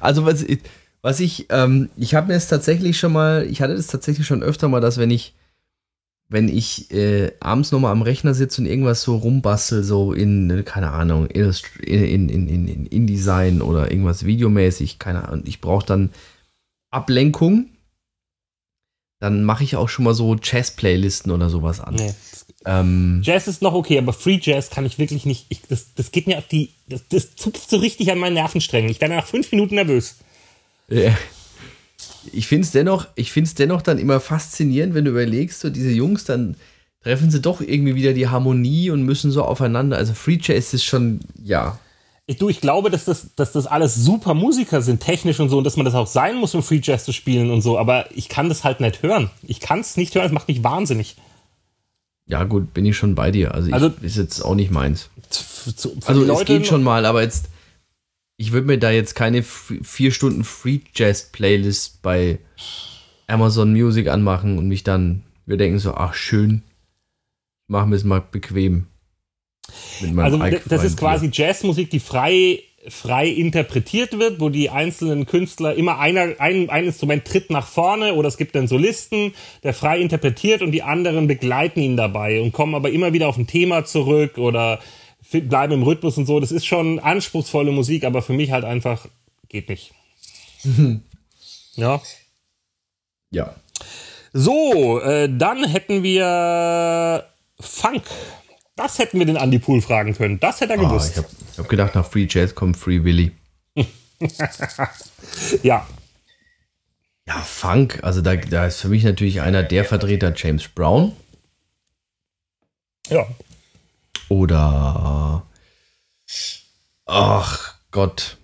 Also 0.02 0.26
was 0.26 0.46
was 1.01 1.19
ich, 1.19 1.47
ähm, 1.49 1.89
ich 1.95 2.15
habe 2.15 2.27
mir 2.27 2.36
es 2.36 2.47
tatsächlich 2.47 2.99
schon 2.99 3.13
mal, 3.13 3.45
ich 3.49 3.62
hatte 3.62 3.75
das 3.75 3.88
tatsächlich 3.88 4.27
schon 4.27 4.43
öfter 4.43 4.67
mal, 4.67 4.81
dass 4.81 4.97
wenn 4.97 5.12
ich, 5.12 5.33
wenn 6.29 6.49
ich 6.49 6.91
äh, 6.91 7.31
abends 7.39 7.71
nochmal 7.71 7.91
am 7.91 8.01
Rechner 8.01 8.33
sitze 8.33 8.62
und 8.62 8.67
irgendwas 8.67 9.01
so 9.01 9.15
rumbastel, 9.15 9.83
so 9.83 10.12
in, 10.13 10.63
keine 10.65 10.91
Ahnung, 10.91 11.27
in, 11.27 11.53
in, 11.81 12.29
in, 12.29 12.67
in 12.67 12.86
InDesign 12.86 13.62
oder 13.62 13.91
irgendwas 13.91 14.25
videomäßig, 14.25 14.99
keine 14.99 15.27
Ahnung, 15.27 15.43
ich 15.45 15.62
brauche 15.62 15.86
dann 15.86 16.10
Ablenkung, 16.91 17.69
dann 19.19 19.43
mache 19.43 19.63
ich 19.63 19.75
auch 19.75 19.89
schon 19.89 20.05
mal 20.05 20.13
so 20.13 20.36
Jazz-Playlisten 20.36 21.31
oder 21.31 21.49
sowas 21.49 21.79
an. 21.79 21.95
Nee. 21.95 22.13
Ähm, 22.65 23.21
Jazz 23.23 23.47
ist 23.47 23.62
noch 23.62 23.73
okay, 23.73 23.97
aber 23.97 24.13
Free 24.13 24.39
Jazz 24.41 24.69
kann 24.69 24.86
ich 24.86 24.99
wirklich 24.99 25.25
nicht. 25.25 25.45
Ich, 25.49 25.62
das, 25.62 25.93
das 25.95 26.12
geht 26.12 26.27
mir 26.27 26.38
auf 26.38 26.47
die. 26.47 26.71
Das, 26.88 27.07
das 27.07 27.36
zupft 27.36 27.69
so 27.69 27.77
richtig 27.77 28.12
an 28.12 28.19
meinen 28.19 28.33
Nervensträngen. 28.33 28.91
Ich 28.91 28.99
werde 28.99 29.15
nach 29.15 29.25
fünf 29.25 29.51
Minuten 29.51 29.75
nervös. 29.75 30.17
Ich 32.32 32.47
finde 32.47 32.65
es 32.65 32.71
dennoch, 32.71 33.08
dennoch 33.58 33.82
dann 33.82 34.00
immer 34.00 34.19
faszinierend, 34.19 34.93
wenn 34.93 35.06
du 35.06 35.12
überlegst, 35.12 35.60
so 35.62 35.69
diese 35.69 35.91
Jungs, 35.91 36.26
dann 36.26 36.56
treffen 37.04 37.32
sie 37.32 37.41
doch 37.41 37.62
irgendwie 37.62 37.95
wieder 37.95 38.13
die 38.13 38.28
Harmonie 38.28 38.89
und 38.89 39.04
müssen 39.04 39.32
so 39.32 39.43
aufeinander. 39.43 39.97
Also 39.97 40.13
Free 40.13 40.38
Jazz 40.41 40.73
ist 40.73 40.84
schon, 40.84 41.19
ja. 41.43 41.80
Ich, 42.26 42.38
du, 42.38 42.50
ich 42.50 42.60
glaube, 42.60 42.89
dass 42.89 43.06
das, 43.06 43.28
dass 43.36 43.54
das 43.54 43.67
alles 43.67 43.95
super 43.95 44.34
Musiker 44.34 44.82
sind, 44.82 45.00
technisch 45.00 45.39
und 45.39 45.47
so, 45.47 45.58
und 45.60 45.63
dass 45.63 45.78
man 45.78 45.86
das 45.86 45.95
auch 45.95 46.08
sein 46.08 46.36
muss, 46.36 46.54
um 46.54 46.62
Free 46.63 46.82
Jazz 46.84 47.06
zu 47.06 47.13
spielen 47.13 47.50
und 47.52 47.62
so, 47.62 47.78
aber 47.80 48.06
ich 48.13 48.28
kann 48.28 48.50
das 48.50 48.65
halt 48.65 48.82
nicht 48.82 49.02
hören. 49.02 49.30
Ich 49.43 49.62
kann 49.62 49.80
es 49.80 49.95
nicht 49.95 50.13
hören, 50.13 50.26
es 50.26 50.32
macht 50.34 50.50
mich 50.50 50.62
wahnsinnig. 50.63 51.15
Ja, 52.26 52.43
gut, 52.43 52.73
bin 52.73 52.86
ich 52.86 52.97
schon 52.97 53.15
bei 53.15 53.32
dir. 53.32 53.54
Also, 53.56 53.69
ich, 53.69 53.73
Also- 53.73 53.91
ist 54.02 54.17
jetzt 54.17 54.41
auch 54.41 54.56
nicht 54.56 54.71
meins. 54.71 55.10
Zu- 55.30 55.73
zu- 55.73 55.97
Also 56.06 56.21
es 56.23 56.28
Leute 56.28 56.58
geht 56.60 56.67
schon 56.67 56.84
mal, 56.84 57.06
aber 57.06 57.21
jetzt, 57.21 57.45
ich 58.38 58.52
würde 58.52 58.67
mir 58.67 58.78
da 58.78 58.91
jetzt 58.91 59.15
keine 59.15 59.43
vier 59.43 60.12
Stunden 60.12 60.43
Free 60.43 60.80
Jazz 60.93 61.32
Playlist 61.32 62.02
bei 62.04 62.38
Amazon 63.26 63.73
Music 63.73 64.08
anmachen 64.08 64.58
und 64.58 64.67
mich 64.67 64.84
dann, 64.84 65.23
wir 65.45 65.58
denken 65.58 65.80
so, 65.80 65.95
ach 65.95 66.13
schön, 66.13 66.62
machen 67.67 67.89
wir 67.89 67.97
es 67.97 68.04
mal 68.04 68.21
bequem. 68.21 68.86
Also 70.17 70.38
das 70.67 70.84
ist 70.84 70.97
quasi 70.97 71.30
Jazzmusik, 71.34 71.89
die 71.89 72.00
frei, 72.00 72.62
frei 72.88 73.28
interpretiert 73.28 74.17
wird, 74.17 74.39
wo 74.39 74.50
die 74.50 74.69
einzelnen 74.69 75.26
Künstler 75.26 75.73
immer 75.73 76.00
einer, 76.00 76.39
ein, 76.39 76.69
ein 76.69 76.86
Instrument 76.86 77.26
tritt 77.26 77.50
nach 77.50 77.67
vorne 77.67 78.13
oder 78.13 78.28
es 78.28 78.38
gibt 78.38 78.56
einen 78.56 78.67
Solisten, 78.67 79.34
der 79.63 79.73
frei 79.73 80.00
interpretiert 80.00 80.62
und 80.62 80.71
die 80.71 80.84
anderen 80.84 81.28
begleiten 81.28 81.82
ihn 81.82 81.97
dabei 81.97 82.39
und 82.39 82.54
kommen 82.54 82.76
aber 82.76 82.91
immer 82.91 83.13
wieder 83.13 83.28
auf 83.28 83.38
ein 83.38 83.47
Thema 83.47 83.84
zurück 83.84 84.38
oder 84.38 84.80
bleiben 85.32 85.73
im 85.73 85.84
Rhythmus 85.84 86.17
und 86.17 86.25
so. 86.25 86.39
Das 86.39 86.51
ist 86.51 86.65
schon 86.65 86.99
anspruchsvolle 86.99 87.71
Musik, 87.71 88.03
aber 88.03 88.21
für 88.21 88.34
mich 88.34 88.51
halt 88.51 88.63
einfach 88.65 89.08
geht 89.49 89.69
nicht. 89.69 89.93
ja. 91.75 92.01
Ja. 93.32 93.56
So, 94.34 94.99
äh, 95.01 95.30
dann 95.32 95.63
hätten 95.65 96.03
wir 96.03 97.25
Funk. 97.60 98.03
Das 98.75 98.99
hätten 98.99 99.17
wir 99.19 99.25
den 99.25 99.38
Andy 99.38 99.58
Pool 99.60 99.82
fragen 99.82 100.13
können. 100.13 100.39
Das 100.39 100.62
hätte 100.62 100.73
er 100.73 100.80
Ah, 100.80 100.84
gewusst. 100.84 101.12
ich 101.12 101.17
habe 101.17 101.27
hab 101.58 101.69
gedacht, 101.69 101.95
nach 101.95 102.06
Free 102.10 102.27
Jazz 102.30 102.53
kommt 102.53 102.77
Free 102.77 103.03
Willy. 103.03 103.32
ja. 105.63 105.88
Ja, 107.27 107.41
Funk, 107.41 107.99
also 108.03 108.21
da, 108.21 108.36
da 108.36 108.67
ist 108.67 108.80
für 108.82 108.88
mich 108.88 109.03
natürlich 109.03 109.41
einer 109.41 109.63
der 109.63 109.84
Vertreter 109.84 110.32
James 110.36 110.67
Brown 110.67 111.13
Ja. 113.10 113.27
Oder 114.30 115.48
ach 117.06 117.76
Gott. 117.92 118.38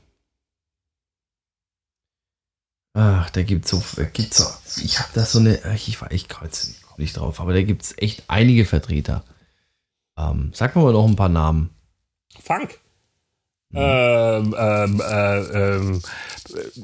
Ach, 2.96 3.30
da 3.32 3.42
gibt's 3.42 3.72
so, 3.72 3.84
da 3.96 4.04
gibt's 4.04 4.38
so, 4.38 4.82
ich 4.84 5.00
habe 5.00 5.10
da 5.16 5.26
so 5.26 5.40
eine, 5.40 5.60
ich 5.76 6.00
war, 6.00 6.12
ich 6.12 6.30
komme 6.30 6.50
komm 6.84 6.96
nicht 6.98 7.18
drauf, 7.18 7.40
aber 7.40 7.54
da 7.54 7.64
gibt's 7.64 7.96
echt 7.98 8.24
einige 8.28 8.66
Vertreter. 8.66 9.24
Ähm, 10.18 10.52
sag 10.54 10.76
mal 10.76 10.94
noch 10.94 11.08
ein 11.08 11.16
paar 11.16 11.30
Namen. 11.30 11.72
Funk. 12.40 12.80
Ähm, 13.74 14.56
ähm, 14.56 15.02
äh, 15.02 15.40
ähm, 15.40 16.02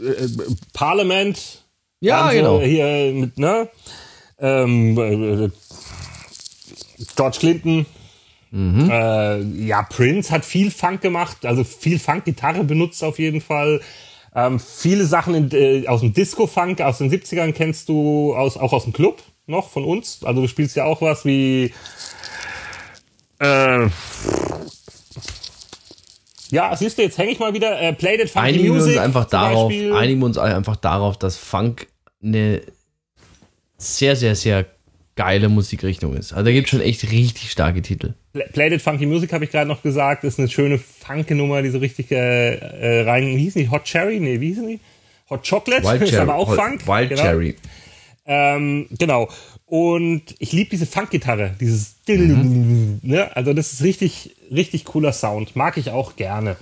äh, 0.02 0.08
äh, 0.08 0.56
Parliament. 0.74 1.64
Ja, 2.00 2.22
Ganze 2.24 2.38
genau. 2.38 2.62
Hier 2.62 3.14
mit, 3.14 3.38
ne? 3.38 3.70
Ähm, 4.40 4.98
äh, 4.98 5.50
George 7.16 7.38
Clinton. 7.40 7.86
Mhm. 8.52 8.90
Äh, 8.90 9.42
ja, 9.42 9.84
Prince 9.84 10.32
hat 10.32 10.46
viel 10.46 10.72
Funk 10.72 11.02
gemacht, 11.02 11.46
also 11.46 11.64
viel 11.64 12.00
Funk-Gitarre 12.00 12.64
benutzt 12.64 13.04
auf 13.04 13.20
jeden 13.20 13.42
Fall. 13.42 13.82
Ähm, 14.36 14.60
viele 14.60 15.06
Sachen 15.06 15.36
in, 15.36 15.52
äh, 15.52 15.88
aus 15.88 16.02
dem 16.02 16.14
Disco-Funk 16.14 16.82
aus 16.82 17.00
den 17.00 17.12
70ern 17.12 17.52
kennst 17.52 17.90
du 17.90 18.36
aus, 18.36 18.58
auch 18.58 18.74
aus 18.74 18.84
dem 18.84 18.94
Club 18.94 19.22
noch 19.48 19.70
von 19.70 19.84
uns. 19.84 20.24
Also 20.24 20.42
du 20.42 20.48
spielst 20.48 20.76
ja 20.76 20.86
auch 20.86 21.02
was 21.02 21.26
wie 21.26 21.74
äh, 23.40 23.88
ja, 26.52 26.76
siehst 26.76 26.98
du, 26.98 27.04
jetzt 27.04 27.18
hänge 27.18 27.32
ich 27.32 27.40
mal 27.40 27.54
wieder. 27.54 27.80
Äh, 27.80 27.94
Play 27.94 28.18
That 28.18 28.30
Funky 28.30 28.48
Einigen 28.48 28.64
wir 28.66 28.74
Music 28.74 28.94
uns 28.94 29.02
einfach 29.02 29.26
darauf, 29.26 29.72
einigen 29.72 30.20
wir 30.20 30.26
uns 30.26 30.38
einfach 30.38 30.76
darauf, 30.76 31.18
dass 31.18 31.38
Funk 31.38 31.88
eine 32.24 32.62
sehr, 33.78 34.16
sehr, 34.16 34.36
sehr 34.36 34.66
geile 35.19 35.49
Musikrichtung 35.49 36.15
ist. 36.15 36.32
Also 36.32 36.45
da 36.45 36.51
gibt 36.53 36.67
es 36.67 36.71
schon 36.71 36.79
echt 36.79 37.03
richtig 37.12 37.51
starke 37.51 37.82
Titel. 37.82 38.13
Play 38.53 38.69
That 38.69 38.82
Funky 38.82 39.05
Music 39.05 39.34
habe 39.34 39.43
ich 39.43 39.51
gerade 39.51 39.67
noch 39.67 39.82
gesagt, 39.84 40.23
ist 40.23 40.39
eine 40.39 40.47
schöne 40.47 40.77
Funke-Nummer, 40.79 41.62
die 41.62 41.69
so 41.71 41.79
richtig 41.79 42.10
äh, 42.12 42.55
äh, 42.55 43.01
rein, 43.01 43.36
wie 43.36 43.41
hießen 43.43 43.62
die? 43.62 43.69
Hot 43.69 43.84
Cherry? 43.84 44.21
Nee, 44.21 44.39
wie 44.39 44.47
hießen 44.47 44.65
die? 44.65 44.79
Hot 45.29 45.45
Chocolate? 45.47 45.84
Wild 45.86 46.01
ist 46.03 46.10
Cherry. 46.12 46.21
aber 46.23 46.36
auch 46.36 46.47
Hol- 46.47 46.55
Funk. 46.55 46.88
Wild 46.88 47.10
genau. 47.10 47.21
Cherry. 47.21 47.55
Ähm, 48.25 48.88
genau. 48.97 49.27
Und 49.65 50.23
ich 50.39 50.53
liebe 50.53 50.69
diese 50.69 50.86
Funk-Gitarre, 50.86 51.55
dieses 51.60 51.95
Mhm. 52.08 52.99
ne? 53.03 53.36
Also 53.36 53.53
das 53.53 53.73
ist 53.73 53.84
richtig, 53.84 54.36
richtig 54.51 54.86
cooler 54.86 55.12
Sound. 55.13 55.55
Mag 55.58 55.77
ich 55.77 55.91
auch 55.91 56.15
gerne. 56.15 56.55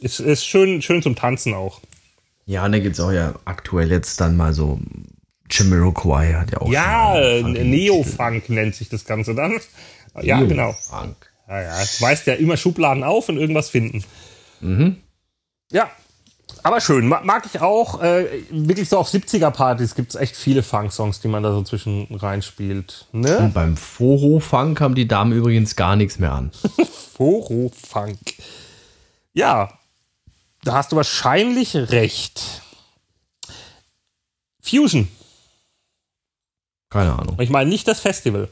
Ist, 0.00 0.18
ist 0.20 0.44
schön, 0.44 0.82
schön 0.82 1.02
zum 1.02 1.14
Tanzen 1.14 1.54
auch. 1.54 1.80
Ja, 2.46 2.64
und 2.66 2.72
da 2.72 2.78
gibt 2.78 2.94
es 2.94 3.00
auch 3.00 3.12
ja 3.12 3.34
aktuell 3.44 3.90
jetzt 3.90 4.20
dann 4.20 4.36
mal 4.36 4.52
so 4.52 4.78
Jamiroquai 5.50 6.34
hat 6.34 6.50
ja 6.52 6.60
auch 6.60 6.70
Ja, 6.70 7.14
Neo-Funk 7.42 8.48
nennt 8.48 8.74
sich 8.74 8.88
das 8.88 9.04
Ganze 9.04 9.34
dann. 9.34 9.60
Ja, 10.22 10.38
Titel. 10.38 10.48
genau. 10.48 10.72
Funk. 10.72 11.16
Ja, 11.48 11.62
ja. 11.62 11.78
Du 11.78 12.00
weißt 12.04 12.26
ja 12.26 12.34
immer 12.34 12.56
Schubladen 12.56 13.04
auf 13.04 13.28
und 13.28 13.36
irgendwas 13.38 13.70
finden. 13.70 14.04
Ja, 15.70 15.90
aber 16.62 16.80
schön. 16.80 17.06
Ma- 17.06 17.20
Mag 17.22 17.44
ich 17.46 17.60
auch. 17.60 18.02
Äh, 18.02 18.26
wirklich 18.50 18.88
so 18.88 18.98
auf 18.98 19.08
70er-Partys 19.08 19.94
gibt 19.94 20.10
es 20.14 20.20
echt 20.20 20.34
viele 20.36 20.62
Funk-Songs, 20.62 21.20
die 21.20 21.28
man 21.28 21.42
da 21.42 21.52
so 21.52 21.62
zwischen 21.62 22.06
reinspielt. 22.10 23.06
Ne? 23.12 23.38
Und 23.38 23.54
beim 23.54 23.76
Foro-Funk 23.76 24.80
haben 24.80 24.94
die 24.94 25.06
Damen 25.06 25.32
übrigens 25.32 25.76
gar 25.76 25.94
nichts 25.96 26.18
mehr 26.18 26.32
an. 26.32 26.50
Foro-Funk. 27.16 28.18
Ja, 29.34 29.72
da 30.64 30.72
hast 30.72 30.90
du 30.92 30.96
wahrscheinlich 30.96 31.74
recht. 31.76 32.62
Fusion. 34.62 35.08
Keine 36.96 37.18
Ahnung. 37.18 37.36
Ich 37.40 37.50
meine 37.50 37.68
nicht 37.68 37.86
das 37.86 38.00
Festival. 38.00 38.48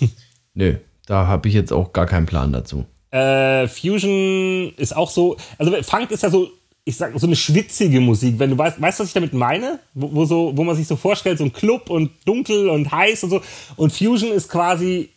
Nö, 0.54 0.78
da 1.06 1.28
habe 1.28 1.46
ich 1.46 1.54
jetzt 1.54 1.72
auch 1.72 1.92
gar 1.92 2.06
keinen 2.06 2.26
Plan 2.26 2.52
dazu. 2.52 2.84
Äh, 3.12 3.68
Fusion 3.68 4.72
ist 4.76 4.96
auch 4.96 5.08
so, 5.08 5.36
also 5.56 5.70
Funk 5.84 6.10
ist 6.10 6.24
ja 6.24 6.30
so, 6.30 6.50
ich 6.84 6.96
sag 6.96 7.16
so 7.16 7.28
eine 7.28 7.36
schwitzige 7.36 8.00
Musik. 8.00 8.40
Wenn 8.40 8.50
du 8.50 8.58
weißt, 8.58 8.82
weißt 8.82 8.98
du, 8.98 9.02
was 9.02 9.08
ich 9.10 9.14
damit 9.14 9.34
meine? 9.34 9.78
Wo, 9.94 10.12
wo, 10.12 10.24
so, 10.24 10.56
wo 10.56 10.64
man 10.64 10.74
sich 10.74 10.88
so 10.88 10.96
vorstellt, 10.96 11.38
so 11.38 11.44
ein 11.44 11.52
Club 11.52 11.90
und 11.90 12.10
dunkel 12.24 12.68
und 12.68 12.90
heiß 12.90 13.22
und 13.22 13.30
so. 13.30 13.42
Und 13.76 13.92
Fusion 13.92 14.32
ist 14.32 14.48
quasi, 14.48 15.10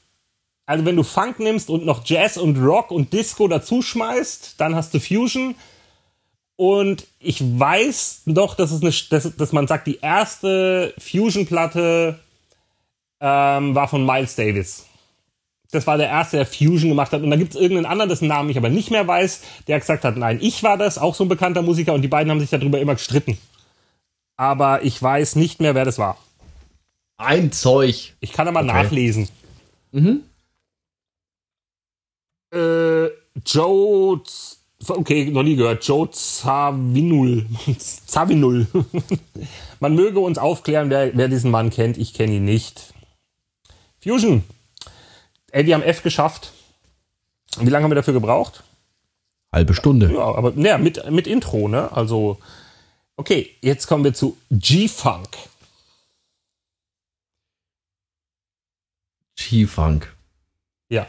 also 0.68 0.86
wenn 0.86 0.96
du 0.96 1.02
Funk 1.02 1.39
nimmst 1.39 1.72
und 1.72 1.88
noch 1.88 2.06
Jazz 2.06 2.38
und 2.38 2.58
Rock 2.58 2.91
und 2.91 3.13
Disco 3.13 3.48
dazu 3.48 3.82
schmeißt, 3.82 4.62
dann 4.62 4.76
hast 4.76 4.94
du 4.94 5.00
Fusion. 5.00 5.56
Und 6.58 7.08
ich 7.20 7.41
weiß 7.41 8.22
noch, 8.26 8.56
dass, 8.56 8.72
es 8.72 8.82
eine, 8.82 8.94
dass, 9.10 9.36
dass 9.36 9.52
man 9.52 9.68
sagt, 9.68 9.88
die 9.88 10.00
erste 10.00 10.94
Fusion-Platte 10.98 12.20
ähm, 13.20 13.76
war 13.76 13.88
von 13.88 14.06
Miles 14.06 14.36
Davis. 14.36 14.86
Das 15.72 15.86
war 15.88 15.98
der 15.98 16.08
erste, 16.08 16.38
der 16.38 16.46
Fusion 16.46 16.89
gemacht 16.89 17.12
hat. 17.12 17.22
Und 17.22 17.30
da 17.30 17.36
gibt 17.36 17.54
es 17.54 17.60
irgendeinen 17.60 17.88
anderen, 17.88 18.10
dessen 18.10 18.28
Namen 18.28 18.50
ich 18.50 18.58
aber 18.58 18.70
nicht 18.70 18.91
mehr 18.91 19.06
weiß, 19.06 19.41
der 19.68 19.80
gesagt 19.80 20.06
hat, 20.06 20.15
nein, 20.15 20.39
ich 20.41 20.63
war 20.63 20.78
das, 20.78 20.98
auch 20.98 21.15
so 21.15 21.26
ein 21.26 21.30
bekannter 21.30 21.62
Musiker. 21.62 21.94
Und 21.94 22.02
die 22.02 22.08
beiden 22.08 22.32
haben 22.32 22.39
sich 22.39 22.50
darüber 22.50 22.80
immer 22.80 22.94
gestritten. 22.94 23.38
Aber 24.38 24.84
ich 24.84 25.02
weiß 25.02 25.36
nicht 25.36 25.60
mehr, 25.60 25.76
wer 25.76 25.86
das 25.86 25.98
war. 25.98 26.18
Ein 27.18 27.52
Zeug. 27.52 28.13
Ich 28.20 28.32
kann 28.32 28.48
aber 28.48 28.62
nachlesen. 28.62 29.28
Äh, 32.54 33.08
Joe, 33.46 34.22
okay, 34.89 35.26
noch 35.26 35.43
nie 35.43 35.56
gehört. 35.56 35.86
Joe 35.86 36.10
Zawinul. 36.12 37.45
Zawinul. 38.06 38.67
Man 39.80 39.95
möge 39.95 40.19
uns 40.19 40.38
aufklären, 40.38 40.89
wer, 40.89 41.15
wer 41.15 41.28
diesen 41.28 41.52
Mann 41.52 41.69
kennt. 41.69 41.98
Ich 41.98 42.13
kenne 42.13 42.34
ihn 42.34 42.45
nicht. 42.45 42.93
Fusion. 44.02 44.43
Ey, 45.52 45.65
wir 45.65 45.76
haben 45.76 45.84
F 45.84 46.04
geschafft. 46.04 46.54
Wie 47.60 47.69
lange 47.69 47.84
haben 47.84 47.91
wir 47.91 47.95
dafür 47.95 48.13
gebraucht? 48.13 48.63
Halbe 49.52 49.74
Stunde. 49.74 50.12
Ja, 50.13 50.36
aber 50.36 50.52
naja, 50.56 50.78
mit, 50.78 51.10
mit 51.10 51.28
Intro, 51.28 51.67
ne? 51.67 51.91
Also, 51.91 52.39
okay, 53.15 53.52
jetzt 53.62 53.88
kommen 53.88 54.04
wir 54.04 54.13
zu 54.13 54.38
G-Funk. 54.52 55.30
G-Funk. 59.38 60.13
Ja. 60.89 61.08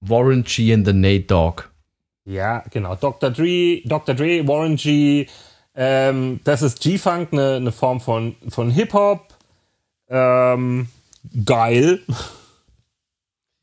Warren 0.00 0.44
G 0.44 0.72
and 0.74 0.86
the 0.86 0.92
Nate 0.92 1.24
Dogg. 1.24 1.64
Ja, 2.24 2.64
genau. 2.70 2.94
Dr. 2.96 3.30
Dre, 3.30 3.82
Dr. 3.84 4.14
Dre, 4.14 4.46
Warren 4.48 4.76
G. 4.76 5.26
Ähm, 5.74 6.40
das 6.44 6.62
ist 6.62 6.80
G-Funk, 6.80 7.32
eine 7.32 7.60
ne 7.60 7.72
Form 7.72 8.00
von, 8.00 8.36
von 8.48 8.70
Hip-Hop. 8.70 9.34
Ähm, 10.08 10.88
geil. 11.44 12.00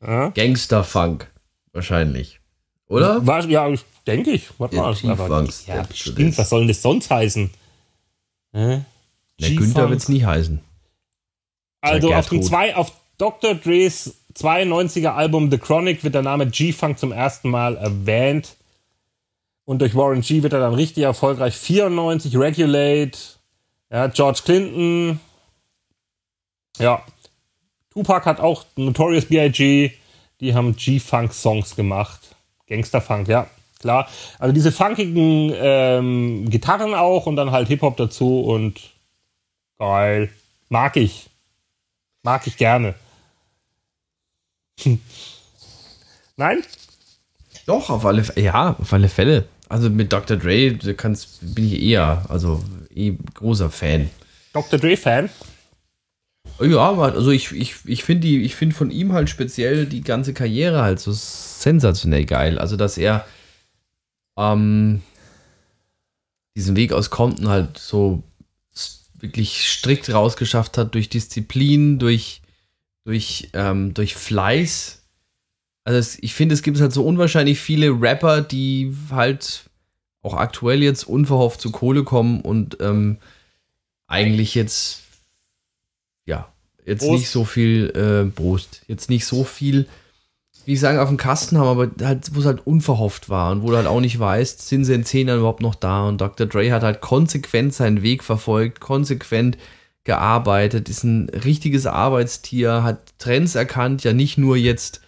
Gangster-Funk. 0.00 1.30
Wahrscheinlich. 1.72 2.40
Oder? 2.88 3.26
War, 3.26 3.44
ja, 3.46 3.68
ich 3.68 3.84
denke 4.06 4.30
ich. 4.32 4.50
Warte 4.58 4.76
mal. 4.76 4.94
G-Funk 4.94 5.20
Aber- 5.20 5.48
Ja, 5.66 5.82
this. 5.84 6.38
Was 6.38 6.50
soll 6.50 6.60
denn 6.60 6.68
das 6.68 6.82
sonst 6.82 7.10
heißen? 7.10 7.50
Hä? 8.52 8.82
Der. 9.40 9.50
Günther 9.50 9.88
wird 9.90 10.00
es 10.00 10.08
nie 10.08 10.24
heißen. 10.24 10.60
Also 11.80 12.14
auf 12.14 12.28
dem 12.28 12.42
zwei, 12.42 12.76
auf 12.76 12.92
Dr. 13.18 13.54
Dre's 13.54 14.14
92er 14.34 15.10
Album 15.10 15.50
The 15.50 15.58
Chronic 15.58 16.02
wird 16.04 16.14
der 16.14 16.22
Name 16.22 16.46
G-Funk 16.46 16.98
zum 16.98 17.12
ersten 17.12 17.50
Mal 17.50 17.76
erwähnt. 17.76 18.56
Und 19.64 19.80
durch 19.80 19.94
Warren 19.94 20.22
G 20.22 20.42
wird 20.42 20.52
er 20.52 20.60
dann 20.60 20.74
richtig 20.74 21.04
erfolgreich. 21.04 21.54
94, 21.54 22.36
Regulate, 22.36 23.18
ja, 23.90 24.08
George 24.08 24.40
Clinton, 24.44 25.20
ja, 26.78 27.02
Tupac 27.92 28.24
hat 28.24 28.40
auch 28.40 28.64
Notorious 28.76 29.26
B.I.G., 29.26 29.92
die 30.40 30.54
haben 30.54 30.74
G-Funk-Songs 30.74 31.76
gemacht. 31.76 32.34
Gangster-Funk, 32.66 33.28
ja, 33.28 33.48
klar. 33.78 34.08
Also 34.38 34.52
diese 34.52 34.72
funkigen 34.72 35.52
ähm, 35.54 36.50
Gitarren 36.50 36.94
auch 36.94 37.26
und 37.26 37.36
dann 37.36 37.52
halt 37.52 37.68
Hip-Hop 37.68 37.96
dazu 37.96 38.40
und 38.40 38.80
geil. 39.78 40.30
Mag 40.68 40.96
ich. 40.96 41.28
Mag 42.22 42.46
ich 42.46 42.56
gerne. 42.56 42.94
Nein? 46.36 46.62
Doch, 47.66 47.90
auf 47.90 48.04
alle, 48.04 48.24
ja, 48.36 48.76
auf 48.78 48.92
alle 48.92 49.08
Fälle. 49.08 49.46
Also 49.68 49.88
mit 49.90 50.12
Dr. 50.12 50.36
Dre 50.36 50.72
du 50.72 50.94
kannst, 50.94 51.54
bin 51.54 51.64
ich 51.64 51.80
eher, 51.82 52.24
also 52.28 52.62
eh 52.94 53.16
großer 53.34 53.70
Fan. 53.70 54.10
Dr. 54.52 54.78
Dre-Fan? 54.78 55.30
Ja, 56.60 56.92
also 56.92 57.30
ich, 57.30 57.52
ich, 57.52 57.76
ich 57.86 58.04
finde 58.04 58.48
find 58.48 58.74
von 58.74 58.90
ihm 58.90 59.12
halt 59.12 59.30
speziell 59.30 59.86
die 59.86 60.02
ganze 60.02 60.34
Karriere 60.34 60.82
halt 60.82 61.00
so 61.00 61.10
sensationell 61.12 62.26
geil. 62.26 62.58
Also, 62.58 62.76
dass 62.76 62.98
er 62.98 63.24
ähm, 64.36 65.02
diesen 66.56 66.76
Weg 66.76 66.92
aus 66.92 67.10
Compton 67.10 67.48
halt 67.48 67.78
so 67.78 68.22
wirklich 69.22 69.68
strikt 69.68 70.12
rausgeschafft 70.12 70.76
hat 70.76 70.94
durch 70.94 71.08
Disziplin, 71.08 71.98
durch, 71.98 72.42
durch, 73.04 73.48
ähm, 73.54 73.94
durch 73.94 74.14
Fleiß. 74.14 75.02
Also 75.84 75.98
es, 75.98 76.18
ich 76.20 76.34
finde, 76.34 76.54
es 76.54 76.62
gibt 76.62 76.80
halt 76.80 76.92
so 76.92 77.04
unwahrscheinlich 77.04 77.60
viele 77.60 77.88
Rapper, 77.90 78.42
die 78.42 78.94
halt 79.10 79.70
auch 80.22 80.34
aktuell 80.34 80.82
jetzt 80.82 81.04
unverhofft 81.04 81.60
zu 81.60 81.70
Kohle 81.70 82.04
kommen 82.04 82.40
und 82.40 82.78
ähm, 82.80 83.18
eigentlich 84.06 84.54
jetzt 84.54 85.02
ja 86.26 86.52
jetzt 86.84 87.00
Brust. 87.00 87.20
nicht 87.20 87.30
so 87.30 87.44
viel 87.44 87.92
äh, 87.94 88.30
Brust, 88.30 88.82
jetzt 88.86 89.08
nicht 89.08 89.26
so 89.26 89.44
viel 89.44 89.88
wie 90.64 90.74
ich 90.74 90.80
sagen, 90.80 90.98
auf 90.98 91.08
dem 91.08 91.16
Kasten 91.16 91.58
haben, 91.58 91.68
aber 91.68 91.90
halt, 92.06 92.34
wo 92.34 92.40
es 92.40 92.46
halt 92.46 92.66
unverhofft 92.66 93.28
war 93.28 93.52
und 93.52 93.62
wo 93.62 93.70
du 93.70 93.76
halt 93.76 93.86
auch 93.86 94.00
nicht 94.00 94.18
weißt, 94.18 94.66
sind 94.66 94.84
sie 94.84 94.94
in 94.94 95.04
zehn 95.04 95.28
Jahren 95.28 95.40
überhaupt 95.40 95.62
noch 95.62 95.74
da. 95.74 96.08
Und 96.08 96.20
Dr. 96.20 96.46
Dre 96.46 96.72
hat 96.72 96.82
halt 96.82 97.00
konsequent 97.00 97.74
seinen 97.74 98.02
Weg 98.02 98.22
verfolgt, 98.22 98.80
konsequent 98.80 99.58
gearbeitet, 100.04 100.88
ist 100.88 101.04
ein 101.04 101.28
richtiges 101.28 101.86
Arbeitstier, 101.86 102.82
hat 102.82 103.14
Trends 103.18 103.54
erkannt, 103.54 104.04
ja 104.04 104.12
nicht 104.12 104.36
nur 104.36 104.56
jetzt 104.56 105.00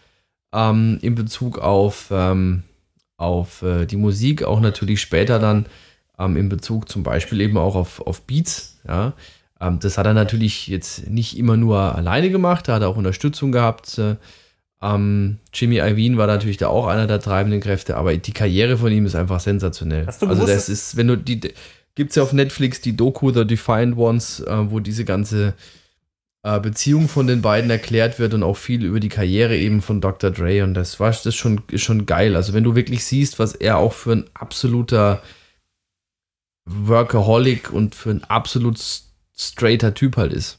ähm, 0.53 0.99
in 1.03 1.15
Bezug 1.15 1.59
auf, 1.59 2.09
ähm, 2.11 2.63
auf 3.17 3.63
äh, 3.63 3.87
die 3.87 3.97
Musik, 3.97 4.45
auch 4.45 4.61
natürlich 4.61 5.01
später 5.01 5.39
dann 5.39 5.67
ähm, 6.19 6.37
in 6.37 6.49
Bezug 6.49 6.89
zum 6.89 7.03
Beispiel 7.03 7.41
eben 7.41 7.57
auch 7.57 7.75
auf, 7.75 8.01
auf 8.07 8.23
Beats, 8.23 8.79
ja. 8.87 9.15
Ähm, 9.61 9.79
das 9.81 9.99
hat 9.99 10.07
er 10.07 10.15
natürlich 10.15 10.69
jetzt 10.69 11.09
nicht 11.09 11.39
immer 11.39 11.57
nur 11.57 11.79
alleine 11.79 12.31
gemacht, 12.31 12.69
da 12.69 12.75
hat 12.75 12.83
er 12.83 12.89
auch 12.89 12.97
Unterstützung 12.97 13.53
gehabt. 13.53 13.99
Äh, 13.99 14.17
ähm, 14.85 15.39
Jimmy 15.53 15.77
Iovine 15.79 16.17
war 16.17 16.27
natürlich 16.27 16.59
da 16.59 16.69
auch 16.69 16.87
einer 16.87 17.07
der 17.07 17.21
treibenden 17.21 17.61
Kräfte, 17.61 17.97
aber 17.97 18.17
die 18.17 18.33
Karriere 18.33 18.77
von 18.77 18.93
ihm 18.93 19.07
ist 19.07 19.15
einfach 19.15 19.41
sensationell. 19.41 20.07
also 20.07 20.47
das 20.47 20.69
ist, 20.69 20.97
wenn 20.97 21.09
du 21.09 21.17
die 21.17 21.41
gibt 21.95 22.11
es 22.11 22.17
ja 22.17 22.23
auf 22.23 22.33
Netflix 22.33 22.81
die 22.81 22.97
Doku 22.97 23.33
The 23.33 23.47
Defiant 23.47 23.97
Ones, 23.97 24.41
äh, 24.41 24.71
wo 24.71 24.81
diese 24.81 25.05
ganze 25.05 25.55
äh, 26.43 26.61
Beziehung 26.61 27.09
von 27.09 27.27
den 27.27 27.41
beiden 27.41 27.71
erklärt 27.71 28.19
wird 28.19 28.35
und 28.35 28.43
auch 28.43 28.57
viel 28.57 28.85
über 28.85 29.01
die 29.01 29.09
Karriere 29.09 29.57
eben 29.57 29.81
von 29.81 30.01
Dr. 30.01 30.31
Dre 30.31 30.65
und 30.65 30.75
das 30.75 31.01
war 31.01 31.11
das 31.11 31.25
ist 31.25 31.37
schon 31.37 31.63
ist 31.71 31.83
schon 31.83 32.05
geil. 32.05 32.37
Also 32.37 32.53
wenn 32.53 32.65
du 32.65 32.75
wirklich 32.75 33.05
siehst, 33.05 33.39
was 33.39 33.55
er 33.55 33.79
auch 33.79 33.93
für 33.93 34.13
ein 34.13 34.25
absoluter 34.35 35.23
Workaholic 36.67 37.73
und 37.73 37.95
für 37.95 38.11
ein 38.11 38.25
absolut 38.25 38.79
straighter 39.37 39.95
Typ 39.95 40.17
halt 40.17 40.33
ist. 40.33 40.59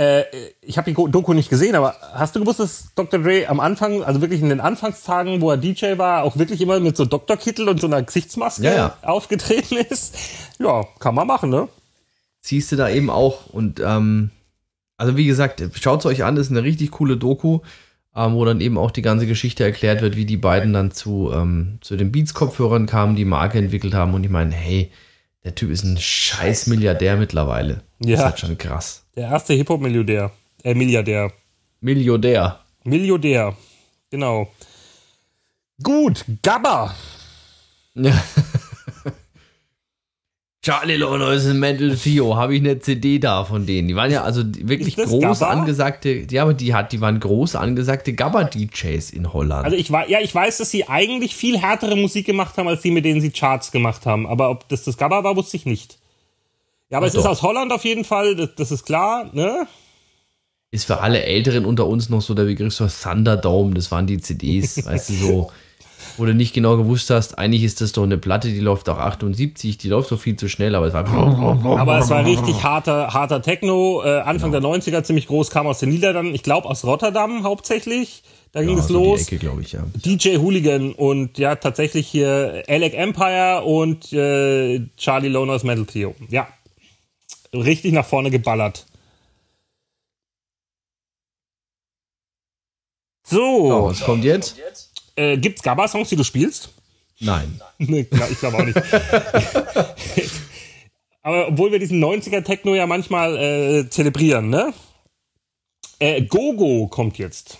Äh, 0.00 0.24
ich 0.62 0.78
habe 0.78 0.90
die 0.90 0.94
Doku 0.94 1.34
nicht 1.34 1.50
gesehen, 1.50 1.74
aber 1.74 1.94
hast 2.14 2.34
du 2.34 2.40
gewusst, 2.40 2.58
dass 2.58 2.94
Dr. 2.94 3.20
Dre 3.20 3.46
am 3.48 3.60
Anfang, 3.60 4.02
also 4.02 4.22
wirklich 4.22 4.40
in 4.40 4.48
den 4.48 4.60
Anfangstagen, 4.60 5.42
wo 5.42 5.50
er 5.50 5.58
DJ 5.58 5.98
war, 5.98 6.22
auch 6.22 6.38
wirklich 6.38 6.62
immer 6.62 6.80
mit 6.80 6.96
so 6.96 7.04
Doktorkittel 7.04 7.68
und 7.68 7.82
so 7.82 7.86
einer 7.86 8.02
Gesichtsmaske 8.02 8.64
ja, 8.64 8.74
ja. 8.74 8.96
aufgetreten 9.02 9.76
ist? 9.90 10.16
Ja, 10.58 10.86
kann 11.00 11.14
man 11.14 11.26
machen, 11.26 11.50
ne? 11.50 11.68
Siehst 12.40 12.72
du 12.72 12.76
da 12.76 12.88
eben 12.88 13.10
auch. 13.10 13.50
Und 13.50 13.82
ähm, 13.84 14.30
also 14.96 15.18
wie 15.18 15.26
gesagt, 15.26 15.62
schaut 15.78 16.00
es 16.00 16.06
euch 16.06 16.24
an, 16.24 16.38
ist 16.38 16.50
eine 16.50 16.62
richtig 16.62 16.92
coole 16.92 17.18
Doku, 17.18 17.60
ähm, 18.16 18.32
wo 18.32 18.46
dann 18.46 18.62
eben 18.62 18.78
auch 18.78 18.92
die 18.92 19.02
ganze 19.02 19.26
Geschichte 19.26 19.64
erklärt 19.64 20.00
wird, 20.00 20.16
wie 20.16 20.24
die 20.24 20.38
beiden 20.38 20.72
dann 20.72 20.92
zu, 20.92 21.30
ähm, 21.30 21.76
zu 21.82 21.98
den 21.98 22.10
Beats-Kopfhörern 22.10 22.86
kamen, 22.86 23.16
die 23.16 23.26
Marke 23.26 23.58
entwickelt 23.58 23.92
haben 23.92 24.14
und 24.14 24.24
ich 24.24 24.30
meine, 24.30 24.54
hey, 24.54 24.90
der 25.44 25.54
Typ 25.54 25.70
ist 25.70 25.84
ein 25.84 25.98
scheiß 25.98 26.68
Milliardär 26.68 27.18
mittlerweile. 27.18 27.82
Ja. 27.98 28.12
Das 28.12 28.20
ist 28.20 28.24
halt 28.24 28.38
schon 28.40 28.58
krass. 28.58 29.04
Der 29.20 29.28
erste 29.28 29.52
Hip-Hop-Milliardär. 29.52 30.30
Äh, 30.64 30.72
Milliardär. 30.72 31.30
Milliardär. 31.82 32.58
Milliardär. 32.84 33.54
Genau. 34.08 34.50
Gut, 35.82 36.24
Gabba. 36.42 36.94
Ja. 37.96 38.12
Charlie 40.64 40.96
Lono 40.96 41.28
ist 41.32 41.44
ein 41.44 41.58
Mental 41.58 41.94
Theo. 41.96 42.36
Habe 42.36 42.54
ich 42.54 42.62
eine 42.62 42.78
CD 42.78 43.18
da 43.18 43.44
von 43.44 43.66
denen. 43.66 43.88
Die 43.88 43.94
waren 43.94 44.10
ja 44.10 44.22
also 44.22 44.42
wirklich 44.42 44.96
groß 44.96 45.40
Gabba? 45.40 45.52
angesagte, 45.52 46.26
ja, 46.30 46.44
aber 46.44 46.54
die 46.54 46.72
hat, 46.72 46.92
die 46.92 47.02
waren 47.02 47.20
groß 47.20 47.56
angesagte 47.56 48.14
Gabba-DJs 48.14 49.10
in 49.10 49.34
Holland. 49.34 49.66
Also 49.66 49.76
ich 49.76 49.90
war, 49.90 50.08
ja, 50.08 50.20
ich 50.20 50.34
weiß, 50.34 50.56
dass 50.56 50.70
sie 50.70 50.88
eigentlich 50.88 51.36
viel 51.36 51.58
härtere 51.58 51.96
Musik 51.96 52.24
gemacht 52.24 52.56
haben, 52.56 52.68
als 52.68 52.80
die, 52.80 52.90
mit 52.90 53.04
denen 53.04 53.20
sie 53.20 53.32
Charts 53.32 53.70
gemacht 53.70 54.06
haben. 54.06 54.26
Aber 54.26 54.48
ob 54.48 54.66
das 54.70 54.84
das 54.84 54.96
Gabba 54.96 55.24
war, 55.24 55.36
wusste 55.36 55.58
ich 55.58 55.66
nicht. 55.66 55.99
Ja, 56.90 56.98
aber 56.98 57.06
Ach 57.06 57.08
es 57.08 57.14
doch. 57.14 57.20
ist 57.20 57.26
aus 57.26 57.42
Holland 57.42 57.72
auf 57.72 57.84
jeden 57.84 58.04
Fall, 58.04 58.34
das, 58.34 58.50
das, 58.56 58.70
ist 58.72 58.84
klar, 58.84 59.30
ne? 59.32 59.66
Ist 60.72 60.84
für 60.84 61.00
alle 61.00 61.22
Älteren 61.22 61.64
unter 61.64 61.86
uns 61.86 62.08
noch 62.08 62.20
so 62.20 62.34
der 62.34 62.44
Begriff 62.44 62.74
so 62.74 62.86
Thunderdome, 62.86 63.74
das 63.74 63.90
waren 63.90 64.06
die 64.06 64.18
CDs, 64.18 64.84
weißt 64.84 65.10
du, 65.10 65.12
so, 65.14 65.52
wo 66.16 66.24
du 66.24 66.34
nicht 66.34 66.52
genau 66.52 66.76
gewusst 66.76 67.10
hast, 67.10 67.38
eigentlich 67.38 67.62
ist 67.62 67.80
das 67.80 67.92
doch 67.92 68.02
eine 68.02 68.18
Platte, 68.18 68.48
die 68.48 68.58
läuft 68.58 68.88
auch 68.88 68.98
78, 68.98 69.78
die 69.78 69.88
läuft 69.88 70.10
doch 70.10 70.20
viel 70.20 70.34
zu 70.34 70.48
schnell, 70.48 70.74
aber 70.74 70.86
es 70.86 70.92
war. 70.92 71.06
Aber 71.78 71.98
es 72.00 72.10
war 72.10 72.24
richtig 72.24 72.62
harter, 72.64 73.14
harter 73.14 73.40
Techno, 73.40 74.02
äh, 74.04 74.20
Anfang 74.20 74.50
genau. 74.50 74.72
der 74.72 74.82
90er, 74.82 75.04
ziemlich 75.04 75.28
groß, 75.28 75.50
kam 75.50 75.68
aus 75.68 75.78
den 75.78 75.90
Niederlanden, 75.90 76.34
ich 76.34 76.42
glaube 76.42 76.68
aus 76.68 76.84
Rotterdam 76.84 77.44
hauptsächlich. 77.44 78.24
Da 78.52 78.62
ging 78.62 78.76
ja, 78.76 78.80
es 78.80 78.88
so 78.88 78.94
los. 78.94 79.30
Ecke, 79.30 79.48
ich, 79.60 79.72
ja. 79.72 79.84
DJ 79.94 80.38
Hooligan 80.38 80.92
und 80.92 81.38
ja, 81.38 81.54
tatsächlich 81.54 82.08
hier 82.08 82.64
Alec 82.66 82.94
Empire 82.94 83.62
und 83.62 84.12
äh, 84.12 84.80
Charlie 84.96 85.28
Loners 85.28 85.62
Metal 85.62 85.84
Trio. 85.84 86.16
Ja, 86.28 86.48
richtig 87.54 87.92
nach 87.92 88.06
vorne 88.06 88.30
geballert. 88.30 88.86
So. 93.24 93.42
Oh, 93.42 93.88
was 93.90 94.00
kommt 94.00 94.24
jetzt? 94.24 94.56
Äh, 95.16 95.36
gibt's 95.38 95.62
Gabba-Songs, 95.62 96.08
die 96.08 96.16
du 96.16 96.24
spielst? 96.24 96.70
Nein. 97.20 97.60
nee, 97.78 98.06
ich 98.30 98.38
glaube 98.40 98.56
auch 98.58 98.64
nicht. 98.64 98.76
Aber 101.22 101.48
obwohl 101.48 101.70
wir 101.70 101.78
diesen 101.78 102.02
90er-Techno 102.02 102.74
ja 102.74 102.86
manchmal 102.86 103.36
äh, 103.36 103.90
zelebrieren, 103.90 104.48
ne? 104.48 104.72
Äh, 105.98 106.22
Gogo 106.22 106.88
kommt 106.88 107.18
jetzt. 107.18 107.58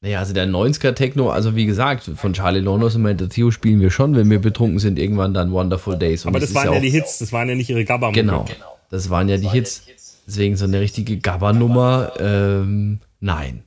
Naja, 0.00 0.20
also 0.20 0.32
der 0.32 0.46
90er 0.46 0.94
Techno, 0.94 1.30
also 1.30 1.56
wie 1.56 1.66
gesagt, 1.66 2.10
von 2.16 2.32
Charlie 2.32 2.60
Lonos 2.60 2.94
und 2.96 3.02
Mental 3.02 3.28
Theo 3.28 3.50
spielen 3.50 3.80
wir 3.80 3.90
schon, 3.90 4.14
wenn 4.16 4.30
wir 4.30 4.40
betrunken 4.40 4.78
sind, 4.78 4.98
irgendwann 4.98 5.34
dann 5.34 5.52
Wonderful 5.52 5.98
Days. 5.98 6.24
Und 6.24 6.30
Aber 6.30 6.40
das, 6.40 6.52
das 6.52 6.56
waren 6.56 6.68
ja, 6.68 6.74
ja 6.74 6.80
die 6.80 6.90
Hits, 6.90 7.18
das 7.18 7.32
waren 7.32 7.48
ja 7.48 7.54
nicht 7.54 7.70
ihre 7.70 7.84
gabba 7.84 8.10
Genau. 8.10 8.44
genau. 8.44 8.78
Das 8.92 9.08
waren 9.08 9.26
ja 9.30 9.38
die 9.38 9.48
Hits. 9.48 9.84
Deswegen 10.26 10.54
so 10.54 10.66
eine 10.66 10.78
richtige 10.78 11.18
Gabba-Nummer, 11.18 12.12
ähm, 12.18 13.00
nein. 13.20 13.64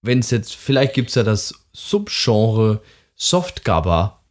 Wenn 0.00 0.20
es 0.20 0.30
jetzt, 0.30 0.56
vielleicht 0.56 0.94
gibt 0.94 1.10
es 1.10 1.16
ja 1.16 1.22
das 1.22 1.54
Subgenre 1.74 2.80
Soft-Gabba 3.14 4.22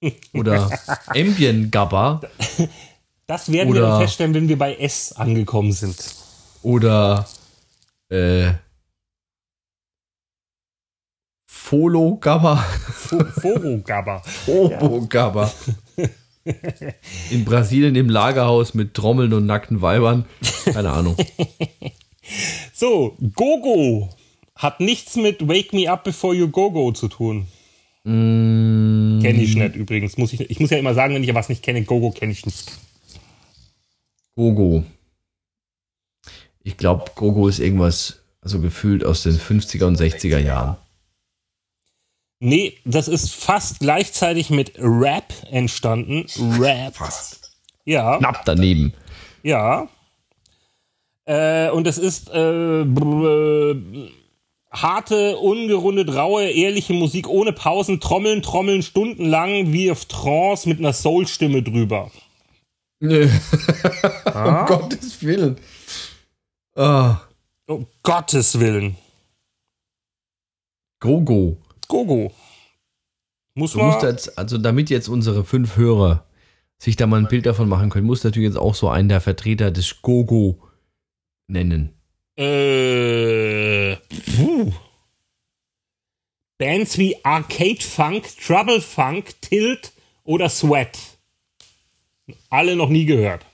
oder 0.32 0.70
Ambient-Gabba. 1.08 2.20
Das 3.26 3.50
werden 3.50 3.70
oder, 3.70 3.80
wir 3.80 3.88
dann 3.88 4.00
feststellen, 4.00 4.32
wenn 4.32 4.48
wir 4.48 4.56
bei 4.56 4.76
S 4.76 5.12
angekommen 5.12 5.72
sind. 5.72 5.96
Oder 6.62 7.28
äh, 8.10 8.52
Folo-Gabba. 11.46 12.56
Foro-Gabba. 12.56 14.20
Foro-Gabba. 14.46 15.52
In 17.30 17.44
Brasilien 17.44 17.94
im 17.94 18.08
Lagerhaus 18.08 18.74
mit 18.74 18.94
Trommeln 18.94 19.32
und 19.32 19.46
nackten 19.46 19.82
Weibern. 19.82 20.24
Keine 20.64 20.90
Ahnung. 20.90 21.16
so, 22.72 23.16
Gogo 23.34 24.10
hat 24.54 24.80
nichts 24.80 25.16
mit 25.16 25.46
Wake 25.46 25.72
Me 25.72 25.90
Up 25.90 26.04
Before 26.04 26.34
You 26.34 26.48
Go 26.48 26.70
Go 26.70 26.92
zu 26.92 27.08
tun. 27.08 27.46
Mm. 28.04 29.20
Kenne 29.20 29.42
ich 29.42 29.54
nicht 29.54 29.76
übrigens. 29.76 30.16
Muss 30.16 30.32
ich, 30.32 30.40
ich 30.48 30.60
muss 30.60 30.70
ja 30.70 30.78
immer 30.78 30.94
sagen, 30.94 31.14
wenn 31.14 31.22
ich 31.22 31.34
was 31.34 31.48
nicht 31.48 31.62
kenne, 31.62 31.82
Gogo 31.82 32.10
kenne 32.10 32.32
ich 32.32 32.44
nicht. 32.46 32.78
Gogo. 34.34 34.84
Ich 36.62 36.76
glaube, 36.76 37.10
Gogo 37.14 37.48
ist 37.48 37.58
irgendwas, 37.58 38.20
also 38.40 38.60
gefühlt 38.60 39.04
aus 39.04 39.22
den 39.22 39.36
50er 39.38 39.84
und 39.84 39.98
60er 39.98 40.38
Jahren. 40.38 40.76
Nee, 42.40 42.78
das 42.84 43.08
ist 43.08 43.34
fast 43.34 43.80
gleichzeitig 43.80 44.50
mit 44.50 44.72
Rap 44.78 45.32
entstanden. 45.50 46.26
Rap. 46.60 46.96
Fast. 46.96 47.52
Ja. 47.84 48.18
Knapp 48.18 48.44
daneben. 48.44 48.92
Ja. 49.42 49.88
Äh, 51.24 51.70
und 51.70 51.86
es 51.86 51.98
ist 51.98 52.30
äh, 52.30 52.82
äh, 52.82 54.10
harte, 54.70 55.36
ungerundet, 55.38 56.14
raue, 56.14 56.48
ehrliche 56.48 56.92
Musik 56.92 57.28
ohne 57.28 57.52
Pausen, 57.52 58.00
Trommeln, 58.00 58.42
Trommeln 58.42 58.82
stundenlang 58.82 59.72
wie 59.72 59.90
auf 59.90 60.04
Trance 60.04 60.68
mit 60.68 60.78
einer 60.78 60.92
Soul-Stimme 60.92 61.62
drüber. 61.62 62.10
Nö. 63.00 63.28
um 64.34 64.66
Gottes 64.66 65.22
Willen. 65.22 65.56
Ah, 66.76 67.20
Um 67.66 67.86
Gottes 68.02 68.58
Willen. 68.60 68.96
Gogo. 71.00 71.56
Gogo. 71.88 72.32
Muss 73.54 73.72
Du 73.72 73.78
man. 73.78 73.88
musst 73.88 74.02
jetzt, 74.02 74.38
also 74.38 74.58
damit 74.58 74.88
jetzt 74.90 75.08
unsere 75.08 75.44
fünf 75.44 75.76
Hörer 75.76 76.24
sich 76.78 76.94
da 76.94 77.06
mal 77.08 77.18
ein 77.18 77.26
Bild 77.28 77.46
davon 77.46 77.68
machen 77.68 77.90
können, 77.90 78.06
muss 78.06 78.22
natürlich 78.22 78.50
jetzt 78.50 78.58
auch 78.58 78.74
so 78.76 78.88
einen 78.88 79.08
der 79.08 79.20
Vertreter 79.20 79.70
des 79.72 80.00
Gogo 80.00 80.62
nennen. 81.48 81.92
Äh, 82.36 83.96
puh. 84.36 84.72
Bands 86.58 86.98
wie 86.98 87.16
Arcade 87.24 87.80
Funk, 87.80 88.28
Trouble 88.44 88.80
Funk, 88.80 89.40
Tilt 89.40 89.92
oder 90.24 90.48
Sweat. 90.48 90.98
Alle 92.50 92.76
noch 92.76 92.90
nie 92.90 93.06
gehört. 93.06 93.44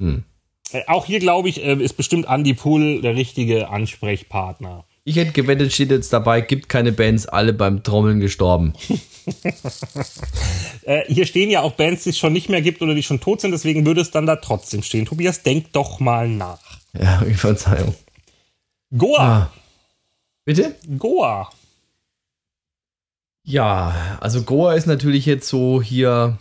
Äh, 0.00 0.82
Auch 0.86 1.06
hier, 1.06 1.20
glaube 1.20 1.48
ich, 1.48 1.62
äh, 1.64 1.74
ist 1.82 1.94
bestimmt 1.96 2.26
Andy 2.28 2.52
Pool 2.54 3.00
der 3.00 3.14
richtige 3.14 3.68
Ansprechpartner. 3.70 4.84
Ich 5.06 5.16
hätte 5.16 5.32
gewettet, 5.32 5.72
steht 5.72 5.90
jetzt 5.90 6.12
dabei, 6.14 6.40
gibt 6.40 6.70
keine 6.70 6.90
Bands, 6.90 7.26
alle 7.26 7.52
beim 7.52 7.82
Trommeln 7.82 8.20
gestorben. 8.20 8.72
Äh, 10.82 11.04
hier 11.06 11.24
stehen 11.24 11.48
ja 11.48 11.62
auch 11.62 11.72
Bands, 11.72 12.04
die 12.04 12.10
es 12.10 12.18
schon 12.18 12.34
nicht 12.34 12.50
mehr 12.50 12.60
gibt 12.60 12.82
oder 12.82 12.94
die 12.94 13.02
schon 13.02 13.18
tot 13.18 13.40
sind, 13.40 13.52
deswegen 13.52 13.86
würde 13.86 14.02
es 14.02 14.10
dann 14.10 14.26
da 14.26 14.36
trotzdem 14.36 14.82
stehen. 14.82 15.06
Tobias, 15.06 15.42
denk 15.42 15.72
doch 15.72 15.98
mal 15.98 16.28
nach. 16.28 16.60
Ja, 16.92 17.22
ich 17.26 17.38
Verzeihung. 17.38 17.94
Goa. 18.94 19.18
Ah. 19.18 19.52
Bitte? 20.44 20.74
Goa. 20.98 21.50
Ja, 23.46 24.18
also 24.20 24.42
Goa 24.42 24.74
ist 24.74 24.86
natürlich 24.86 25.24
jetzt 25.24 25.48
so 25.48 25.80
hier. 25.80 26.38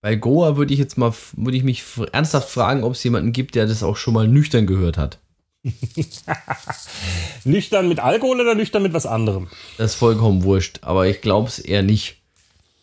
Bei 0.00 0.16
Goa 0.16 0.56
würde 0.56 0.72
ich 0.72 0.78
jetzt 0.78 0.96
mal, 0.96 1.12
würde 1.32 1.58
ich 1.58 1.64
mich 1.64 1.84
ernsthaft 2.12 2.48
fragen, 2.48 2.82
ob 2.82 2.94
es 2.94 3.04
jemanden 3.04 3.32
gibt, 3.32 3.56
der 3.56 3.66
das 3.66 3.82
auch 3.82 3.96
schon 3.96 4.14
mal 4.14 4.26
nüchtern 4.26 4.66
gehört 4.66 4.96
hat. 4.96 5.18
Nüchtern 7.44 7.88
mit 7.88 8.00
Alkohol 8.00 8.40
oder 8.40 8.54
nüchtern 8.54 8.82
mit 8.82 8.92
was 8.92 9.06
anderem? 9.06 9.48
Das 9.76 9.92
ist 9.92 9.96
vollkommen 9.98 10.44
wurscht, 10.44 10.78
aber 10.82 11.06
ich 11.08 11.20
glaube 11.20 11.48
es 11.48 11.58
eher 11.58 11.82
nicht. 11.82 12.16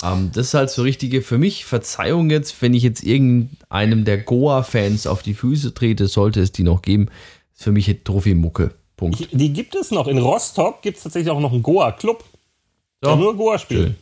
Ähm, 0.04 0.32
das 0.34 0.48
ist 0.48 0.54
halt 0.54 0.70
so 0.70 0.82
richtige, 0.82 1.22
für 1.22 1.38
mich 1.38 1.66
Verzeihung 1.66 2.30
jetzt, 2.30 2.62
wenn 2.62 2.74
ich 2.74 2.84
jetzt 2.84 3.04
irgendeinem 3.04 4.06
der 4.06 4.18
Goa-Fans 4.18 5.08
auf 5.08 5.24
die 5.24 5.34
Füße 5.34 5.74
trete, 5.74 6.08
sollte 6.08 6.42
es 6.42 6.52
die 6.52 6.64
noch 6.64 6.82
geben, 6.82 7.10
ist 7.54 7.64
für 7.64 7.72
mich 7.72 7.94
Trophy-Mucke. 8.04 8.72
Punkt. 8.98 9.20
Ich, 9.20 9.30
die 9.32 9.52
gibt 9.52 9.76
es 9.76 9.92
noch. 9.92 10.08
In 10.08 10.18
Rostock 10.18 10.82
gibt 10.82 10.98
es 10.98 11.04
tatsächlich 11.04 11.32
auch 11.32 11.40
noch 11.40 11.52
einen 11.52 11.64
Goa-Club, 11.64 12.24
der 13.04 13.12
So. 13.12 13.16
nur 13.18 13.36
Goa 13.36 13.60
spielt. 13.60 13.82
Schön. 13.82 13.96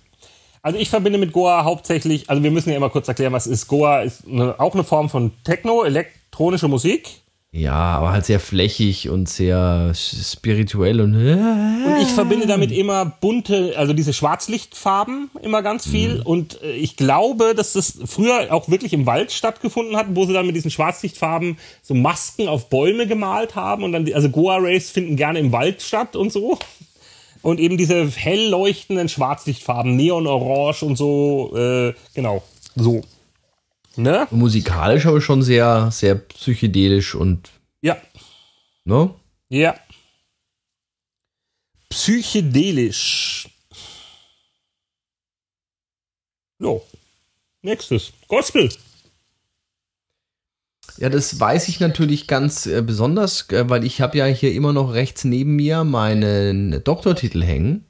Also 0.62 0.80
ich 0.80 0.90
verbinde 0.90 1.20
mit 1.20 1.34
Goa 1.34 1.66
hauptsächlich, 1.66 2.30
also 2.30 2.42
wir 2.42 2.52
müssen 2.52 2.70
ja 2.70 2.78
immer 2.78 2.90
kurz 2.90 3.08
erklären, 3.08 3.34
was 3.34 3.48
ist 3.48 3.68
Goa. 3.68 4.02
Ist 4.02 4.26
eine, 4.28 4.60
auch 4.60 4.74
eine 4.74 4.84
Form 4.84 5.10
von 5.10 5.32
Techno, 5.44 5.84
elektronische 5.84 6.68
Musik. 6.68 7.23
Ja, 7.56 7.76
aber 7.76 8.12
halt 8.12 8.26
sehr 8.26 8.40
flächig 8.40 9.10
und 9.10 9.30
sehr 9.30 9.94
spirituell 9.94 11.00
und. 11.00 11.14
Und 11.14 12.02
ich 12.02 12.08
verbinde 12.08 12.48
damit 12.48 12.72
immer 12.72 13.06
bunte, 13.06 13.76
also 13.78 13.94
diese 13.94 14.12
Schwarzlichtfarben 14.12 15.30
immer 15.40 15.62
ganz 15.62 15.88
viel. 15.88 16.20
Und 16.24 16.60
äh, 16.64 16.72
ich 16.72 16.98
glaube, 16.98 17.54
dass 17.54 17.74
das 17.74 18.00
früher 18.06 18.48
auch 18.52 18.70
wirklich 18.70 18.92
im 18.92 19.06
Wald 19.06 19.32
stattgefunden 19.32 19.96
hat, 19.96 20.08
wo 20.10 20.26
sie 20.26 20.34
dann 20.34 20.48
mit 20.48 20.56
diesen 20.56 20.72
Schwarzlichtfarben 20.72 21.60
so 21.84 21.94
Masken 21.94 22.48
auf 22.48 22.70
Bäume 22.70 23.06
gemalt 23.06 23.54
haben. 23.54 23.84
Und 23.84 23.92
dann, 23.92 24.06
die, 24.06 24.16
also 24.16 24.30
Goa 24.30 24.58
Rays 24.58 24.90
finden 24.90 25.16
gerne 25.16 25.38
im 25.38 25.52
Wald 25.52 25.84
statt 25.84 26.16
und 26.16 26.32
so. 26.32 26.58
Und 27.44 27.60
eben 27.60 27.78
diese 27.78 28.10
hell 28.10 28.50
leuchtenden 28.50 29.10
Schwarzlichtfarben, 29.10 29.96
Neon-Orange 29.96 30.86
und 30.86 30.96
so, 30.96 31.56
äh, 31.56 31.94
genau, 32.16 32.42
so. 32.76 33.04
Ne? 33.96 34.28
Musikalisch 34.32 35.06
aber 35.06 35.22
schon 35.22 35.44
sehr, 35.44 35.92
sehr 35.92 36.16
psychedelisch 36.16 37.14
und, 37.16 37.50
Ja, 37.82 37.98
ne? 38.86 39.14
ja. 39.50 39.76
Psychedelisch. 41.90 43.48
So. 46.60 46.84
Nächstes. 47.62 48.14
Gospel. 48.28 48.70
Ja, 50.98 51.10
das 51.10 51.40
weiß 51.40 51.68
ich 51.70 51.80
natürlich 51.80 52.28
ganz 52.28 52.66
äh, 52.66 52.82
besonders, 52.82 53.50
äh, 53.50 53.70
weil 53.70 53.84
ich 53.84 54.02
habe 54.02 54.18
ja 54.18 54.26
hier 54.26 54.54
immer 54.54 54.74
noch 54.74 54.94
rechts 54.94 55.24
neben 55.24 55.56
mir 55.56 55.84
meinen 55.84 56.84
Doktortitel 56.84 57.44
hängen. 57.44 57.86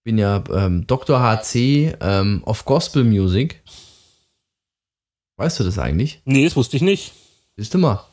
Ich 0.00 0.04
bin 0.04 0.18
ja 0.18 0.42
ähm, 0.52 0.86
Dr. 0.86 1.20
HC 1.20 1.96
ähm, 2.00 2.42
of 2.44 2.64
Gospel 2.64 3.04
Music. 3.04 3.62
Weißt 5.36 5.60
du 5.60 5.64
das 5.64 5.78
eigentlich? 5.78 6.20
Nee, 6.24 6.44
das 6.44 6.56
wusste 6.56 6.76
ich 6.76 6.82
nicht. 6.82 7.12
Siehst 7.56 7.74
du 7.74 7.78
mal. 7.78 8.04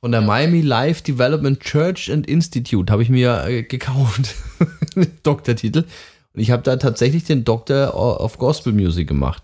Von 0.00 0.12
der 0.12 0.22
Miami 0.22 0.62
Life 0.62 1.02
Development 1.02 1.60
Church 1.60 2.10
and 2.10 2.26
Institute 2.26 2.90
habe 2.90 3.02
ich 3.02 3.10
mir 3.10 3.44
äh, 3.46 3.62
gekauft. 3.62 4.34
Doktortitel. 5.22 5.84
Und 6.32 6.40
ich 6.40 6.50
habe 6.50 6.62
da 6.62 6.76
tatsächlich 6.76 7.24
den 7.24 7.44
Doctor 7.44 7.94
of 7.94 8.38
Gospel 8.38 8.72
Music 8.72 9.08
gemacht. 9.08 9.42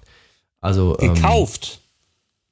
Also. 0.60 0.96
ähm, 1.00 1.14
Gekauft. 1.14 1.80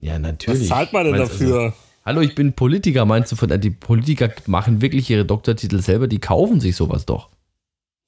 ja, 0.01 0.19
natürlich. 0.19 0.63
Was 0.63 0.69
zahlt 0.69 0.93
man 0.93 1.05
denn 1.05 1.17
Meinst 1.17 1.33
dafür? 1.33 1.61
Also, 1.61 1.75
hallo, 2.05 2.21
ich 2.21 2.35
bin 2.35 2.53
Politiker. 2.53 3.05
Meinst 3.07 3.33
du, 3.33 3.37
von, 3.37 3.51
äh, 3.51 3.59
die 3.59 3.71
Politiker 3.71 4.31
machen 4.47 4.83
wirklich 4.83 5.09
ihre 5.09 5.25
Doktortitel 5.25 5.81
selber? 5.81 6.07
Die 6.09 6.19
kaufen 6.19 6.61
sich 6.61 6.77
sowas 6.77 7.07
doch. 7.07 7.31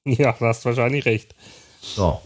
Ja, 0.04 0.32
du 0.32 0.44
hast 0.44 0.64
wahrscheinlich 0.64 1.04
recht. 1.04 1.34
So. 1.80 2.20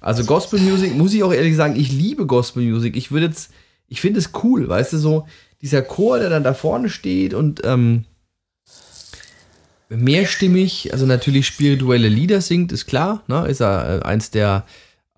Also 0.00 0.24
Gospel 0.24 0.58
Music, 0.58 0.94
muss 0.96 1.14
ich 1.14 1.22
auch 1.22 1.32
ehrlich 1.32 1.54
sagen, 1.54 1.76
ich 1.76 1.92
liebe 1.92 2.26
Gospel 2.26 2.64
Music. 2.64 2.96
Ich 2.96 3.12
würde 3.12 3.26
jetzt, 3.26 3.52
ich 3.92 4.00
finde 4.00 4.20
es 4.20 4.30
cool, 4.42 4.70
weißt 4.70 4.94
du, 4.94 4.98
so 4.98 5.26
dieser 5.60 5.82
Chor, 5.82 6.18
der 6.18 6.30
dann 6.30 6.42
da 6.42 6.54
vorne 6.54 6.88
steht 6.88 7.34
und 7.34 7.60
ähm, 7.62 8.06
mehrstimmig, 9.90 10.94
also 10.94 11.04
natürlich 11.04 11.46
spirituelle 11.46 12.08
Lieder 12.08 12.40
singt, 12.40 12.72
ist 12.72 12.86
klar, 12.86 13.22
ne? 13.28 13.46
ist 13.46 13.60
er 13.60 14.00
äh, 14.00 14.02
eins 14.02 14.30
der, 14.30 14.64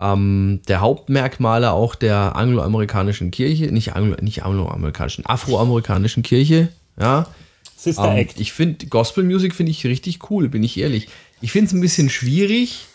ähm, 0.01 0.59
der 0.67 0.81
Hauptmerkmale 0.81 1.71
auch 1.71 1.95
der 1.95 2.35
angloamerikanischen 2.35 3.31
Kirche, 3.31 3.67
nicht, 3.67 3.95
Anglo, 3.95 4.17
nicht 4.19 4.43
angloamerikanischen, 4.43 5.25
afroamerikanischen 5.25 6.21
Kirche, 6.21 6.67
ja. 6.99 7.27
Sister 7.77 8.11
Ähm, 8.11 8.17
Act. 8.17 8.41
ich 8.41 8.51
finde, 8.51 8.87
Gospel 8.87 9.23
Music 9.23 9.55
finde 9.55 9.71
ich 9.71 9.85
richtig 9.85 10.29
cool, 10.29 10.49
bin 10.49 10.63
ich 10.63 10.77
ehrlich. 10.77 11.07
Ich 11.39 11.53
finde 11.53 11.67
es 11.67 11.73
ein 11.73 11.81
bisschen 11.81 12.09
schwierig, 12.09 12.87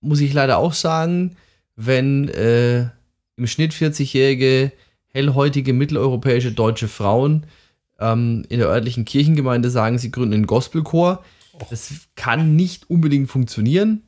muss 0.00 0.20
ich 0.20 0.32
leider 0.32 0.58
auch 0.58 0.74
sagen, 0.74 1.36
wenn 1.74 2.28
äh, 2.28 2.86
im 3.36 3.46
Schnitt 3.46 3.72
40-jährige, 3.72 4.72
hellhäutige, 5.08 5.72
mitteleuropäische 5.72 6.52
deutsche 6.52 6.88
Frauen 6.88 7.46
ähm, 8.00 8.44
in 8.48 8.58
der 8.58 8.68
örtlichen 8.68 9.04
Kirchengemeinde 9.04 9.70
sagen, 9.70 9.98
sie 9.98 10.10
gründen 10.10 10.34
einen 10.34 10.46
Gospelchor. 10.46 11.24
Das 11.70 11.92
kann 12.16 12.56
nicht 12.56 12.90
unbedingt 12.90 13.30
funktionieren. 13.30 14.02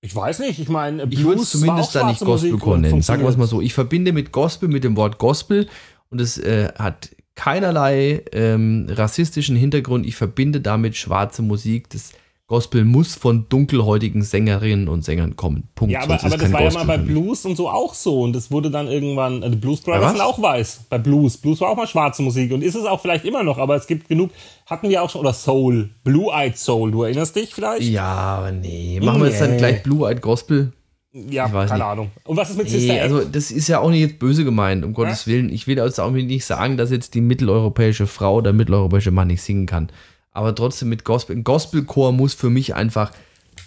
Ich 0.00 0.14
weiß 0.14 0.40
nicht, 0.40 0.58
ich 0.58 0.68
meine, 0.68 1.06
Ich 1.10 1.22
würde 1.22 1.42
es 1.42 1.50
zumindest 1.50 1.94
da 1.94 2.06
nicht 2.06 2.20
Gospelchor 2.20 2.76
nennen. 2.76 3.02
Sagen 3.02 3.22
wir 3.22 3.28
es 3.28 3.36
mal 3.36 3.46
so. 3.46 3.60
Ich 3.60 3.72
verbinde 3.72 4.12
mit 4.12 4.32
Gospel, 4.32 4.68
mit 4.68 4.84
dem 4.84 4.96
Wort 4.96 5.18
Gospel 5.18 5.68
und 6.10 6.20
es 6.20 6.38
äh, 6.38 6.72
hat 6.76 7.10
keinerlei 7.34 8.22
ähm, 8.32 8.88
rassistischen 8.90 9.56
Hintergrund. 9.56 10.04
Ich 10.04 10.16
verbinde 10.16 10.60
damit 10.60 10.96
schwarze 10.96 11.42
Musik. 11.42 11.88
Das 11.90 12.12
Gospel 12.52 12.84
muss 12.84 13.14
von 13.14 13.46
dunkelhäutigen 13.48 14.20
Sängerinnen 14.20 14.86
und 14.86 15.06
Sängern 15.06 15.36
kommen. 15.36 15.70
Punkt. 15.74 15.90
Ja, 15.94 16.00
aber, 16.02 16.18
Sonst 16.18 16.34
aber 16.34 16.36
das 16.42 16.52
war 16.52 16.60
ja 16.60 16.70
mal 16.72 16.84
Gospel 16.84 16.98
bei. 16.98 17.02
Blues 17.02 17.46
und 17.46 17.56
so 17.56 17.70
auch 17.70 17.94
so. 17.94 18.20
Und 18.20 18.34
das 18.34 18.50
wurde 18.50 18.70
dann 18.70 18.88
irgendwann, 18.88 19.42
also 19.42 19.56
Blues 19.56 19.80
Brothers 19.80 20.02
was? 20.02 20.12
sind 20.12 20.20
auch 20.20 20.42
weiß. 20.42 20.80
Bei 20.90 20.98
Blues. 20.98 21.38
Blues 21.38 21.62
war 21.62 21.70
auch 21.70 21.78
mal 21.78 21.86
schwarze 21.86 22.20
Musik. 22.20 22.52
Und 22.52 22.60
ist 22.62 22.74
es 22.74 22.84
auch 22.84 23.00
vielleicht 23.00 23.24
immer 23.24 23.42
noch, 23.42 23.56
aber 23.56 23.74
es 23.76 23.86
gibt 23.86 24.06
genug, 24.06 24.32
hatten 24.66 24.90
wir 24.90 25.02
auch 25.02 25.08
schon, 25.08 25.22
oder 25.22 25.32
Soul. 25.32 25.88
Blue-Eyed 26.04 26.58
Soul, 26.58 26.90
du 26.90 27.04
erinnerst 27.04 27.34
dich 27.36 27.54
vielleicht? 27.54 27.88
Ja, 27.88 28.04
aber 28.04 28.52
nee. 28.52 29.00
Machen 29.02 29.22
wir 29.22 29.28
jetzt 29.30 29.40
dann 29.40 29.52
Nee. 29.52 29.56
gleich 29.56 29.82
Blue 29.82 30.06
Eyed 30.06 30.20
Gospel? 30.20 30.72
Ja, 31.14 31.48
keine 31.48 31.72
nicht. 31.72 31.82
Ahnung. 31.82 32.10
Und 32.24 32.36
was 32.36 32.50
ist 32.50 32.58
mit 32.58 32.68
Sister 32.68 32.92
Nee, 32.92 32.98
Act? 32.98 33.12
also 33.12 33.24
das 33.24 33.50
ist 33.50 33.68
ja 33.68 33.80
auch 33.80 33.88
nicht 33.88 34.00
jetzt 34.00 34.18
böse 34.18 34.44
gemeint, 34.44 34.84
um 34.84 34.92
Gottes 34.92 35.26
Willen. 35.26 35.48
Ich 35.48 35.66
will 35.66 35.78
jetzt 35.78 36.00
auch 36.00 36.10
nicht 36.10 36.44
sagen, 36.44 36.76
dass 36.76 36.90
jetzt 36.90 37.14
die 37.14 37.22
mitteleuropäische 37.22 38.06
Frau 38.06 38.36
oder 38.36 38.52
mitteleuropäische 38.52 39.10
Mann 39.10 39.28
nicht 39.28 39.42
singen 39.42 39.64
kann. 39.64 39.88
Aber 40.32 40.54
trotzdem 40.54 40.88
mit 40.88 41.04
Gospel. 41.04 41.36
Ein 41.36 41.44
Gospelchor 41.44 42.12
muss 42.12 42.34
für 42.34 42.50
mich 42.50 42.74
einfach 42.74 43.12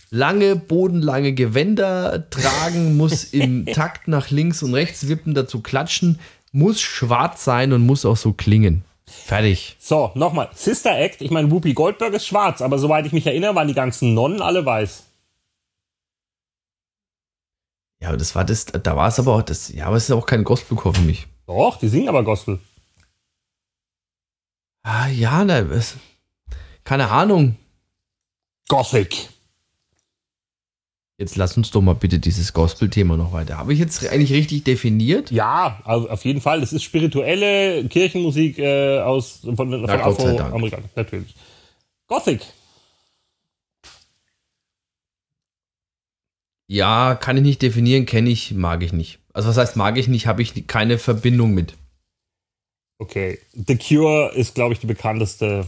lange, 0.09 0.55
bodenlange 0.55 1.33
Gewänder 1.33 2.29
tragen, 2.29 2.97
muss 2.97 3.23
im 3.25 3.65
Takt 3.73 4.07
nach 4.07 4.29
links 4.31 4.63
und 4.63 4.73
rechts 4.73 5.07
wippen, 5.07 5.33
dazu 5.35 5.61
klatschen, 5.61 6.19
muss 6.51 6.81
schwarz 6.81 7.43
sein 7.43 7.71
und 7.73 7.85
muss 7.85 8.05
auch 8.05 8.17
so 8.17 8.33
klingen. 8.33 8.83
Fertig. 9.05 9.75
So, 9.79 10.11
nochmal. 10.15 10.49
Sister 10.55 10.97
Act, 10.97 11.21
ich 11.21 11.29
meine, 11.29 11.51
Whoopi 11.51 11.73
Goldberg 11.73 12.13
ist 12.15 12.25
schwarz, 12.25 12.61
aber 12.61 12.79
soweit 12.79 13.05
ich 13.05 13.11
mich 13.13 13.27
erinnere, 13.27 13.53
waren 13.53 13.67
die 13.67 13.73
ganzen 13.75 14.13
Nonnen 14.15 14.41
alle 14.41 14.65
weiß. 14.65 15.03
Ja, 18.01 18.09
aber 18.09 18.17
das 18.17 18.35
war 18.35 18.43
das, 18.43 18.65
da 18.65 18.95
war 18.95 19.07
es 19.07 19.19
aber 19.19 19.35
auch, 19.35 19.41
das, 19.41 19.69
ja, 19.73 19.85
aber 19.87 19.95
es 19.97 20.05
ist 20.05 20.11
auch 20.11 20.25
kein 20.25 20.43
Gospelchor 20.43 20.93
für 20.95 21.01
mich. 21.01 21.27
Doch, 21.47 21.77
die 21.77 21.87
singen 21.87 22.09
aber 22.09 22.23
Gospel. 22.23 22.59
Ah, 24.83 25.07
ja, 25.07 25.43
na, 25.45 25.59
es- 25.59 25.95
keine 26.85 27.09
Ahnung. 27.09 27.57
Gothic. 28.69 29.29
Jetzt 31.17 31.35
lass 31.35 31.55
uns 31.55 31.71
doch 31.71 31.81
mal 31.81 31.95
bitte 31.95 32.19
dieses 32.19 32.51
Gospel-Thema 32.53 33.15
noch 33.15 33.31
weiter. 33.31 33.57
Habe 33.57 33.73
ich 33.73 33.79
jetzt 33.79 34.05
eigentlich 34.07 34.33
richtig 34.33 34.63
definiert? 34.65 35.31
Ja, 35.31 35.81
also 35.85 36.09
auf 36.09 36.25
jeden 36.25 36.41
Fall. 36.41 36.59
Das 36.59 36.73
ist 36.73 36.83
spirituelle 36.83 37.87
Kirchenmusik 37.87 38.59
äh, 38.59 38.99
aus 38.99 39.39
von, 39.43 39.55
von 39.55 39.69
Na. 39.69 39.93
Afroamerikanern, 39.93 40.89
natürlich. 40.95 41.35
Gothic. 42.07 42.41
Ja, 46.67 47.15
kann 47.15 47.37
ich 47.37 47.43
nicht 47.43 47.61
definieren, 47.61 48.05
kenne 48.05 48.29
ich, 48.29 48.51
mag 48.51 48.83
ich 48.83 48.91
nicht. 48.91 49.19
Also 49.33 49.49
was 49.49 49.57
heißt 49.57 49.75
mag 49.75 49.97
ich 49.97 50.07
nicht, 50.07 50.27
habe 50.27 50.41
ich 50.41 50.67
keine 50.67 50.97
Verbindung 50.97 51.53
mit. 51.53 51.75
Okay. 52.97 53.39
The 53.53 53.77
Cure 53.77 54.33
ist, 54.33 54.55
glaube 54.55 54.73
ich, 54.73 54.79
die 54.79 54.87
bekannteste. 54.87 55.67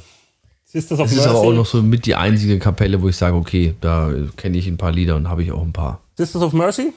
Sisters 0.70 1.00
of 1.00 1.06
Das 1.06 1.12
ist 1.14 1.18
Mercy. 1.20 1.30
aber 1.30 1.40
auch 1.48 1.54
noch 1.54 1.66
so 1.66 1.82
mit 1.82 2.06
die 2.06 2.16
einzige 2.16 2.60
Kapelle, 2.60 3.02
wo 3.02 3.08
ich 3.08 3.16
sage, 3.16 3.38
okay, 3.38 3.74
da 3.80 4.12
kenne 4.36 4.58
ich 4.58 4.68
ein 4.68 4.76
paar 4.78 4.92
Lieder 4.92 5.16
und 5.16 5.30
habe 5.30 5.42
ich 5.42 5.52
auch 5.54 5.62
ein 5.62 5.72
paar. 5.72 6.02
Sisters 6.18 6.42
of 6.42 6.52
Mercy? 6.52 6.94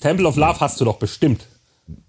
Temple 0.00 0.26
of 0.26 0.36
Love 0.36 0.60
hast 0.60 0.80
du 0.80 0.86
doch 0.86 0.98
bestimmt. 0.98 1.46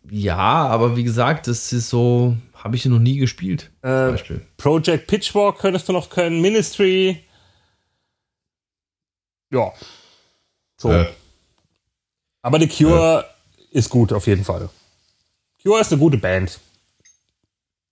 Ja, 0.10 0.38
aber 0.38 0.96
wie 0.96 1.04
gesagt, 1.04 1.48
das 1.48 1.74
ist 1.74 1.89
so, 1.89 2.38
habe 2.54 2.78
ich 2.78 2.86
noch 2.86 3.00
nie 3.00 3.18
gespielt. 3.18 3.70
Äh, 3.82 4.12
Beispiel. 4.12 4.46
Project 4.56 5.08
Pitchfork 5.08 5.60
könntest 5.60 5.89
du 5.89 5.94
noch 5.94 6.10
können. 6.10 6.39
Ministry. 6.39 7.22
Ja. 9.52 9.74
So. 10.78 10.89
Äh. 10.92 11.08
Aber 12.44 12.60
The 12.62 12.68
Cure 12.68 13.26
ist 13.72 13.89
gut, 13.89 14.14
auf 14.14 14.26
jeden 14.26 14.46
Fall. 14.46 14.70
Cure 15.62 15.82
ist 15.82 15.92
eine 15.92 16.00
gute 16.00 16.18
Band. 16.18 16.62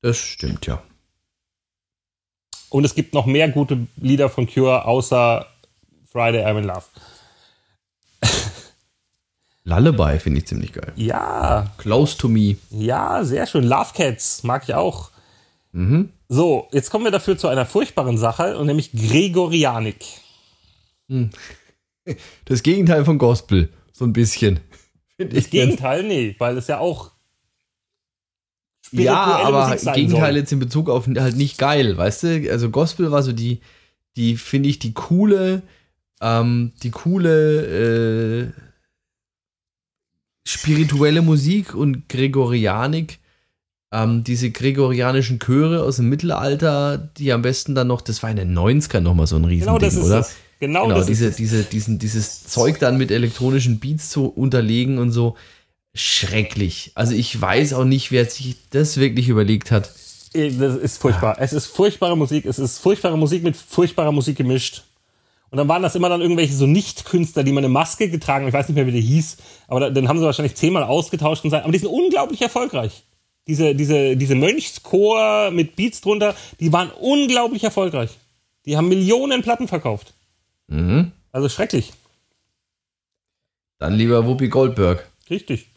Das 0.01 0.17
stimmt, 0.17 0.65
ja. 0.65 0.81
Und 2.69 2.83
es 2.85 2.93
gibt 2.95 3.13
noch 3.13 3.25
mehr 3.25 3.49
gute 3.49 3.87
Lieder 3.97 4.29
von 4.29 4.47
Cure, 4.47 4.85
außer 4.85 5.45
Friday 6.11 6.45
I'm 6.45 6.57
in 6.59 6.65
Love. 6.65 6.83
Lullaby 9.63 10.19
finde 10.19 10.39
ich 10.39 10.47
ziemlich 10.47 10.73
geil. 10.73 10.91
Ja, 10.95 11.71
Close 11.77 12.17
to 12.17 12.27
Me. 12.27 12.55
ja, 12.71 13.23
sehr 13.23 13.45
schön. 13.45 13.63
Love 13.65 13.91
Cats 13.95 14.43
mag 14.43 14.63
ich 14.67 14.73
auch. 14.73 15.11
Mhm. 15.71 16.09
So, 16.27 16.67
jetzt 16.71 16.89
kommen 16.89 17.03
wir 17.05 17.11
dafür 17.11 17.37
zu 17.37 17.47
einer 17.47 17.65
furchtbaren 17.65 18.17
Sache, 18.17 18.57
und 18.57 18.67
nämlich 18.67 18.91
Gregorianik. 18.93 20.03
Das 22.45 22.63
Gegenteil 22.63 23.05
von 23.05 23.19
Gospel, 23.19 23.69
so 23.91 24.03
ein 24.05 24.13
bisschen. 24.13 24.59
Das 25.17 25.27
ich 25.27 25.33
ganz- 25.33 25.49
Gegenteil, 25.49 26.03
nee, 26.03 26.33
weil 26.39 26.57
es 26.57 26.67
ja 26.67 26.79
auch 26.79 27.11
Ja, 28.91 29.41
aber 29.43 29.75
Gegenteil 29.93 30.31
soll. 30.31 30.37
jetzt 30.37 30.51
in 30.51 30.59
Bezug 30.59 30.89
auf 30.89 31.07
halt 31.07 31.37
nicht 31.37 31.57
geil, 31.57 31.97
weißt 31.97 32.23
du? 32.23 32.51
Also 32.51 32.69
Gospel 32.69 33.11
war 33.11 33.23
so 33.23 33.31
die, 33.31 33.59
die 34.15 34.35
finde 34.35 34.69
ich 34.69 34.79
die 34.79 34.93
coole, 34.93 35.61
ähm, 36.21 36.71
die 36.83 36.91
coole 36.91 38.45
äh, 38.45 38.51
spirituelle 40.45 41.21
Musik 41.21 41.75
und 41.75 42.09
Gregorianik, 42.09 43.19
ähm, 43.91 44.23
diese 44.23 44.51
gregorianischen 44.51 45.39
Chöre 45.39 45.83
aus 45.83 45.97
dem 45.97 46.09
Mittelalter, 46.09 46.97
die 46.97 47.31
am 47.31 47.41
besten 47.41 47.75
dann 47.75 47.87
noch, 47.87 48.01
das 48.01 48.21
war 48.23 48.29
in 48.29 48.37
den 48.37 48.57
90ern 48.57 49.01
nochmal 49.01 49.27
so 49.27 49.35
ein 49.35 49.45
Riesending, 49.45 49.75
Genau 49.75 49.79
das 49.79 49.95
ist 49.95 50.05
oder? 50.05 50.19
es. 50.19 50.35
Genau, 50.59 50.87
Genau, 50.87 50.97
das 50.97 51.07
diese, 51.07 51.31
diese, 51.31 51.63
diesen, 51.63 51.99
dieses 51.99 52.43
Zeug 52.43 52.79
dann 52.79 52.97
mit 52.97 53.11
elektronischen 53.11 53.79
Beats 53.79 54.09
zu 54.09 54.25
unterlegen 54.25 54.97
und 54.97 55.11
so. 55.11 55.37
Schrecklich. 55.99 56.91
Also 56.95 57.13
ich 57.13 57.39
weiß 57.39 57.73
auch 57.73 57.83
nicht, 57.83 58.09
wer 58.09 58.23
sich 58.23 58.55
das 58.69 58.97
wirklich 58.97 59.27
überlegt 59.27 59.69
hat. 59.69 59.91
Das 60.31 60.75
ist 60.77 60.97
furchtbar. 60.97 61.35
Es 61.39 61.51
ist 61.51 61.65
furchtbare 61.65 62.15
Musik. 62.15 62.45
Es 62.45 62.57
ist 62.57 62.79
furchtbare 62.79 63.17
Musik 63.17 63.43
mit 63.43 63.57
furchtbarer 63.57 64.13
Musik 64.13 64.37
gemischt. 64.37 64.83
Und 65.49 65.57
dann 65.57 65.67
waren 65.67 65.83
das 65.83 65.95
immer 65.95 66.07
dann 66.07 66.21
irgendwelche 66.21 66.53
so 66.53 66.67
Nicht-Künstler, 66.67 67.43
die 67.43 67.51
mal 67.51 67.59
eine 67.59 67.67
Maske 67.67 68.09
getragen 68.09 68.43
haben. 68.43 68.47
Ich 68.47 68.53
weiß 68.53 68.69
nicht 68.69 68.75
mehr, 68.77 68.87
wie 68.87 68.93
der 68.93 69.01
hieß. 69.01 69.37
Aber 69.67 69.81
da, 69.81 69.89
den 69.89 70.07
haben 70.07 70.19
sie 70.19 70.25
wahrscheinlich 70.25 70.55
zehnmal 70.55 70.83
ausgetauscht 70.83 71.43
und 71.43 71.49
sein. 71.49 71.63
Aber 71.63 71.73
die 71.73 71.79
sind 71.79 71.89
unglaublich 71.89 72.41
erfolgreich. 72.41 73.03
Diese, 73.45 73.75
diese, 73.75 74.15
diese 74.15 74.35
Mönchschor 74.35 75.51
mit 75.51 75.75
Beats 75.75 75.99
drunter, 75.99 76.33
die 76.61 76.71
waren 76.71 76.91
unglaublich 76.91 77.65
erfolgreich. 77.65 78.11
Die 78.65 78.77
haben 78.77 78.87
Millionen 78.87 79.41
Platten 79.41 79.67
verkauft. 79.67 80.13
Mhm. 80.67 81.11
Also 81.33 81.49
schrecklich. 81.49 81.91
Dann 83.79 83.95
lieber 83.95 84.25
Whoopi 84.25 84.47
Goldberg. 84.47 85.09
Richtig. 85.29 85.67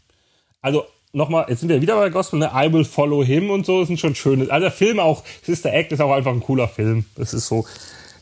Also 0.63 0.85
nochmal, 1.13 1.45
jetzt 1.49 1.61
sind 1.61 1.69
wir 1.69 1.81
wieder 1.83 1.97
bei 1.97 2.09
Gospel, 2.09 2.39
ne? 2.39 2.51
I 2.55 2.73
Will 2.73 2.85
Follow 2.85 3.23
Him 3.23 3.51
und 3.51 3.67
so, 3.67 3.81
das 3.81 3.89
sind 3.89 4.01
schon 4.01 4.15
schöne. 4.15 4.45
Also 4.51 4.61
der 4.63 4.73
Film 4.73 4.99
auch, 4.99 5.23
Sister 5.43 5.73
Act 5.73 5.93
ist 5.93 6.01
auch 6.01 6.13
einfach 6.13 6.33
ein 6.33 6.41
cooler 6.41 6.69
Film. 6.69 7.05
Das 7.17 7.35
ist 7.35 7.47
so. 7.49 7.67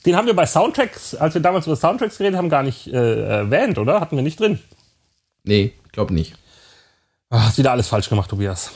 Den 0.07 0.17
haben 0.17 0.27
wir 0.27 0.35
bei 0.35 0.47
Soundtracks, 0.47 1.15
als 1.15 1.35
wir 1.35 1.43
damals 1.43 1.67
über 1.67 1.77
Soundtracks 1.77 2.17
geredet 2.19 2.39
haben, 2.39 2.49
gar 2.49 2.63
nicht 2.63 2.87
äh, 2.89 3.23
erwähnt, 3.23 3.79
oder? 3.79 4.01
Hatten 4.01 4.17
wir 4.17 4.23
nicht 4.23 4.41
drin. 4.41 4.59
Nee, 5.45 5.73
glaub 5.93 6.11
nicht. 6.11 6.35
Ah, 7.29 7.45
hast 7.45 7.59
wieder 7.59 7.71
alles 7.73 7.87
falsch 7.89 8.09
gemacht, 8.09 8.31
Tobias. 8.31 8.71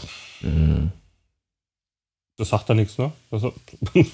Das 2.36 2.48
sagt 2.50 2.68
da 2.68 2.74
nichts, 2.74 2.98
ne? 2.98 3.10
Das, 3.30 3.42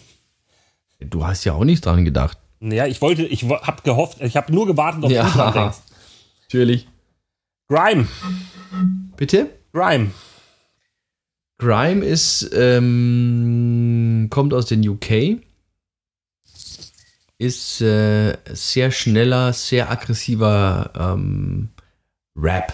Du 1.01 1.27
hast 1.27 1.45
ja 1.45 1.55
auch 1.55 1.65
nicht 1.65 1.85
dran 1.85 2.05
gedacht. 2.05 2.39
naja, 2.61 2.87
ich 2.87 3.01
wollte, 3.01 3.23
ich 3.25 3.43
hab 3.45 3.83
gehofft, 3.85 4.21
ich 4.21 4.37
habe 4.37 4.53
nur 4.53 4.67
gewartet, 4.67 5.03
ob 5.03 5.11
Ja. 5.11 5.25
du 5.25 5.31
dran 5.31 5.53
denkst. 5.55 5.79
Natürlich. 6.43 6.87
Grime. 7.69 8.07
Bitte? 9.21 9.51
Grime. 9.75 10.12
Grime 11.59 12.03
ist, 12.03 12.49
ähm, 12.55 14.29
kommt 14.31 14.55
aus 14.55 14.64
den 14.64 14.89
UK. 14.89 15.43
Ist 17.37 17.83
äh, 17.83 18.39
sehr 18.49 18.91
schneller, 18.91 19.53
sehr 19.53 19.91
aggressiver 19.91 20.91
ähm, 20.99 21.68
Rap. 22.35 22.73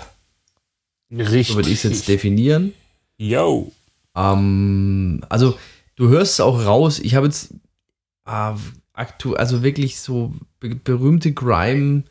Richtig. 1.10 1.48
So 1.48 1.54
würde 1.56 1.70
ich 1.70 1.78
es 1.78 1.82
jetzt 1.82 2.06
definieren. 2.06 2.74
Yo. 3.18 3.72
Ähm, 4.14 5.24
also, 5.28 5.58
du 5.96 6.10
hörst 6.10 6.34
es 6.34 6.40
auch 6.40 6.64
raus. 6.64 7.00
Ich 7.00 7.16
habe 7.16 7.26
jetzt 7.26 7.54
äh, 8.24 8.54
aktu 8.92 9.34
also 9.34 9.64
wirklich 9.64 9.98
so 9.98 10.32
be 10.60 10.76
berühmte 10.76 11.32
Grime, 11.32 12.04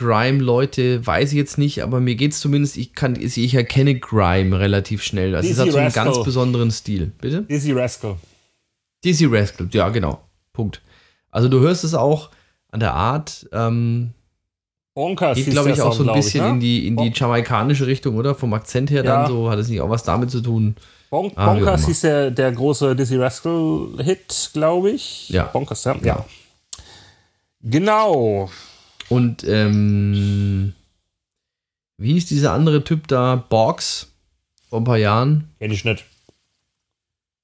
Grime-Leute, 0.00 1.06
weiß 1.06 1.32
ich 1.32 1.36
jetzt 1.36 1.58
nicht, 1.58 1.82
aber 1.82 2.00
mir 2.00 2.14
geht 2.14 2.32
es 2.32 2.40
zumindest, 2.40 2.76
ich 2.78 2.94
kann, 2.94 3.14
ich 3.20 3.54
erkenne 3.54 3.98
Grime 3.98 4.58
relativ 4.58 5.02
schnell. 5.02 5.34
Also, 5.34 5.48
es 5.48 5.56
Dizzy 5.56 5.66
hat 5.66 5.72
so 5.72 5.78
einen 5.78 5.86
Rascal. 5.88 6.04
ganz 6.06 6.24
besonderen 6.24 6.70
Stil. 6.70 7.12
Bitte? 7.20 7.42
Dizzy 7.42 7.72
Rascal. 7.72 8.16
Dizzy 9.04 9.26
Rascal, 9.26 9.68
ja, 9.72 9.90
genau. 9.90 10.20
Punkt. 10.52 10.80
Also, 11.30 11.48
du 11.48 11.60
hörst 11.60 11.84
es 11.84 11.94
auch 11.94 12.30
an 12.72 12.80
der 12.80 12.94
Art, 12.94 13.46
ähm, 13.52 14.10
Bonkers 14.94 15.36
geht, 15.36 15.50
glaube 15.50 15.70
ich, 15.70 15.80
auch 15.80 15.92
Song, 15.92 15.98
so 15.98 16.02
ein 16.02 16.06
glaub 16.06 16.16
ich, 16.16 16.24
bisschen 16.24 16.44
ne? 16.44 16.50
in 16.50 16.60
die, 16.60 16.86
in 16.88 16.96
die 16.96 17.12
jamaikanische 17.14 17.86
Richtung, 17.86 18.16
oder? 18.16 18.34
Vom 18.34 18.52
Akzent 18.54 18.90
her 18.90 19.04
Ja. 19.04 19.22
dann 19.22 19.26
so, 19.30 19.50
hat 19.50 19.58
es 19.58 19.68
nicht 19.68 19.80
auch 19.80 19.90
was 19.90 20.02
damit 20.02 20.30
zu 20.30 20.40
tun? 20.40 20.74
Bon 21.10 21.30
Ah, 21.36 21.48
auch 21.48 21.54
Bonkers 21.54 21.86
hieß 21.86 22.00
der, 22.02 22.30
der 22.30 22.52
große 22.52 22.96
Dizzy 22.96 23.16
Rascal-Hit, 23.16 24.50
glaube 24.52 24.90
ich. 24.90 25.28
Ja. 25.28 25.44
Bonkers, 25.44 25.84
ja. 25.84 25.96
ja. 26.02 26.24
Genau. 27.62 28.50
Und 29.10 29.44
ähm, 29.44 30.72
wie 31.98 32.14
hieß 32.14 32.26
dieser 32.26 32.52
andere 32.52 32.84
Typ 32.84 33.08
da? 33.08 33.36
Borgs 33.36 34.12
vor 34.68 34.80
ein 34.80 34.84
paar 34.84 34.98
Jahren. 34.98 35.50
Kenn 35.58 35.72
ich 35.72 35.84
nicht. 35.84 36.04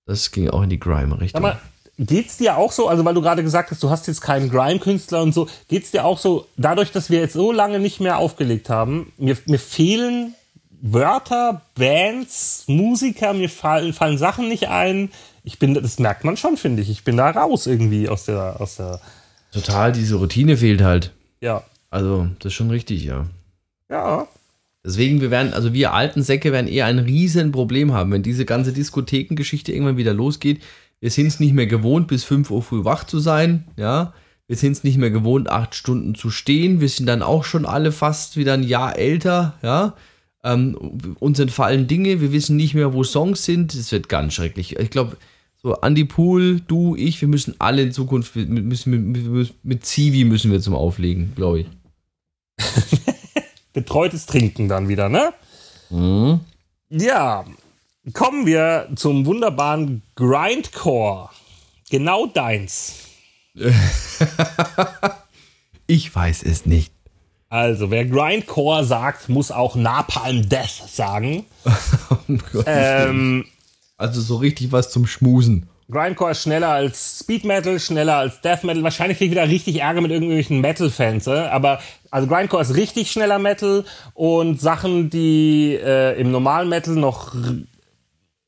Das 0.06 0.30
ging 0.30 0.48
auch 0.48 0.62
in 0.62 0.70
die 0.70 0.78
Grime-Richtung. 0.78 1.42
Mal, 1.42 1.58
geht's 1.98 2.36
dir 2.36 2.56
auch 2.56 2.70
so, 2.70 2.88
also 2.88 3.04
weil 3.04 3.14
du 3.14 3.20
gerade 3.20 3.42
gesagt 3.42 3.72
hast, 3.72 3.82
du 3.82 3.90
hast 3.90 4.06
jetzt 4.06 4.20
keinen 4.20 4.48
Grime-Künstler 4.48 5.22
und 5.22 5.34
so, 5.34 5.48
geht's 5.68 5.90
dir 5.90 6.04
auch 6.04 6.18
so, 6.18 6.46
dadurch, 6.56 6.92
dass 6.92 7.10
wir 7.10 7.18
jetzt 7.18 7.32
so 7.32 7.50
lange 7.50 7.80
nicht 7.80 7.98
mehr 7.98 8.18
aufgelegt 8.18 8.70
haben, 8.70 9.12
mir, 9.18 9.36
mir 9.46 9.58
fehlen 9.58 10.34
Wörter, 10.80 11.62
Bands, 11.74 12.64
Musiker, 12.68 13.32
mir 13.32 13.48
fallen, 13.48 13.92
fallen 13.92 14.18
Sachen 14.18 14.48
nicht 14.48 14.68
ein. 14.68 15.10
Ich 15.42 15.58
bin, 15.58 15.74
das 15.74 15.98
merkt 15.98 16.22
man 16.22 16.36
schon, 16.36 16.56
finde 16.56 16.82
ich. 16.82 16.90
Ich 16.90 17.02
bin 17.02 17.16
da 17.16 17.30
raus 17.30 17.66
irgendwie 17.66 18.08
aus 18.08 18.26
der, 18.26 18.60
aus 18.60 18.76
der, 18.76 19.00
Total, 19.52 19.90
diese 19.90 20.16
Routine 20.16 20.56
fehlt 20.56 20.82
halt. 20.82 21.12
Ja. 21.40 21.62
Also, 21.90 22.28
das 22.38 22.46
ist 22.46 22.54
schon 22.54 22.70
richtig, 22.70 23.04
ja. 23.04 23.26
Ja. 23.90 24.26
Deswegen, 24.84 25.20
wir 25.20 25.30
werden, 25.30 25.52
also 25.52 25.72
wir 25.72 25.94
alten 25.94 26.22
Säcke 26.22 26.52
werden 26.52 26.68
eher 26.68 26.86
ein 26.86 26.98
Riesenproblem 26.98 27.92
haben, 27.92 28.12
wenn 28.12 28.22
diese 28.22 28.44
ganze 28.44 28.72
Diskothekengeschichte 28.72 29.72
irgendwann 29.72 29.96
wieder 29.96 30.14
losgeht. 30.14 30.62
Wir 31.00 31.10
sind 31.10 31.26
es 31.26 31.40
nicht 31.40 31.54
mehr 31.54 31.66
gewohnt, 31.66 32.08
bis 32.08 32.24
5 32.24 32.50
Uhr 32.50 32.62
früh 32.62 32.84
wach 32.84 33.04
zu 33.04 33.18
sein, 33.18 33.64
ja. 33.76 34.12
Wir 34.48 34.56
sind 34.56 34.72
es 34.72 34.84
nicht 34.84 34.96
mehr 34.96 35.10
gewohnt, 35.10 35.50
acht 35.50 35.74
Stunden 35.74 36.14
zu 36.14 36.30
stehen. 36.30 36.80
Wir 36.80 36.88
sind 36.88 37.06
dann 37.06 37.22
auch 37.22 37.42
schon 37.42 37.66
alle 37.66 37.90
fast 37.90 38.36
wieder 38.36 38.54
ein 38.54 38.62
Jahr 38.62 38.96
älter, 38.96 39.54
ja. 39.62 39.94
Ähm, 40.44 40.76
uns 41.18 41.40
entfallen 41.40 41.88
Dinge, 41.88 42.20
wir 42.20 42.30
wissen 42.30 42.54
nicht 42.54 42.74
mehr, 42.74 42.92
wo 42.92 43.02
Songs 43.02 43.44
sind. 43.44 43.76
Das 43.76 43.90
wird 43.90 44.08
ganz 44.08 44.34
schrecklich. 44.34 44.78
Ich 44.78 44.90
glaube, 44.90 45.16
so 45.66 45.74
Andy 45.82 46.04
Pool, 46.04 46.60
du, 46.60 46.94
ich, 46.94 47.20
wir 47.20 47.26
müssen 47.26 47.56
alle 47.58 47.82
in 47.82 47.90
Zukunft 47.90 48.36
mit, 48.36 48.48
mit, 48.48 48.86
mit, 48.86 49.64
mit 49.64 49.84
Zivi 49.84 50.22
müssen 50.22 50.52
wir 50.52 50.60
zum 50.60 50.76
Auflegen, 50.76 51.32
glaube 51.34 51.60
ich. 51.60 51.66
Betreutes 53.72 54.26
Trinken 54.26 54.68
dann 54.68 54.88
wieder, 54.88 55.08
ne? 55.08 55.34
Mhm. 55.90 56.38
Ja. 56.88 57.44
kommen 58.12 58.46
wir 58.46 58.88
zum 58.94 59.26
wunderbaren 59.26 60.02
Grindcore. 60.14 61.30
Genau 61.90 62.26
deins. 62.26 62.94
Ich 65.88 66.12
weiß 66.12 66.42
es 66.42 66.66
nicht. 66.66 66.92
Also, 67.48 67.92
wer 67.92 68.04
Grindcore 68.06 68.84
sagt, 68.84 69.28
muss 69.28 69.52
auch 69.52 69.76
Napalm 69.76 70.48
Death 70.48 70.82
sagen. 70.88 71.44
ähm, 72.66 73.44
Also 73.96 74.20
so 74.20 74.36
richtig 74.36 74.72
was 74.72 74.90
zum 74.90 75.06
Schmusen. 75.06 75.68
Grindcore 75.88 76.32
ist 76.32 76.42
schneller 76.42 76.70
als 76.70 77.20
Speed 77.20 77.44
Metal, 77.44 77.78
schneller 77.78 78.16
als 78.16 78.40
Death 78.40 78.64
Metal. 78.64 78.82
Wahrscheinlich 78.82 79.18
krieg 79.18 79.26
ich 79.26 79.30
wieder 79.30 79.48
richtig 79.48 79.80
Ärger 79.80 80.00
mit 80.00 80.10
irgendwelchen 80.10 80.60
Metal-Fans. 80.60 81.28
äh, 81.28 81.30
Aber 81.30 81.80
also 82.10 82.26
Grindcore 82.26 82.62
ist 82.62 82.74
richtig 82.74 83.10
schneller 83.10 83.38
Metal 83.38 83.84
und 84.14 84.60
Sachen, 84.60 85.10
die 85.10 85.78
äh, 85.80 86.20
im 86.20 86.32
normalen 86.32 86.68
Metal 86.68 86.94
noch 86.94 87.34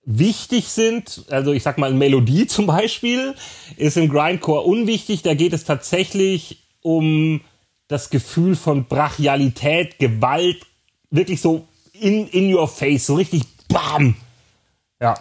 wichtig 0.05 0.69
sind, 0.69 1.27
also 1.29 1.53
ich 1.53 1.63
sag 1.63 1.77
mal 1.77 1.93
Melodie 1.93 2.47
zum 2.49 2.67
Beispiel, 2.67 3.35
ist 3.77 3.97
im 3.97 4.09
Grindcore 4.09 4.63
unwichtig. 4.63 5.23
Da 5.23 5.35
geht 5.35 5.53
es 5.53 5.65
tatsächlich 5.65 6.65
um 6.83 7.43
das 7.87 8.11
Gefühl 8.11 8.57
von 8.57 8.87
Brachialität, 8.87 9.99
Gewalt, 9.99 10.59
wirklich 11.11 11.41
so 11.41 11.69
in, 11.93 12.27
in 12.29 12.53
your 12.53 12.69
face, 12.69 13.07
so 13.07 13.15
richtig 13.15 13.43
BAM! 13.69 14.17
Ja, 15.01 15.15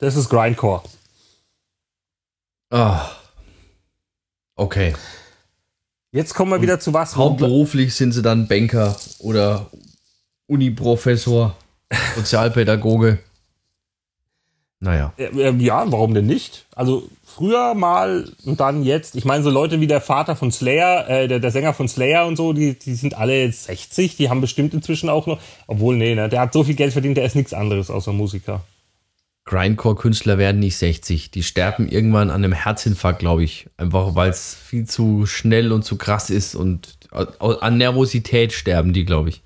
das 0.00 0.16
ist 0.16 0.28
Grindcore. 0.28 0.82
Ah. 2.70 3.10
Okay. 4.56 4.94
Jetzt 6.12 6.34
kommen 6.34 6.50
wir 6.50 6.62
wieder 6.62 6.80
zu 6.80 6.92
was. 6.92 7.16
Hauptberuflich 7.16 7.94
sind 7.94 8.12
sie 8.12 8.22
dann 8.22 8.48
Banker 8.48 8.96
oder 9.20 9.70
Uniprofessor, 10.46 11.54
Sozialpädagoge. 12.16 13.18
Naja. 14.80 15.12
Ja, 15.18 15.92
warum 15.92 16.14
denn 16.14 16.26
nicht? 16.26 16.64
Also 16.74 17.08
früher 17.22 17.74
mal 17.74 18.32
und 18.44 18.60
dann 18.60 18.82
jetzt. 18.82 19.14
Ich 19.14 19.26
meine, 19.26 19.44
so 19.44 19.50
Leute 19.50 19.80
wie 19.80 19.86
der 19.86 20.00
Vater 20.00 20.36
von 20.36 20.50
Slayer, 20.50 21.08
äh, 21.08 21.28
der, 21.28 21.38
der 21.38 21.50
Sänger 21.50 21.74
von 21.74 21.86
Slayer 21.86 22.26
und 22.26 22.36
so, 22.36 22.54
die, 22.54 22.78
die 22.78 22.94
sind 22.94 23.16
alle 23.16 23.44
jetzt 23.44 23.64
60, 23.64 24.16
die 24.16 24.30
haben 24.30 24.40
bestimmt 24.40 24.72
inzwischen 24.72 25.10
auch 25.10 25.26
noch. 25.26 25.38
Obwohl, 25.66 25.96
nee, 25.96 26.14
ne, 26.14 26.30
der 26.30 26.40
hat 26.40 26.54
so 26.54 26.64
viel 26.64 26.74
Geld 26.74 26.94
verdient, 26.94 27.18
der 27.18 27.26
ist 27.26 27.36
nichts 27.36 27.52
anderes 27.52 27.90
außer 27.90 28.12
Musiker. 28.12 28.62
Grindcore-Künstler 29.50 30.38
werden 30.38 30.60
nicht 30.60 30.76
60. 30.76 31.32
Die 31.32 31.42
sterben 31.42 31.88
irgendwann 31.88 32.30
an 32.30 32.44
einem 32.44 32.52
Herzinfarkt, 32.52 33.18
glaube 33.18 33.42
ich. 33.42 33.68
Einfach 33.76 34.14
weil 34.14 34.30
es 34.30 34.54
viel 34.54 34.86
zu 34.86 35.26
schnell 35.26 35.72
und 35.72 35.82
zu 35.84 35.98
krass 35.98 36.30
ist 36.30 36.54
und 36.54 36.98
an 37.10 37.76
Nervosität 37.76 38.52
sterben 38.52 38.92
die, 38.92 39.04
glaube 39.04 39.30
ich. 39.30 39.42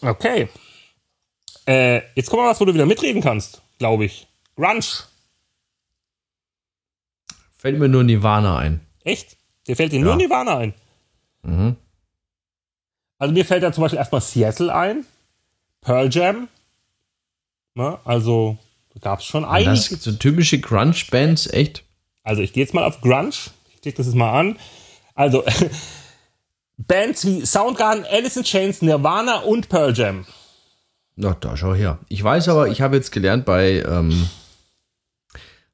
Okay. 0.00 0.48
Äh, 1.66 2.02
jetzt 2.14 2.30
kommt 2.30 2.42
mal 2.42 2.50
was, 2.50 2.60
wo 2.60 2.64
du 2.64 2.72
wieder 2.72 2.86
mitreden 2.86 3.20
kannst, 3.20 3.62
glaube 3.80 4.04
ich. 4.04 4.28
Grunge. 4.54 4.84
Fällt 7.56 7.80
mir 7.80 7.88
nur 7.88 8.04
Nirvana 8.04 8.58
ein. 8.58 8.80
Echt? 9.02 9.36
Dir 9.66 9.74
fällt 9.74 9.90
dir 9.90 9.98
nur 9.98 10.12
Ja. 10.12 10.16
Nirvana 10.18 10.58
ein. 10.58 10.74
Mhm. 11.42 11.74
Also 13.18 13.34
mir 13.34 13.44
fällt 13.44 13.64
da 13.64 13.72
zum 13.72 13.82
Beispiel 13.82 13.98
erstmal 13.98 14.20
Seattle 14.20 14.72
ein. 14.72 15.04
Pearl 15.80 16.08
Jam. 16.12 16.46
Ne? 17.78 17.96
Also 18.04 18.58
gab 19.00 19.20
es 19.20 19.26
schon 19.26 19.44
Das 19.44 19.52
einige. 19.52 19.76
sind 19.76 20.02
so 20.02 20.10
typische 20.10 20.58
Grunge-Bands, 20.58 21.46
echt. 21.52 21.84
Also 22.24 22.42
ich 22.42 22.52
gehe 22.52 22.64
jetzt 22.64 22.74
mal 22.74 22.82
auf 22.84 23.00
Grunge. 23.00 23.30
Ich 23.72 23.80
klicke 23.80 23.98
das 23.98 24.06
jetzt 24.06 24.16
mal 24.16 24.32
an. 24.36 24.58
Also 25.14 25.44
Bands 26.76 27.24
wie 27.24 27.46
Soundgarden, 27.46 28.04
Alice 28.10 28.36
in 28.36 28.42
Chains, 28.42 28.82
Nirvana 28.82 29.42
und 29.42 29.68
Pearl 29.68 29.96
Jam. 29.96 30.26
Na, 31.14 31.36
da 31.38 31.56
schau 31.56 31.72
her. 31.72 32.00
Ich 32.08 32.22
weiß 32.22 32.48
aber, 32.48 32.66
ich 32.66 32.80
habe 32.80 32.96
jetzt 32.96 33.12
gelernt 33.12 33.44
bei 33.44 33.80
ähm, 33.86 34.28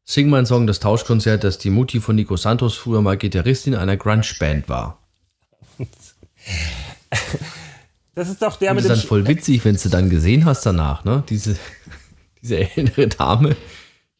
Sing 0.04 0.28
mein 0.28 0.44
Song, 0.44 0.66
das 0.66 0.80
Tauschkonzert, 0.80 1.42
dass 1.42 1.56
die 1.56 1.70
Mutti 1.70 2.00
von 2.00 2.16
Nico 2.16 2.36
Santos 2.36 2.74
früher 2.76 3.00
mal 3.00 3.16
Gitarristin 3.16 3.74
einer 3.74 3.96
Grunge-Band 3.96 4.68
war. 4.68 4.98
Das 8.14 8.28
ist 8.28 8.42
doch 8.42 8.56
der 8.56 8.70
Und 8.70 8.76
mit 8.76 8.84
das 8.84 8.90
dem 8.90 8.94
ist 8.94 9.02
dann 9.02 9.08
voll 9.08 9.26
witzig, 9.26 9.64
wenn 9.64 9.76
du 9.76 9.88
dann 9.88 10.10
gesehen 10.10 10.44
hast 10.44 10.64
danach, 10.64 11.04
ne? 11.04 11.24
Diese, 11.28 11.56
diese 12.42 12.58
ältere 12.76 13.08
Dame. 13.08 13.50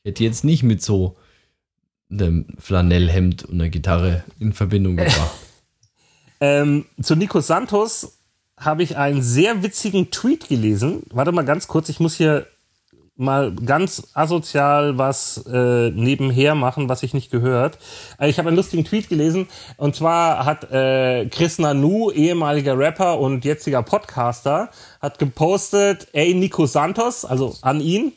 Ich 0.03 0.11
hätte 0.11 0.25
jetzt 0.25 0.45
nicht 0.45 0.63
mit 0.63 0.83
so 0.83 1.17
einem 2.11 2.47
Flanellhemd 2.59 3.45
und 3.45 3.55
einer 3.55 3.69
Gitarre 3.69 4.25
in 4.39 4.53
Verbindung 4.53 4.97
gebracht. 4.97 5.31
Ähm, 6.41 6.85
zu 7.01 7.15
Nico 7.15 7.41
Santos 7.41 8.19
habe 8.59 8.83
ich 8.83 8.97
einen 8.97 9.23
sehr 9.23 9.63
witzigen 9.63 10.11
Tweet 10.11 10.49
gelesen. 10.49 11.05
Warte 11.11 11.33
mal 11.33 11.45
ganz 11.45 11.69
kurz, 11.69 11.89
ich 11.89 12.01
muss 12.01 12.17
hier 12.17 12.47
mal 13.17 13.53
ganz 13.55 14.09
asozial 14.15 14.99
was 14.99 15.45
äh, 15.47 15.91
nebenher 15.91 16.55
machen, 16.55 16.89
was 16.89 17.03
ich 17.03 17.15
nicht 17.15 17.31
gehört. 17.31 17.79
Also 18.19 18.31
ich 18.31 18.39
habe 18.39 18.49
einen 18.49 18.57
lustigen 18.57 18.85
Tweet 18.85 19.09
gelesen 19.09 19.47
und 19.77 19.95
zwar 19.95 20.45
hat 20.45 20.71
äh, 20.73 21.27
Chris 21.27 21.59
Nanu, 21.59 22.11
ehemaliger 22.11 22.77
Rapper 22.77 23.21
und 23.21 23.45
jetziger 23.45 23.83
Podcaster, 23.83 24.71
hat 25.01 25.19
gepostet, 25.19 26.09
ey 26.13 26.35
Nico 26.35 26.67
Santos, 26.67 27.25
also 27.25 27.55
an 27.63 27.81
ihn, 27.81 28.13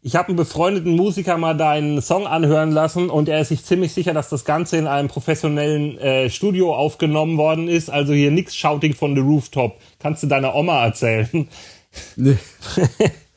ich 0.00 0.14
habe 0.14 0.28
einen 0.28 0.36
befreundeten 0.36 0.94
Musiker 0.94 1.36
mal 1.36 1.56
deinen 1.56 2.00
Song 2.00 2.26
anhören 2.26 2.70
lassen 2.70 3.10
und 3.10 3.28
er 3.28 3.40
ist 3.40 3.48
sich 3.48 3.64
ziemlich 3.64 3.92
sicher, 3.92 4.14
dass 4.14 4.28
das 4.28 4.44
Ganze 4.44 4.76
in 4.76 4.86
einem 4.86 5.08
professionellen 5.08 5.98
äh, 5.98 6.30
Studio 6.30 6.74
aufgenommen 6.74 7.36
worden 7.36 7.68
ist. 7.68 7.90
Also 7.90 8.12
hier 8.12 8.30
nix 8.30 8.54
Shouting 8.54 8.94
von 8.94 9.16
the 9.16 9.20
Rooftop. 9.20 9.76
Kannst 9.98 10.22
du 10.22 10.28
deiner 10.28 10.54
Oma 10.54 10.84
erzählen. 10.84 11.48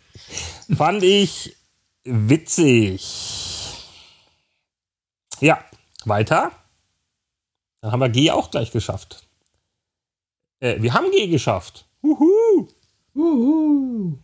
Fand 0.76 1.04
ich 1.04 1.56
witzig. 2.04 3.04
Ja, 5.40 5.64
weiter. 6.06 6.52
Dann 7.82 7.92
haben 7.92 8.00
wir 8.00 8.10
G 8.10 8.32
auch 8.32 8.52
gleich 8.52 8.72
geschafft. 8.72 9.28
Äh, 10.60 10.82
wir 10.82 10.94
haben 10.94 11.10
G 11.12 11.28
geschafft. 11.28 11.86
Huhu. 12.04 12.68
Uhu. 13.16 14.18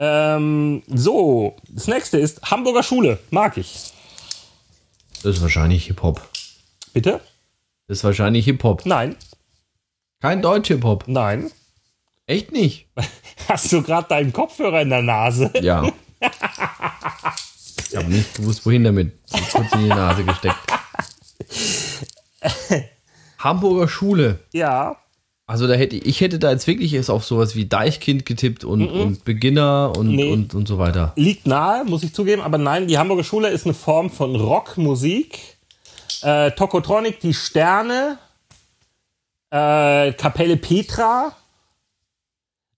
Ähm, 0.00 0.82
so, 0.88 1.56
das 1.68 1.86
nächste 1.86 2.18
ist 2.18 2.42
Hamburger 2.50 2.82
Schule. 2.82 3.18
Mag 3.30 3.56
ich. 3.56 3.92
Das 5.22 5.36
ist 5.36 5.42
wahrscheinlich 5.42 5.86
Hip-Hop. 5.86 6.20
Bitte? 6.92 7.20
Das 7.86 7.98
ist 7.98 8.04
wahrscheinlich 8.04 8.44
Hip-Hop. 8.44 8.84
Nein, 8.86 9.16
Kein 10.20 10.42
Deutsch-Hip-Hop. 10.42 11.04
nein. 11.06 11.50
Echt 12.26 12.52
nicht? 12.52 12.86
Hast 13.48 13.72
du 13.72 13.82
gerade 13.82 14.08
deinen 14.08 14.32
Kopfhörer 14.32 14.82
in 14.82 14.90
der 14.90 15.02
Nase? 15.02 15.50
Ja. 15.60 15.90
Ich 17.90 17.96
habe 18.00 18.10
nicht 18.10 18.34
gewusst, 18.34 18.66
wohin 18.66 18.82
damit. 18.82 19.12
Kurz 19.52 19.72
in 19.72 19.82
die 19.82 19.88
Nase 19.88 20.24
gesteckt. 20.24 20.56
Hamburger 23.38 23.86
Schule. 23.88 24.40
Ja. 24.52 24.96
Also 25.46 25.68
da 25.68 25.74
hätte 25.74 25.94
ich, 25.96 26.06
ich 26.06 26.20
hätte 26.20 26.38
da 26.40 26.50
jetzt 26.50 26.66
wirklich 26.66 26.92
erst 26.94 27.10
auf 27.10 27.24
sowas 27.24 27.54
wie 27.54 27.66
Deichkind 27.66 28.26
getippt 28.26 28.64
und, 28.64 28.88
und 28.88 29.24
Beginner 29.24 29.92
und, 29.96 30.08
Nee. 30.08 30.32
und, 30.32 30.54
und 30.54 30.66
so 30.66 30.78
weiter. 30.78 31.12
Liegt 31.16 31.46
nahe, 31.46 31.84
muss 31.84 32.02
ich 32.02 32.14
zugeben, 32.14 32.42
aber 32.42 32.58
nein, 32.58 32.88
die 32.88 32.98
Hamburger 32.98 33.22
Schule 33.24 33.50
ist 33.50 33.64
eine 33.64 33.74
Form 33.74 34.10
von 34.10 34.34
Rockmusik. 34.34 35.38
Äh, 36.22 36.50
Tokotronic, 36.52 37.20
die 37.20 37.34
Sterne, 37.34 38.18
äh, 39.50 40.12
Kapelle 40.14 40.56
Petra. 40.56 41.36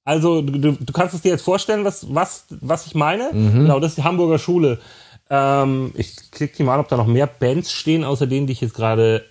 Also 0.06 0.40
du, 0.40 0.72
du 0.72 0.92
kannst 0.92 1.14
es 1.14 1.22
dir 1.22 1.32
jetzt 1.32 1.42
vorstellen, 1.42 1.84
was, 1.84 2.06
was, 2.14 2.46
was 2.48 2.86
ich 2.86 2.94
meine. 2.94 3.30
Genau, 3.32 3.80
das 3.80 3.90
ist 3.90 3.98
die 3.98 4.04
Hamburger 4.04 4.38
Schule. 4.38 4.78
Ähm, 5.28 5.92
ich 5.96 6.30
klicke 6.30 6.62
mal 6.62 6.74
an, 6.74 6.80
ob 6.80 6.88
da 6.88 6.96
noch 6.96 7.08
mehr 7.08 7.26
Bands 7.26 7.72
stehen, 7.72 8.04
außer 8.04 8.28
denen, 8.28 8.46
die 8.46 8.52
ich 8.52 8.60
jetzt 8.60 8.74
gerade. 8.74 9.24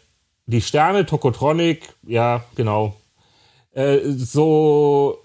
Die 0.48 0.62
Sterne, 0.62 1.06
Tokotronic, 1.08 1.82
ja, 2.06 2.44
genau. 2.56 2.98
Äh, 3.72 4.00
so 4.04 5.18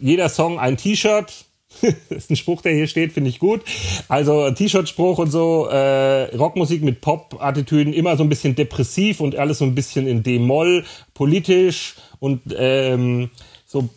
jeder 0.00 0.28
Song 0.28 0.58
ein 0.58 0.76
T-Shirt. 0.76 1.32
das 1.80 1.94
ist 2.10 2.30
ein 2.30 2.36
Spruch, 2.36 2.60
der 2.60 2.74
hier 2.74 2.88
steht, 2.88 3.12
finde 3.12 3.30
ich 3.30 3.38
gut. 3.38 3.62
Also 4.08 4.50
T-Shirt-Spruch 4.50 5.18
und 5.18 5.30
so, 5.30 5.68
äh, 5.68 6.34
Rockmusik 6.36 6.82
mit 6.82 7.00
Pop-Attitüden, 7.00 7.92
immer 7.92 8.16
so 8.16 8.24
ein 8.24 8.28
bisschen 8.28 8.56
depressiv 8.56 9.20
und 9.20 9.36
alles 9.36 9.58
so 9.58 9.64
ein 9.64 9.74
bisschen 9.74 10.06
in 10.08 10.22
D-Moll, 10.22 10.84
politisch 11.14 11.94
und 12.18 12.42
ähm, 12.58 13.30
so. 13.64 13.88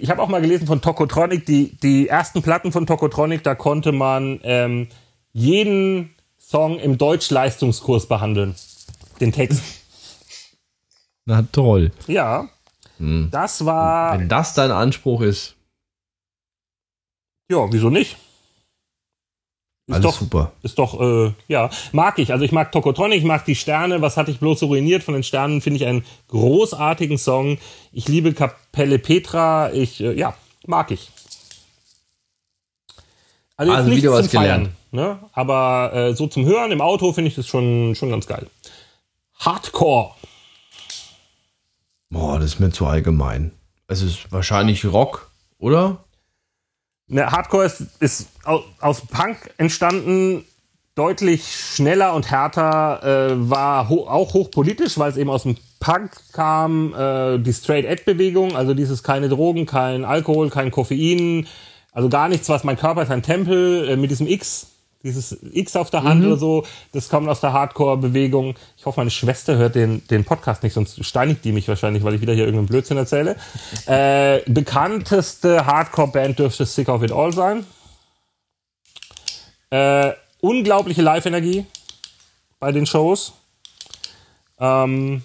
Ich 0.00 0.10
habe 0.10 0.22
auch 0.22 0.28
mal 0.28 0.40
gelesen 0.40 0.66
von 0.66 0.80
Tokotronic, 0.80 1.44
die, 1.44 1.76
die 1.82 2.08
ersten 2.08 2.42
Platten 2.42 2.72
von 2.72 2.86
Tokotronic, 2.86 3.42
da 3.44 3.54
konnte 3.54 3.92
man 3.92 4.40
ähm, 4.42 4.88
jeden 5.32 6.14
Song 6.38 6.78
im 6.78 6.96
Deutsch-Leistungskurs 6.98 8.06
behandeln. 8.06 8.54
Den 9.20 9.32
Text. 9.32 9.62
Na 11.26 11.42
toll. 11.52 11.92
Ja. 12.06 12.48
Das 12.98 13.64
war. 13.64 14.18
Wenn 14.18 14.28
das 14.28 14.54
dein 14.54 14.70
Anspruch 14.70 15.22
ist, 15.22 15.56
Ja, 17.50 17.70
wieso 17.72 17.90
nicht? 17.90 18.16
Ist 19.88 19.94
alles 19.94 20.02
doch, 20.04 20.14
super. 20.20 20.52
ist 20.62 20.78
doch, 20.78 21.00
äh, 21.00 21.32
ja, 21.48 21.68
mag 21.90 22.18
ich. 22.20 22.32
Also 22.32 22.44
ich 22.44 22.52
mag 22.52 22.70
Tokotronic, 22.70 23.18
ich 23.18 23.24
mag 23.24 23.44
die 23.44 23.56
Sterne. 23.56 24.00
Was 24.00 24.16
hatte 24.16 24.30
ich 24.30 24.38
bloß 24.38 24.60
so 24.60 24.66
ruiniert 24.66 25.02
von 25.02 25.14
den 25.14 25.24
Sternen? 25.24 25.60
Finde 25.60 25.78
ich 25.78 25.86
einen 25.86 26.04
großartigen 26.28 27.18
Song. 27.18 27.58
Ich 27.92 28.06
liebe 28.06 28.32
Kapelle 28.72 28.98
Petra. 28.98 29.70
Ich, 29.72 30.00
äh, 30.00 30.12
ja, 30.18 30.34
mag 30.66 30.90
ich. 30.90 31.10
Also, 33.56 33.72
jetzt 33.72 33.78
Also 33.78 33.90
nicht 33.90 34.02
zum 34.02 34.40
Feiern, 34.40 34.62
gelernt. 34.62 34.70
ne? 34.92 35.18
Aber 35.34 35.92
äh, 35.92 36.14
so 36.14 36.26
zum 36.26 36.46
Hören 36.46 36.72
im 36.72 36.80
Auto 36.80 37.12
finde 37.12 37.28
ich 37.28 37.34
das 37.36 37.46
schon, 37.46 37.94
schon 37.94 38.08
ganz 38.10 38.26
geil. 38.26 38.48
Hardcore. 39.38 40.14
Boah, 42.08 42.38
das 42.38 42.54
ist 42.54 42.60
mir 42.60 42.70
zu 42.70 42.86
allgemein. 42.86 43.52
Es 43.88 44.00
ist 44.00 44.32
wahrscheinlich 44.32 44.86
Rock, 44.86 45.30
oder? 45.58 46.04
Ne, 47.08 47.30
Hardcore 47.30 47.66
ist, 47.66 47.82
ist 48.00 48.28
aus, 48.44 48.62
aus 48.80 49.02
Punk 49.06 49.52
entstanden, 49.58 50.44
deutlich 50.94 51.44
schneller 51.74 52.14
und 52.14 52.30
härter, 52.30 53.02
äh, 53.32 53.50
war 53.50 53.88
ho 53.90 54.06
auch 54.08 54.32
hochpolitisch, 54.32 54.98
weil 54.98 55.10
es 55.10 55.16
eben 55.18 55.28
aus 55.30 55.42
dem 55.42 55.56
Punk 55.82 56.12
kam, 56.32 56.94
äh, 56.94 57.38
die 57.38 57.52
Straight 57.52 57.84
Edge 57.84 58.04
Bewegung, 58.06 58.54
also 58.54 58.72
dieses 58.72 59.02
keine 59.02 59.28
Drogen, 59.28 59.66
kein 59.66 60.04
Alkohol, 60.04 60.48
kein 60.48 60.70
Koffein, 60.70 61.48
also 61.90 62.08
gar 62.08 62.28
nichts, 62.28 62.48
was 62.48 62.62
mein 62.62 62.76
Körper 62.76 63.02
ist 63.02 63.10
ein 63.10 63.24
Tempel 63.24 63.88
äh, 63.88 63.96
mit 63.96 64.12
diesem 64.12 64.28
X, 64.28 64.68
dieses 65.02 65.36
X 65.52 65.74
auf 65.74 65.90
der 65.90 66.04
Hand 66.04 66.24
oder 66.24 66.36
so, 66.36 66.64
das 66.92 67.08
kommt 67.08 67.28
aus 67.28 67.40
der 67.40 67.52
Hardcore-Bewegung. 67.52 68.54
Ich 68.78 68.86
hoffe, 68.86 69.00
meine 69.00 69.10
Schwester 69.10 69.56
hört 69.56 69.74
den, 69.74 70.06
den 70.06 70.24
Podcast 70.24 70.62
nicht, 70.62 70.72
sonst 70.72 71.04
steinigt 71.04 71.44
die 71.44 71.50
mich 71.50 71.66
wahrscheinlich, 71.66 72.04
weil 72.04 72.14
ich 72.14 72.20
wieder 72.20 72.32
hier 72.32 72.44
irgendeinen 72.44 72.68
Blödsinn 72.68 72.96
erzähle. 72.96 73.34
Äh, 73.86 74.48
bekannteste 74.48 75.66
Hardcore-Band 75.66 76.38
dürfte 76.38 76.64
Sick 76.64 76.88
of 76.88 77.02
It 77.02 77.10
All 77.10 77.32
sein. 77.32 77.66
Äh, 79.70 80.12
unglaubliche 80.40 81.02
Live-Energie 81.02 81.66
bei 82.60 82.70
den 82.70 82.86
Shows. 82.86 83.32
Ähm, 84.60 85.24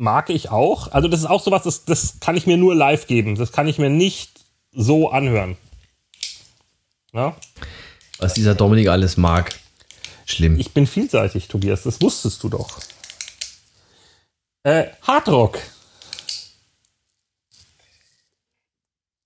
mag 0.00 0.30
ich 0.30 0.50
auch. 0.50 0.90
Also 0.92 1.08
das 1.08 1.20
ist 1.20 1.26
auch 1.26 1.42
sowas, 1.42 1.62
das, 1.62 1.84
das 1.84 2.18
kann 2.20 2.36
ich 2.36 2.46
mir 2.46 2.56
nur 2.56 2.74
live 2.74 3.06
geben. 3.06 3.36
Das 3.36 3.52
kann 3.52 3.68
ich 3.68 3.78
mir 3.78 3.90
nicht 3.90 4.40
so 4.72 5.10
anhören. 5.10 5.56
Ja? 7.12 7.36
Was 8.18 8.34
dieser 8.34 8.54
Dominik 8.54 8.88
alles 8.88 9.16
mag. 9.16 9.54
Schlimm. 10.26 10.58
Ich 10.58 10.72
bin 10.72 10.86
vielseitig, 10.86 11.48
Tobias. 11.48 11.82
Das 11.82 12.00
wusstest 12.00 12.42
du 12.42 12.48
doch. 12.48 12.80
Äh, 14.62 14.86
Hardrock. 15.02 15.58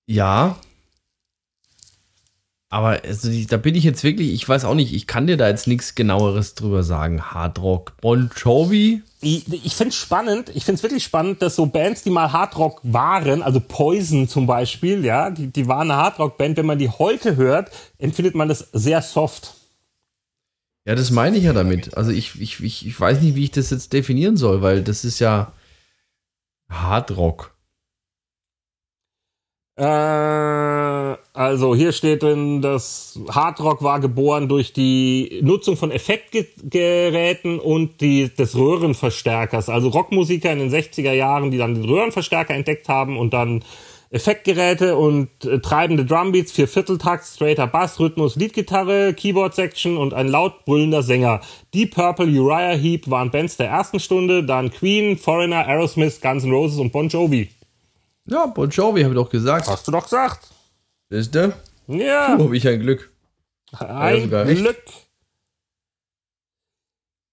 Ja. 0.06 0.58
Aber 2.74 3.04
also, 3.04 3.30
da 3.48 3.56
bin 3.56 3.76
ich 3.76 3.84
jetzt 3.84 4.02
wirklich, 4.02 4.32
ich 4.32 4.48
weiß 4.48 4.64
auch 4.64 4.74
nicht, 4.74 4.92
ich 4.92 5.06
kann 5.06 5.28
dir 5.28 5.36
da 5.36 5.46
jetzt 5.48 5.68
nichts 5.68 5.94
genaueres 5.94 6.56
drüber 6.56 6.82
sagen. 6.82 7.22
Hardrock, 7.22 7.92
Bon 8.00 8.28
Jovi, 8.36 9.00
Ich, 9.20 9.46
ich 9.46 9.76
finde 9.76 9.90
es 9.90 9.94
spannend, 9.94 10.50
ich 10.52 10.64
finde 10.64 10.78
es 10.78 10.82
wirklich 10.82 11.04
spannend, 11.04 11.40
dass 11.40 11.54
so 11.54 11.66
Bands, 11.66 12.02
die 12.02 12.10
mal 12.10 12.32
Hardrock 12.32 12.80
waren, 12.82 13.44
also 13.44 13.60
Poison 13.60 14.26
zum 14.26 14.48
Beispiel, 14.48 15.04
ja, 15.04 15.30
die, 15.30 15.52
die 15.52 15.68
waren 15.68 15.88
eine 15.88 16.02
Hardrock-Band, 16.02 16.56
wenn 16.56 16.66
man 16.66 16.80
die 16.80 16.88
heute 16.88 17.36
hört, 17.36 17.70
empfindet 17.98 18.34
man 18.34 18.48
das 18.48 18.70
sehr 18.72 19.02
soft. 19.02 19.54
Ja, 20.84 20.96
das 20.96 21.12
meine 21.12 21.36
ich 21.36 21.44
ja 21.44 21.52
damit. 21.52 21.96
Also 21.96 22.10
ich, 22.10 22.40
ich, 22.40 22.60
ich, 22.60 22.84
ich 22.88 23.00
weiß 23.00 23.20
nicht, 23.20 23.36
wie 23.36 23.44
ich 23.44 23.52
das 23.52 23.70
jetzt 23.70 23.92
definieren 23.92 24.36
soll, 24.36 24.62
weil 24.62 24.82
das 24.82 25.04
ist 25.04 25.20
ja 25.20 25.52
Hardrock. 26.68 27.56
Äh, 29.76 31.16
also 31.34 31.74
hier 31.74 31.90
steht 31.90 32.22
drin, 32.22 32.62
dass 32.62 33.18
Hardrock 33.28 33.82
war 33.82 33.98
geboren 33.98 34.48
durch 34.48 34.72
die 34.72 35.40
Nutzung 35.42 35.76
von 35.76 35.90
Effektgeräten 35.90 37.58
und 37.58 38.00
die, 38.00 38.32
des 38.32 38.54
Röhrenverstärkers. 38.54 39.68
Also 39.68 39.88
Rockmusiker 39.88 40.52
in 40.52 40.60
den 40.60 40.70
60er 40.70 41.12
Jahren, 41.12 41.50
die 41.50 41.58
dann 41.58 41.74
den 41.74 41.84
Röhrenverstärker 41.84 42.54
entdeckt 42.54 42.88
haben 42.88 43.18
und 43.18 43.34
dann 43.34 43.64
Effektgeräte 44.10 44.96
und 44.96 45.28
äh, 45.44 45.58
treibende 45.58 46.04
Drumbeats, 46.04 46.52
vier 46.52 46.68
Vierteltakt, 46.68 47.26
straighter 47.26 47.66
Bass, 47.66 47.98
Rhythmus, 47.98 48.36
Leadgitarre, 48.36 49.12
Keyboard-Section 49.12 49.96
und 49.96 50.14
ein 50.14 50.28
laut 50.28 50.64
brüllender 50.64 51.02
Sänger. 51.02 51.40
Deep 51.74 51.96
Purple, 51.96 52.26
Uriah 52.26 52.76
Heep 52.76 53.10
waren 53.10 53.32
Bands 53.32 53.56
der 53.56 53.70
ersten 53.70 53.98
Stunde, 53.98 54.44
dann 54.44 54.70
Queen, 54.70 55.18
Foreigner, 55.18 55.66
Aerosmith, 55.66 56.20
Guns 56.20 56.44
N' 56.44 56.52
Roses 56.52 56.78
und 56.78 56.92
Bon 56.92 57.08
Jovi. 57.08 57.50
Ja, 58.26 58.46
Bon 58.46 58.70
Jovi, 58.70 59.02
habe 59.02 59.14
ich 59.14 59.20
doch 59.20 59.28
gesagt. 59.28 59.66
Hast 59.66 59.88
du 59.88 59.90
doch 59.90 60.04
gesagt. 60.04 60.53
Wisst 61.14 61.36
ihr? 61.36 61.52
Ja. 61.86 62.34
Oh, 62.36 62.44
habe 62.46 62.56
ich 62.56 62.66
ein 62.66 62.80
Glück. 62.80 63.12
Ein 63.78 64.24
recht. 64.24 64.58
Glück. 64.58 64.82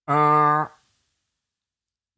Äh, 0.06 0.66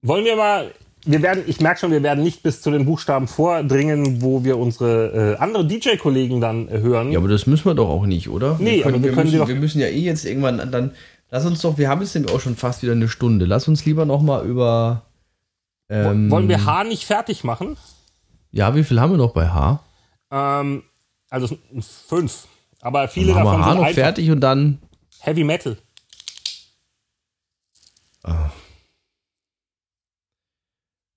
wollen 0.01 0.25
wir 0.25 0.35
mal, 0.35 0.73
wir 1.05 1.21
werden, 1.21 1.45
ich 1.47 1.61
merke 1.61 1.79
schon, 1.79 1.91
wir 1.91 2.03
werden 2.03 2.21
nicht 2.21 2.43
bis 2.43 2.61
zu 2.61 2.69
den 2.69 2.83
Buchstaben 2.83 3.29
vordringen, 3.29 4.21
wo 4.21 4.43
wir 4.43 4.57
unsere 4.57 5.35
äh, 5.35 5.41
anderen 5.41 5.69
DJ-Kollegen 5.69 6.41
dann 6.41 6.67
äh, 6.67 6.79
hören. 6.79 7.13
Ja, 7.13 7.19
aber 7.19 7.29
das 7.29 7.47
müssen 7.47 7.63
wir 7.63 7.75
doch 7.75 7.87
auch 7.87 8.05
nicht, 8.05 8.27
oder? 8.27 8.57
Nee, 8.59 8.83
aber 8.83 9.01
wir 9.01 9.13
können 9.13 9.31
die 9.31 9.37
müssen, 9.37 9.47
wir 9.47 9.55
müssen 9.55 9.79
ja 9.79 9.87
eh 9.87 10.01
jetzt 10.01 10.25
irgendwann 10.25 10.69
dann. 10.69 10.91
Lass 11.31 11.45
uns 11.45 11.61
doch, 11.61 11.77
wir 11.77 11.87
haben 11.87 12.01
jetzt 12.01 12.13
nämlich 12.13 12.33
auch 12.33 12.41
schon 12.41 12.57
fast 12.57 12.83
wieder 12.83 12.91
eine 12.91 13.07
Stunde. 13.07 13.45
Lass 13.45 13.69
uns 13.69 13.85
lieber 13.85 14.05
noch 14.05 14.21
mal 14.21 14.45
über. 14.45 15.03
Ähm, 15.87 16.29
Wollen 16.29 16.49
wir 16.49 16.65
H 16.65 16.83
nicht 16.83 17.05
fertig 17.05 17.45
machen? 17.45 17.77
Ja, 18.51 18.75
wie 18.75 18.83
viel 18.83 18.99
haben 18.99 19.11
wir 19.11 19.17
noch 19.17 19.31
bei 19.31 19.47
H? 19.47 19.79
Ähm, 20.29 20.83
also 21.33 21.57
fünf. 22.07 22.47
Aber 22.81 23.07
viele 23.07 23.33
davon 23.33 23.59
H 23.59 23.65
sind 23.65 23.75
noch 23.75 23.83
einfach 23.83 23.93
fertig 23.93 24.29
und 24.29 24.41
dann. 24.41 24.79
Heavy 25.19 25.43
Metal. 25.43 25.77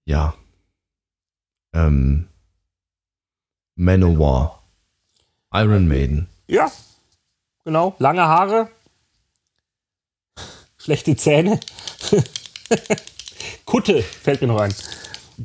Ja. 0.07 0.35
Ähm. 1.75 2.29
Manowar. 3.75 4.62
Iron 5.53 5.87
Maiden. 5.87 6.29
Ja, 6.47 6.71
genau. 7.64 7.95
Lange 7.99 8.23
Haare. 8.23 8.71
Schlechte 10.79 11.14
Zähne. 11.17 11.61
Kutte 13.67 14.03
fällt 14.03 14.41
mir 14.41 14.47
noch 14.47 14.61
ein. 14.61 14.75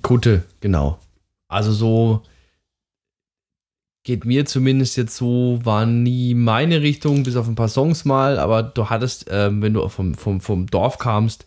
Kutte, 0.01 0.45
genau. 0.61 0.99
Also 1.47 1.73
so 1.73 2.23
geht 4.03 4.25
mir 4.25 4.45
zumindest 4.45 4.97
jetzt 4.97 5.15
so, 5.15 5.59
war 5.63 5.85
nie 5.85 6.33
meine 6.33 6.81
Richtung, 6.81 7.23
bis 7.23 7.35
auf 7.35 7.47
ein 7.47 7.55
paar 7.55 7.67
Songs 7.67 8.05
mal, 8.05 8.39
aber 8.39 8.63
du 8.63 8.89
hattest, 8.89 9.27
ähm, 9.29 9.61
wenn 9.61 9.73
du 9.73 9.87
vom, 9.89 10.15
vom, 10.15 10.41
vom 10.41 10.67
Dorf 10.67 10.97
kamst, 10.97 11.45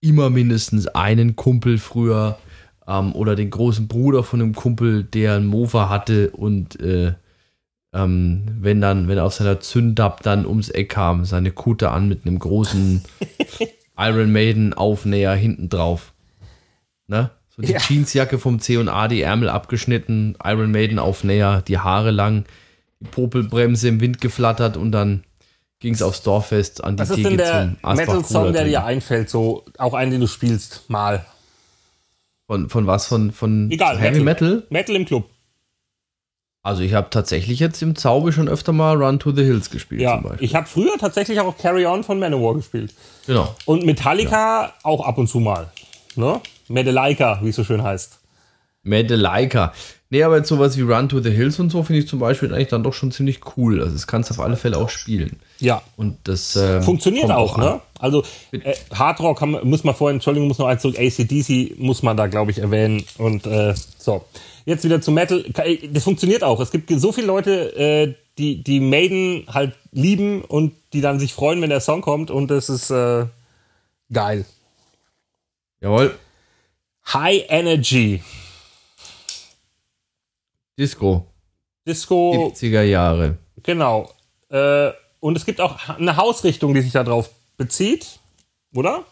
immer 0.00 0.28
mindestens 0.28 0.86
einen 0.88 1.34
Kumpel 1.34 1.78
früher 1.78 2.38
ähm, 2.86 3.14
oder 3.14 3.36
den 3.36 3.50
großen 3.50 3.88
Bruder 3.88 4.22
von 4.22 4.40
einem 4.40 4.54
Kumpel, 4.54 5.04
der 5.04 5.36
einen 5.36 5.46
Mofa 5.46 5.88
hatte 5.88 6.30
und 6.30 6.78
äh, 6.80 7.14
ähm, 7.94 8.42
wenn 8.60 8.80
dann, 8.80 9.08
wenn 9.08 9.18
er 9.18 9.24
auf 9.24 9.34
seiner 9.34 9.60
Zündapp 9.60 10.22
dann 10.22 10.46
ums 10.46 10.68
Eck 10.68 10.90
kam, 10.90 11.24
seine 11.24 11.52
Kutte 11.52 11.90
an 11.90 12.08
mit 12.08 12.26
einem 12.26 12.38
großen 12.38 13.02
Iron 13.96 14.32
Maiden 14.32 14.74
Aufnäher 14.74 15.34
hinten 15.34 15.68
drauf. 15.68 16.12
Ne? 17.06 17.30
So 17.56 17.62
die 17.62 17.72
Ja. 17.72 17.78
Jeansjacke 17.78 18.38
vom 18.38 18.58
C&A, 18.60 19.08
die 19.08 19.22
Ärmel 19.22 19.48
abgeschnitten, 19.48 20.36
Iron 20.42 20.70
Maiden 20.70 20.98
Aufnäher, 20.98 21.62
die 21.62 21.78
Haare 21.78 22.10
lang, 22.10 22.44
die 23.00 23.06
Popelbremse 23.06 23.88
im 23.88 24.00
Wind 24.00 24.20
geflattert 24.20 24.76
und 24.76 24.92
dann 24.92 25.24
ging 25.80 25.94
es 25.94 26.02
aufs 26.02 26.22
Dorffest 26.22 26.82
an 26.82 26.96
die 26.96 27.02
Was 27.02 27.10
ist 27.10 27.16
Theke 27.16 27.28
denn 27.30 27.36
der 27.82 27.94
Metal-Song, 27.94 28.52
der 28.52 28.64
dir 28.64 28.84
einfällt? 28.84 29.28
So, 29.30 29.64
auch 29.78 29.94
einen, 29.94 30.10
den 30.12 30.20
du 30.22 30.26
spielst, 30.26 30.88
mal. 30.88 31.24
von, 32.46 32.68
von 32.70 32.86
was? 32.86 33.06
Von, 33.06 33.32
von 33.32 33.70
Egal, 33.70 33.98
Heavy 33.98 34.20
Metal? 34.20 34.48
Metal. 34.48 34.66
Metal 34.70 34.96
im 34.96 35.04
Club. 35.04 35.28
Also 36.62 36.82
ich 36.82 36.94
habe 36.94 37.10
tatsächlich 37.10 37.58
jetzt 37.60 37.82
im 37.82 37.94
Zauber 37.94 38.32
schon 38.32 38.48
öfter 38.48 38.72
mal 38.72 38.96
Run 38.96 39.18
to 39.18 39.32
the 39.32 39.44
Hills 39.44 39.68
gespielt 39.68 40.00
Ja, 40.00 40.22
ich 40.40 40.54
habe 40.54 40.66
früher 40.66 40.96
tatsächlich 40.98 41.38
auch 41.40 41.58
Carry 41.58 41.84
On 41.84 42.02
von 42.02 42.18
Manowar 42.18 42.54
gespielt. 42.54 42.94
genau. 43.26 43.54
Und 43.66 43.84
Metallica 43.84 44.72
auch 44.82 45.04
ab 45.06 45.18
und 45.18 45.28
zu 45.28 45.40
mal. 45.40 45.68
Ne? 46.16 46.40
Metallica, 46.68 47.40
wie 47.42 47.48
es 47.50 47.56
so 47.56 47.64
schön 47.64 47.82
heißt. 47.82 48.18
Medelaika. 48.82 49.72
Nee, 50.10 50.22
aber 50.22 50.36
jetzt 50.36 50.48
sowas 50.48 50.76
wie 50.76 50.82
Run 50.82 51.08
to 51.08 51.20
the 51.20 51.30
Hills 51.30 51.58
und 51.58 51.70
so 51.70 51.82
finde 51.82 52.00
ich 52.02 52.08
zum 52.08 52.18
Beispiel 52.20 52.52
eigentlich 52.52 52.68
dann 52.68 52.82
doch 52.82 52.92
schon 52.92 53.10
ziemlich 53.10 53.40
cool. 53.56 53.80
Also 53.80 53.92
das 53.94 54.06
kannst 54.06 54.30
du 54.30 54.34
auf 54.34 54.40
alle 54.40 54.56
Fälle 54.56 54.76
auch 54.76 54.90
spielen. 54.90 55.40
Ja. 55.58 55.82
Und 55.96 56.18
das 56.24 56.54
ähm, 56.54 56.82
Funktioniert 56.82 57.30
auch, 57.30 57.56
an. 57.58 57.64
ne? 57.64 57.80
Also 57.98 58.22
äh, 58.52 58.74
Hardrock 58.94 59.40
haben, 59.40 59.52
wir- 59.52 59.64
muss 59.64 59.82
man 59.82 59.94
vorhin, 59.94 60.16
Entschuldigung, 60.16 60.46
muss 60.48 60.58
noch 60.58 60.66
eins 60.66 60.82
zurück, 60.82 60.98
ACDC 60.98 61.78
muss 61.78 62.02
man 62.02 62.16
da, 62.16 62.26
glaube 62.26 62.50
ich, 62.50 62.58
erwähnen. 62.58 63.02
Und 63.18 63.46
äh, 63.46 63.74
so. 63.98 64.24
Jetzt 64.66 64.84
wieder 64.84 65.00
zu 65.00 65.10
Metal. 65.10 65.42
Ka- 65.52 65.64
Das 65.90 66.04
funktioniert 66.04 66.44
auch. 66.44 66.60
Es 66.60 66.70
gibt 66.70 66.90
so 66.90 67.10
viele 67.10 67.26
Leute, 67.26 67.74
äh, 67.76 68.14
die, 68.38 68.62
die 68.62 68.80
Maiden 68.80 69.44
halt 69.48 69.72
lieben 69.92 70.42
und 70.42 70.74
die 70.92 71.00
dann 71.00 71.18
sich 71.18 71.32
freuen, 71.34 71.60
wenn 71.62 71.70
der 71.70 71.80
Song 71.80 72.02
kommt. 72.02 72.30
Und 72.30 72.50
das 72.50 72.68
ist 72.68 72.90
äh, 72.90 73.24
geil. 74.12 74.44
Jawohl. 75.80 76.14
High 77.12 77.44
Energy. 77.48 78.22
Disco. 80.78 81.26
Disco, 81.86 82.52
70er 82.54 82.82
Jahre. 82.82 83.38
genau. 83.62 84.10
Äh, 84.48 84.90
und 85.20 85.36
es 85.36 85.44
gibt 85.44 85.60
auch 85.60 85.88
eine 85.88 86.16
Hausrichtung, 86.16 86.74
die 86.74 86.80
sich 86.80 86.92
darauf 86.92 87.30
bezieht. 87.56 88.18
Oder? 88.74 89.04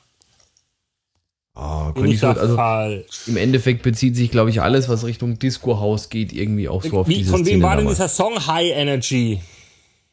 Ah, 1.55 1.93
könnte 1.95 2.11
ich 2.13 2.21
so, 2.21 2.33
da 2.33 2.41
also 2.41 3.05
im 3.27 3.37
Endeffekt 3.37 3.83
bezieht 3.83 4.17
sich, 4.17 4.31
glaube 4.31 4.49
ich, 4.51 4.63
alles, 4.63 4.89
was 4.89 5.05
Richtung 5.05 5.39
Disco-Haus 5.39 6.09
geht, 6.09 6.33
irgendwie 6.33 6.69
auch 6.69 6.83
so 6.83 6.99
auf 7.01 7.09
Wie, 7.09 7.17
diese 7.19 7.31
von 7.31 7.41
wem 7.41 7.47
Szene 7.47 7.63
war 7.63 7.77
denn 7.77 7.85
damals. 7.85 7.99
dieser 7.99 8.09
Song 8.09 8.47
High 8.47 8.73
Energy? 8.75 9.41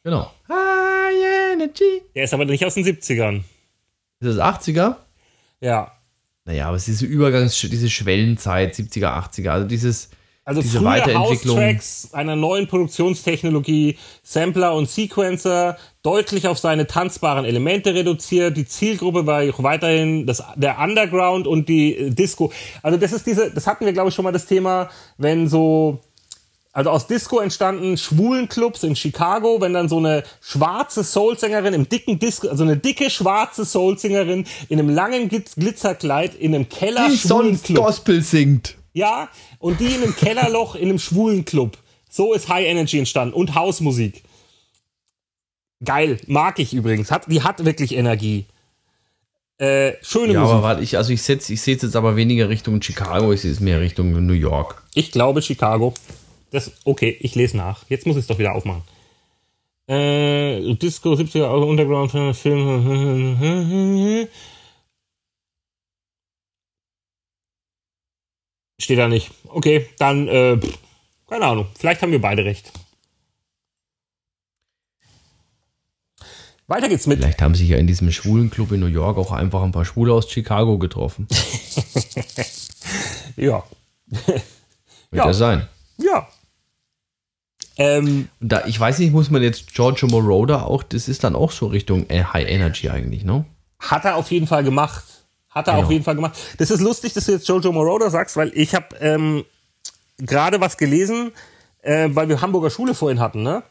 Genau. 0.03 0.31
High 0.49 1.53
Energy. 1.53 2.01
Der 2.13 2.25
ist 2.25 2.33
aber 2.33 2.43
nicht 2.45 2.65
aus 2.65 2.73
den 2.73 2.83
70ern. 2.85 3.43
Ist 4.19 4.37
das 4.37 4.37
80er? 4.37 4.95
Ja. 5.61 5.93
Naja, 6.49 6.65
aber 6.65 6.77
es 6.77 6.87
ist 6.87 7.01
diese 7.01 7.13
Übergangs-, 7.13 7.69
diese 7.69 7.91
Schwellenzeit, 7.91 8.73
70er, 8.73 9.05
80er, 9.05 9.49
also 9.49 9.67
dieses, 9.67 10.09
Also 10.43 10.63
diese 10.63 10.83
Weiterentwicklung. 10.83 11.57
House-Tracks 11.57 12.09
einer 12.11 12.35
neuen 12.35 12.65
Produktionstechnologie, 12.65 13.99
Sampler 14.23 14.73
und 14.73 14.89
Sequencer 14.89 15.77
deutlich 16.01 16.47
auf 16.47 16.57
seine 16.57 16.87
tanzbaren 16.87 17.45
Elemente 17.45 17.93
reduziert. 17.93 18.57
Die 18.57 18.65
Zielgruppe 18.65 19.27
war 19.27 19.43
auch 19.43 19.61
weiterhin 19.61 20.25
das, 20.25 20.41
der 20.55 20.79
Underground 20.79 21.45
und 21.45 21.69
die 21.69 22.09
Disco. 22.09 22.51
Also 22.81 22.97
das 22.97 23.11
ist 23.11 23.27
diese, 23.27 23.51
das 23.51 23.67
hatten 23.67 23.85
wir 23.85 23.93
glaube 23.93 24.09
ich 24.09 24.15
schon 24.15 24.23
mal 24.23 24.31
das 24.31 24.47
Thema, 24.47 24.89
wenn 25.19 25.47
so 25.47 25.99
also 26.79 26.91
aus 26.91 27.07
Disco 27.07 27.39
entstanden 27.39 27.97
schwulen 27.97 28.47
Clubs 28.47 28.83
in 28.83 28.95
Chicago, 28.95 29.59
wenn 29.59 29.73
dann 29.73 29.89
so 29.89 29.97
eine 29.97 30.23
schwarze 30.39 31.03
Soulsängerin 31.03 31.73
im 31.73 31.89
dicken 31.89 32.19
Disco, 32.19 32.47
also 32.47 32.63
eine 32.63 32.77
dicke 32.77 33.09
schwarze 33.09 33.65
Soulsängerin 33.65 34.45
in 34.69 34.79
einem 34.79 34.87
langen 34.89 35.27
Glitz- 35.29 35.55
Glitzerkleid 35.55 36.35
in 36.35 36.55
einem 36.55 36.69
Keller 36.69 37.09
die 37.09 37.17
sonst. 37.17 37.73
Gospel 37.73 38.21
singt. 38.21 38.75
Ja, 38.93 39.27
und 39.59 39.81
die 39.81 39.87
in 39.87 40.03
einem 40.03 40.15
Kellerloch 40.15 40.75
in 40.75 40.87
einem 40.87 40.99
schwulen 40.99 41.43
Club. 41.43 41.77
So 42.09 42.31
ist 42.33 42.47
High 42.47 42.65
Energy 42.65 42.97
entstanden 42.97 43.33
und 43.33 43.55
Hausmusik. 43.55 44.23
Geil, 45.83 46.17
mag 46.27 46.59
ich 46.59 46.73
übrigens. 46.73 47.11
Hat, 47.11 47.23
die 47.29 47.41
hat 47.43 47.65
wirklich 47.65 47.93
Energie. 47.93 48.45
Äh, 49.57 49.93
schöne 50.01 50.31
Ja, 50.33 50.39
Musik. 50.39 50.53
aber 50.53 50.63
warte, 50.63 50.81
ich, 50.83 50.95
also 50.95 51.11
ich 51.11 51.27
ich 51.27 51.49
es 51.49 51.65
jetzt 51.65 51.95
aber 51.97 52.15
weniger 52.15 52.47
Richtung 52.47 52.81
Chicago, 52.81 53.33
ich 53.33 53.41
sehe 53.41 53.51
es 53.51 53.59
mehr 53.59 53.81
Richtung 53.81 54.25
New 54.25 54.31
York. 54.33 54.81
Ich 54.93 55.11
glaube 55.11 55.41
Chicago. 55.41 55.93
Das, 56.51 56.71
okay, 56.85 57.15
ich 57.19 57.35
lese 57.35 57.57
nach. 57.57 57.85
Jetzt 57.89 58.05
muss 58.07 58.15
ich 58.15 58.21
es 58.21 58.27
doch 58.27 58.39
wieder 58.39 58.55
aufmachen. 58.55 58.83
Äh, 59.87 60.75
Disco 60.75 61.13
70er 61.13 61.49
Euro 61.51 61.69
Underground 61.69 62.11
Film. 62.35 64.27
Steht 68.79 68.99
da 68.99 69.07
nicht. 69.07 69.31
Okay, 69.45 69.87
dann, 69.97 70.27
äh, 70.27 70.59
keine 71.27 71.45
Ahnung. 71.45 71.67
Vielleicht 71.77 72.01
haben 72.01 72.11
wir 72.11 72.21
beide 72.21 72.45
recht. 72.45 72.71
Weiter 76.67 76.87
geht's 76.87 77.07
mit. 77.07 77.17
Vielleicht 77.19 77.41
haben 77.41 77.55
sich 77.55 77.67
ja 77.69 77.77
in 77.77 77.87
diesem 77.87 78.11
schwulen 78.11 78.51
Club 78.51 78.71
in 78.71 78.79
New 78.79 78.85
York 78.85 79.17
auch 79.17 79.31
einfach 79.31 79.63
ein 79.63 79.71
paar 79.71 79.85
Schwule 79.85 80.13
aus 80.13 80.29
Chicago 80.29 80.77
getroffen. 80.77 81.27
Ja. 83.35 83.63
Wird 84.07 84.43
Ja. 85.13 85.27
ja 85.27 85.33
sein. 85.33 85.67
Ja. 85.97 86.27
Ähm, 87.79 88.27
da, 88.41 88.65
ich 88.65 88.77
weiß 88.79 88.99
nicht, 88.99 89.13
muss 89.13 89.29
man 89.31 89.41
jetzt 89.41 89.73
Giorgio 89.73 90.07
Moroder 90.09 90.67
auch, 90.67 90.83
das 90.83 91.07
ist 91.07 91.23
dann 91.23 91.35
auch 91.35 91.51
so 91.51 91.67
Richtung 91.67 92.07
äh, 92.09 92.23
High 92.23 92.47
Energy 92.49 92.89
eigentlich, 92.89 93.23
ne? 93.23 93.45
Hat 93.79 94.03
er 94.05 94.17
auf 94.17 94.29
jeden 94.31 94.47
Fall 94.47 94.63
gemacht. 94.63 95.05
Hat 95.49 95.67
er 95.67 95.73
Genau. 95.75 95.85
auf 95.85 95.91
jeden 95.91 96.03
Fall 96.03 96.15
gemacht. 96.15 96.37
Das 96.57 96.69
ist 96.71 96.81
lustig, 96.81 97.13
dass 97.13 97.25
du 97.25 97.31
jetzt 97.31 97.47
Jojo 97.47 97.71
Moroder 97.71 98.09
sagst, 98.09 98.35
weil 98.37 98.51
ich 98.53 98.75
habe 98.75 98.95
ähm, 98.99 99.45
gerade 100.17 100.59
was 100.59 100.77
gelesen, 100.77 101.31
äh, 101.81 102.09
weil 102.11 102.27
wir 102.29 102.41
Hamburger 102.41 102.69
Schule 102.69 102.93
vorhin 102.93 103.19
hatten, 103.21 103.41
ne? 103.43 103.63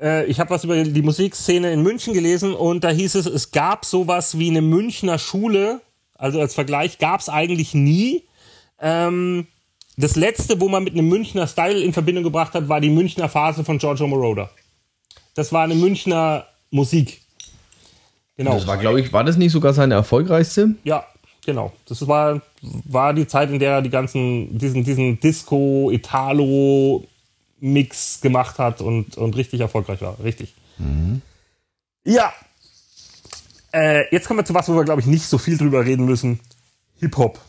Äh, 0.00 0.26
ich 0.26 0.38
habe 0.38 0.50
was 0.50 0.62
über 0.64 0.82
die 0.82 1.02
Musikszene 1.02 1.72
in 1.72 1.82
München 1.82 2.14
gelesen 2.14 2.54
und 2.54 2.84
da 2.84 2.90
hieß 2.90 3.16
es, 3.16 3.26
es 3.26 3.50
gab 3.50 3.84
sowas 3.84 4.38
wie 4.38 4.48
eine 4.50 4.62
Münchner 4.62 5.18
Schule, 5.18 5.80
also 6.16 6.40
als 6.40 6.54
Vergleich 6.54 6.98
gab 6.98 7.20
es 7.20 7.28
eigentlich 7.28 7.74
nie. 7.74 8.22
Ähm, 8.80 9.46
das 9.96 10.16
letzte, 10.16 10.60
wo 10.60 10.68
man 10.68 10.84
mit 10.84 10.94
einem 10.94 11.08
Münchner 11.08 11.46
Style 11.46 11.80
in 11.80 11.92
Verbindung 11.92 12.24
gebracht 12.24 12.52
hat, 12.54 12.68
war 12.68 12.80
die 12.80 12.90
Münchner 12.90 13.28
Phase 13.28 13.64
von 13.64 13.78
Giorgio 13.78 14.06
Moroder. 14.06 14.50
Das 15.34 15.52
war 15.52 15.64
eine 15.64 15.74
Münchner 15.74 16.46
Musik. 16.70 17.22
Genau. 18.36 18.54
Das 18.54 18.66
war, 18.66 18.76
glaube 18.76 19.00
ich, 19.00 19.12
war 19.12 19.24
das 19.24 19.36
nicht 19.36 19.52
sogar 19.52 19.72
seine 19.72 19.94
erfolgreichste? 19.94 20.74
Ja, 20.84 21.06
genau. 21.44 21.72
Das 21.88 22.06
war, 22.06 22.42
war 22.60 23.14
die 23.14 23.26
Zeit, 23.26 23.50
in 23.50 23.58
der 23.58 23.72
er 23.72 23.82
die 23.82 23.90
ganzen, 23.90 24.58
diesen, 24.58 24.84
diesen 24.84 25.18
Disco, 25.20 25.90
Italo 25.90 27.06
Mix 27.60 28.20
gemacht 28.20 28.58
hat 28.58 28.82
und, 28.82 29.16
und 29.16 29.36
richtig 29.36 29.60
erfolgreich 29.60 30.02
war. 30.02 30.18
Richtig. 30.22 30.54
Ja. 32.04 32.32
Äh, 33.72 34.04
jetzt 34.14 34.28
kommen 34.28 34.40
wir 34.40 34.44
zu 34.44 34.54
was, 34.54 34.68
wo 34.68 34.74
wir, 34.74 34.84
glaube 34.84 35.00
ich, 35.00 35.06
nicht 35.06 35.24
so 35.24 35.38
viel 35.38 35.56
drüber 35.56 35.84
reden 35.84 36.04
müssen. 36.04 36.40
Hip-Hop. 37.00 37.40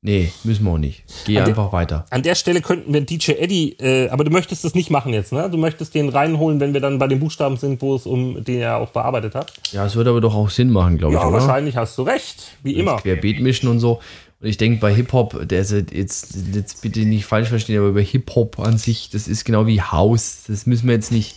Nee, 0.00 0.30
müssen 0.44 0.64
wir 0.64 0.70
auch 0.72 0.78
nicht. 0.78 1.02
Geh 1.26 1.38
Also- 1.38 1.50
einfach 1.50 1.72
weiter. 1.72 2.04
An 2.10 2.22
der 2.22 2.36
Stelle 2.36 2.60
könnten 2.60 2.92
wir 2.94 3.00
DJ 3.00 3.32
Eddie, 3.32 3.72
äh, 3.80 4.08
aber 4.10 4.22
du 4.22 4.30
möchtest 4.30 4.64
das 4.64 4.74
nicht 4.76 4.90
machen 4.90 5.12
jetzt, 5.12 5.32
ne? 5.32 5.50
Du 5.50 5.58
möchtest 5.58 5.92
den 5.94 6.08
reinholen, 6.08 6.60
wenn 6.60 6.72
wir 6.72 6.80
dann 6.80 6.98
bei 7.00 7.08
den 7.08 7.18
Buchstaben 7.18 7.56
sind, 7.56 7.82
wo 7.82 7.96
es 7.96 8.06
um 8.06 8.44
den 8.44 8.60
er 8.60 8.76
auch 8.76 8.90
bearbeitet 8.90 9.34
hat. 9.34 9.52
Ja, 9.72 9.84
es 9.86 9.96
würde 9.96 10.10
aber 10.10 10.20
doch 10.20 10.36
auch 10.36 10.50
Sinn 10.50 10.70
machen, 10.70 10.98
glaube 10.98 11.14
Ja, 11.14 11.20
ich, 11.22 11.26
oder? 11.26 11.40
wahrscheinlich 11.40 11.76
hast 11.76 11.98
du 11.98 12.02
recht. 12.02 12.52
Wie 12.62 12.74
immer. 12.74 12.96
Querbeet 12.98 13.40
mischen 13.40 13.68
und 13.68 13.80
so. 13.80 14.00
Und 14.40 14.46
ich 14.46 14.56
denke 14.56 14.78
bei 14.78 14.94
Hip-Hop, 14.94 15.48
der 15.48 15.62
ist 15.62 15.72
jetzt, 15.72 16.36
jetzt 16.54 16.80
bitte 16.82 17.00
nicht 17.00 17.24
falsch 17.26 17.48
verstehen, 17.48 17.78
aber 17.80 17.90
bei 17.90 18.04
Hip-Hop 18.04 18.60
an 18.60 18.78
sich, 18.78 19.10
das 19.10 19.26
ist 19.26 19.44
genau 19.44 19.66
wie 19.66 19.82
House. 19.82 20.44
Das 20.46 20.64
müssen 20.66 20.86
wir 20.86 20.94
jetzt 20.94 21.10
nicht. 21.10 21.34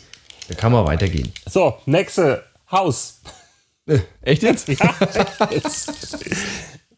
Da 0.49 0.53
kann 0.53 0.71
man 0.71 0.85
weitergehen. 0.85 1.31
So, 1.49 1.73
nächste. 1.87 2.43
Haus. 2.71 3.21
Echt 4.21 4.43
jetzt? 4.43 4.67
Ja, 4.79 4.95
jetzt. 5.49 5.91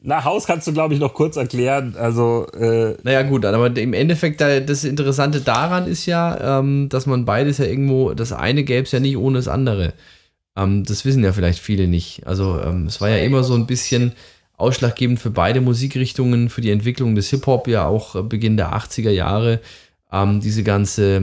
Na, 0.05 0.25
Haus 0.25 0.45
kannst 0.45 0.67
du, 0.67 0.73
glaube 0.73 0.93
ich, 0.93 0.99
noch 0.99 1.13
kurz 1.13 1.37
erklären. 1.37 1.95
Also, 1.97 2.45
äh, 2.59 2.95
Naja, 3.03 3.21
gut, 3.23 3.45
aber 3.45 3.73
im 3.77 3.93
Endeffekt, 3.93 4.41
da- 4.41 4.59
das 4.59 4.83
Interessante 4.83 5.39
daran 5.39 5.87
ist 5.87 6.05
ja, 6.05 6.59
ähm, 6.59 6.89
dass 6.89 7.05
man 7.05 7.23
beides 7.23 7.57
ja 7.57 7.65
irgendwo, 7.65 8.13
das 8.13 8.33
eine 8.33 8.65
gäbe 8.65 8.83
es 8.83 8.91
ja 8.91 8.99
nicht 8.99 9.15
ohne 9.15 9.37
das 9.37 9.47
andere. 9.47 9.93
Ähm, 10.57 10.83
das 10.83 11.05
wissen 11.05 11.23
ja 11.23 11.31
vielleicht 11.31 11.59
viele 11.59 11.87
nicht. 11.87 12.27
Also, 12.27 12.59
ähm, 12.61 12.85
es 12.87 12.99
war 12.99 13.09
ja 13.09 13.17
immer 13.23 13.43
so 13.45 13.53
ein 13.55 13.65
bisschen 13.65 14.11
ausschlaggebend 14.57 15.21
für 15.21 15.29
beide 15.31 15.61
Musikrichtungen, 15.61 16.49
für 16.49 16.59
die 16.61 16.71
Entwicklung 16.71 17.15
des 17.15 17.29
Hip-Hop, 17.29 17.69
ja 17.69 17.85
auch 17.87 18.21
Beginn 18.25 18.57
der 18.57 18.73
80er 18.73 19.09
Jahre. 19.11 19.59
Diese 20.43 20.61
ganze 20.61 21.15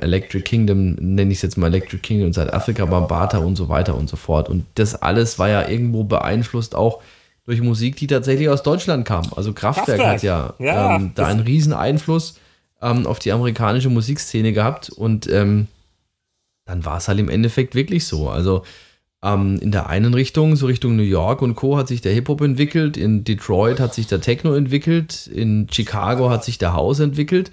Electric 0.00 0.42
Kingdom, 0.44 0.94
nenne 1.00 1.32
ich 1.32 1.38
es 1.38 1.42
jetzt 1.42 1.58
mal 1.58 1.66
Electric 1.66 2.02
Kingdom, 2.02 2.32
South 2.32 2.50
Africa, 2.52 2.84
Bambata 2.84 3.38
und 3.38 3.56
so 3.56 3.68
weiter 3.68 3.96
und 3.96 4.08
so 4.08 4.16
fort. 4.16 4.48
Und 4.48 4.64
das 4.76 4.94
alles 4.94 5.40
war 5.40 5.48
ja 5.48 5.68
irgendwo 5.68 6.04
beeinflusst 6.04 6.76
auch 6.76 7.02
durch 7.46 7.60
Musik, 7.60 7.96
die 7.96 8.06
tatsächlich 8.06 8.48
aus 8.48 8.62
Deutschland 8.62 9.04
kam. 9.06 9.24
Also 9.36 9.52
Kraftwerk, 9.52 9.98
Kraftwerk. 10.00 10.14
hat 10.16 10.22
ja, 10.22 10.54
Ja, 10.58 10.96
ähm, 10.96 11.12
da 11.14 11.26
einen 11.26 11.40
riesen 11.40 11.72
Einfluss 11.72 12.38
ähm, 12.82 13.06
auf 13.06 13.18
die 13.18 13.32
amerikanische 13.32 13.88
Musikszene 13.88 14.52
gehabt 14.52 14.90
und 14.90 15.28
ähm, 15.30 15.68
dann 16.64 16.84
war 16.84 16.98
es 16.98 17.08
halt 17.08 17.18
im 17.20 17.28
Endeffekt 17.28 17.74
wirklich 17.74 18.04
so. 18.06 18.28
Also 18.28 18.64
ähm, 19.22 19.58
in 19.62 19.70
der 19.70 19.88
einen 19.88 20.12
Richtung, 20.14 20.56
so 20.56 20.66
Richtung 20.66 20.96
New 20.96 21.02
York 21.02 21.40
und 21.40 21.54
Co. 21.54 21.76
hat 21.78 21.88
sich 21.88 22.00
der 22.00 22.12
Hip-Hop 22.12 22.40
entwickelt, 22.40 22.96
in 22.96 23.22
Detroit 23.24 23.78
hat 23.80 23.94
sich 23.94 24.06
der 24.08 24.20
Techno 24.20 24.54
entwickelt, 24.54 25.26
in 25.28 25.68
Chicago 25.70 26.28
hat 26.30 26.44
sich 26.44 26.58
der 26.58 26.74
House 26.74 26.98
entwickelt. 27.00 27.50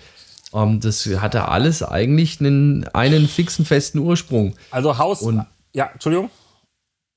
Ähm, 0.53 0.79
das 0.79 1.05
hatte 1.19 1.47
alles 1.47 1.83
eigentlich 1.83 2.39
einen, 2.39 2.85
einen 2.89 3.27
fixen, 3.27 3.65
festen 3.65 3.99
Ursprung. 3.99 4.55
also 4.71 4.97
Haus. 4.97 5.21
Und- 5.21 5.45
ja, 5.73 5.89
Entschuldigung. 5.93 6.29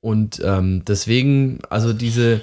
Und 0.00 0.40
ähm, 0.44 0.82
deswegen, 0.86 1.58
also 1.68 1.92
diese, 1.92 2.40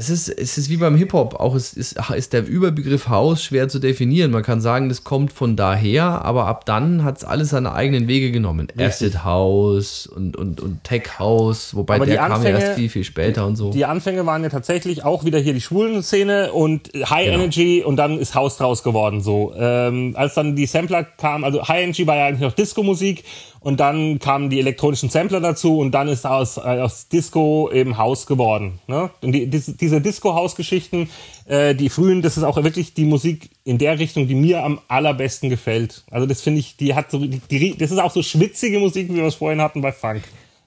es 0.00 0.10
ist, 0.10 0.28
es 0.28 0.56
ist 0.56 0.70
wie 0.70 0.76
beim 0.76 0.94
Hip-Hop, 0.94 1.34
auch 1.40 1.56
es 1.56 1.72
ist, 1.72 1.98
ist 2.14 2.32
der 2.32 2.46
Überbegriff 2.46 3.08
House 3.08 3.42
schwer 3.42 3.68
zu 3.68 3.80
definieren. 3.80 4.30
Man 4.30 4.44
kann 4.44 4.60
sagen, 4.60 4.88
das 4.88 5.02
kommt 5.02 5.32
von 5.32 5.56
daher, 5.56 6.24
aber 6.24 6.46
ab 6.46 6.64
dann 6.66 7.02
hat 7.02 7.16
es 7.18 7.24
alles 7.24 7.48
seine 7.48 7.72
eigenen 7.72 8.06
Wege 8.06 8.30
genommen. 8.30 8.68
Acid 8.78 9.24
House 9.24 10.06
und, 10.06 10.36
und, 10.36 10.60
und 10.60 10.84
Tech 10.84 11.18
House, 11.18 11.74
wobei 11.74 11.96
Aber 11.96 12.04
die 12.06 12.12
der 12.12 12.20
kam 12.20 12.30
ja 12.30 12.36
Anfänge- 12.36 12.60
erst 12.60 12.78
viel, 12.78 12.88
viel 12.88 13.02
später 13.02 13.44
und 13.44 13.56
so. 13.56 13.72
Die 13.72 13.84
Anfänge 13.86 14.24
waren 14.24 14.44
ja 14.44 14.50
tatsächlich 14.50 15.04
auch 15.04 15.24
wieder 15.24 15.40
hier 15.40 15.52
die 15.52 15.60
schwulen 15.60 16.00
Szene 16.04 16.52
und 16.52 16.90
High 16.94 17.24
Genau. 17.26 17.38
Energy 17.40 17.82
und 17.84 17.96
dann 17.96 18.20
ist 18.20 18.36
Haus 18.36 18.56
draus 18.56 18.84
geworden 18.84 19.20
so. 19.20 19.52
Ähm, 19.58 20.14
als 20.16 20.34
dann 20.34 20.54
die 20.54 20.66
Sampler 20.66 21.02
kamen, 21.02 21.42
also 21.42 21.66
High 21.66 21.82
Energy 21.82 22.06
war 22.06 22.14
ja 22.14 22.26
eigentlich 22.26 22.42
noch 22.42 22.52
Disco-Musik 22.52 23.24
und 23.68 23.80
dann 23.80 24.18
kamen 24.18 24.48
die 24.48 24.60
elektronischen 24.60 25.10
Sampler 25.10 25.40
dazu 25.40 25.78
und 25.78 25.92
dann 25.92 26.08
ist 26.08 26.24
aus, 26.24 26.56
äh, 26.56 26.60
aus 26.60 27.08
Disco 27.08 27.70
eben 27.70 27.98
Haus 27.98 28.26
geworden. 28.26 28.78
Ne? 28.86 29.10
Und 29.20 29.32
die, 29.32 29.46
diese, 29.46 29.74
diese 29.74 30.00
Disco-Haus-Geschichten, 30.00 31.10
äh, 31.44 31.74
die 31.74 31.90
frühen, 31.90 32.22
das 32.22 32.38
ist 32.38 32.44
auch 32.44 32.56
wirklich 32.56 32.94
die 32.94 33.04
Musik 33.04 33.50
in 33.64 33.76
der 33.76 33.98
Richtung, 33.98 34.26
die 34.26 34.34
mir 34.34 34.64
am 34.64 34.80
allerbesten 34.88 35.50
gefällt. 35.50 36.02
Also 36.10 36.26
das 36.26 36.40
finde 36.40 36.60
ich, 36.60 36.78
die 36.78 36.94
hat 36.94 37.10
so, 37.10 37.18
die, 37.18 37.40
die, 37.40 37.76
das 37.76 37.90
ist 37.90 37.98
auch 37.98 38.10
so 38.10 38.22
schwitzige 38.22 38.78
Musik, 38.78 39.10
wie 39.10 39.16
wir 39.16 39.24
es 39.24 39.34
vorhin 39.34 39.60
hatten 39.60 39.82
bei 39.82 39.92
Funk. 39.92 40.22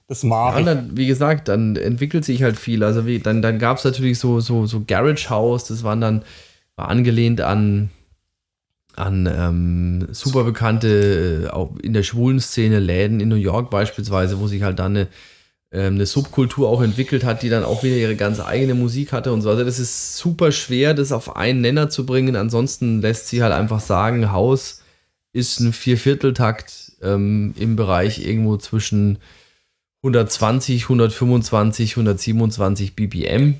Das 0.06 0.22
mag 0.22 0.56
Ja, 0.56 0.62
dann, 0.62 0.96
wie 0.96 1.08
gesagt, 1.08 1.48
dann 1.48 1.74
entwickelt 1.74 2.24
sich 2.24 2.44
halt 2.44 2.56
viel. 2.56 2.84
Also 2.84 3.04
wie, 3.04 3.18
dann, 3.18 3.42
dann 3.42 3.58
gab 3.58 3.78
es 3.78 3.84
natürlich 3.84 4.20
so, 4.20 4.38
so, 4.38 4.66
so 4.66 4.84
Garage 4.86 5.28
House, 5.28 5.64
das 5.64 5.82
waren 5.82 6.00
dann 6.00 6.22
war 6.76 6.88
angelehnt 6.88 7.40
an, 7.40 7.90
an 8.96 9.26
ähm, 9.26 10.08
super 10.12 10.44
bekannte, 10.44 11.46
äh, 11.46 11.50
auch 11.50 11.76
in 11.82 11.92
der 11.92 12.02
schwulen 12.02 12.40
Szene, 12.40 12.78
Läden 12.78 13.20
in 13.20 13.28
New 13.28 13.36
York 13.36 13.70
beispielsweise, 13.70 14.38
wo 14.38 14.46
sich 14.46 14.62
halt 14.62 14.78
dann 14.78 14.96
eine, 14.96 15.08
ähm, 15.70 15.94
eine 15.94 16.06
Subkultur 16.06 16.68
auch 16.68 16.82
entwickelt 16.82 17.24
hat, 17.24 17.42
die 17.42 17.48
dann 17.48 17.64
auch 17.64 17.82
wieder 17.82 17.96
ihre 17.96 18.16
ganz 18.16 18.40
eigene 18.40 18.74
Musik 18.74 19.12
hatte 19.12 19.32
und 19.32 19.42
so. 19.42 19.50
Also 19.50 19.64
das 19.64 19.78
ist 19.78 20.16
super 20.16 20.52
schwer, 20.52 20.94
das 20.94 21.12
auf 21.12 21.36
einen 21.36 21.60
Nenner 21.60 21.88
zu 21.88 22.04
bringen. 22.04 22.36
Ansonsten 22.36 23.00
lässt 23.00 23.28
sich 23.28 23.40
halt 23.40 23.52
einfach 23.52 23.80
sagen, 23.80 24.32
House 24.32 24.82
ist 25.32 25.60
ein 25.60 25.72
Viervierteltakt 25.72 26.92
ähm, 27.02 27.54
im 27.58 27.76
Bereich 27.76 28.24
irgendwo 28.26 28.56
zwischen 28.58 29.18
120, 30.02 30.84
125, 30.84 31.92
127 31.92 32.94
BPM. 32.94 33.54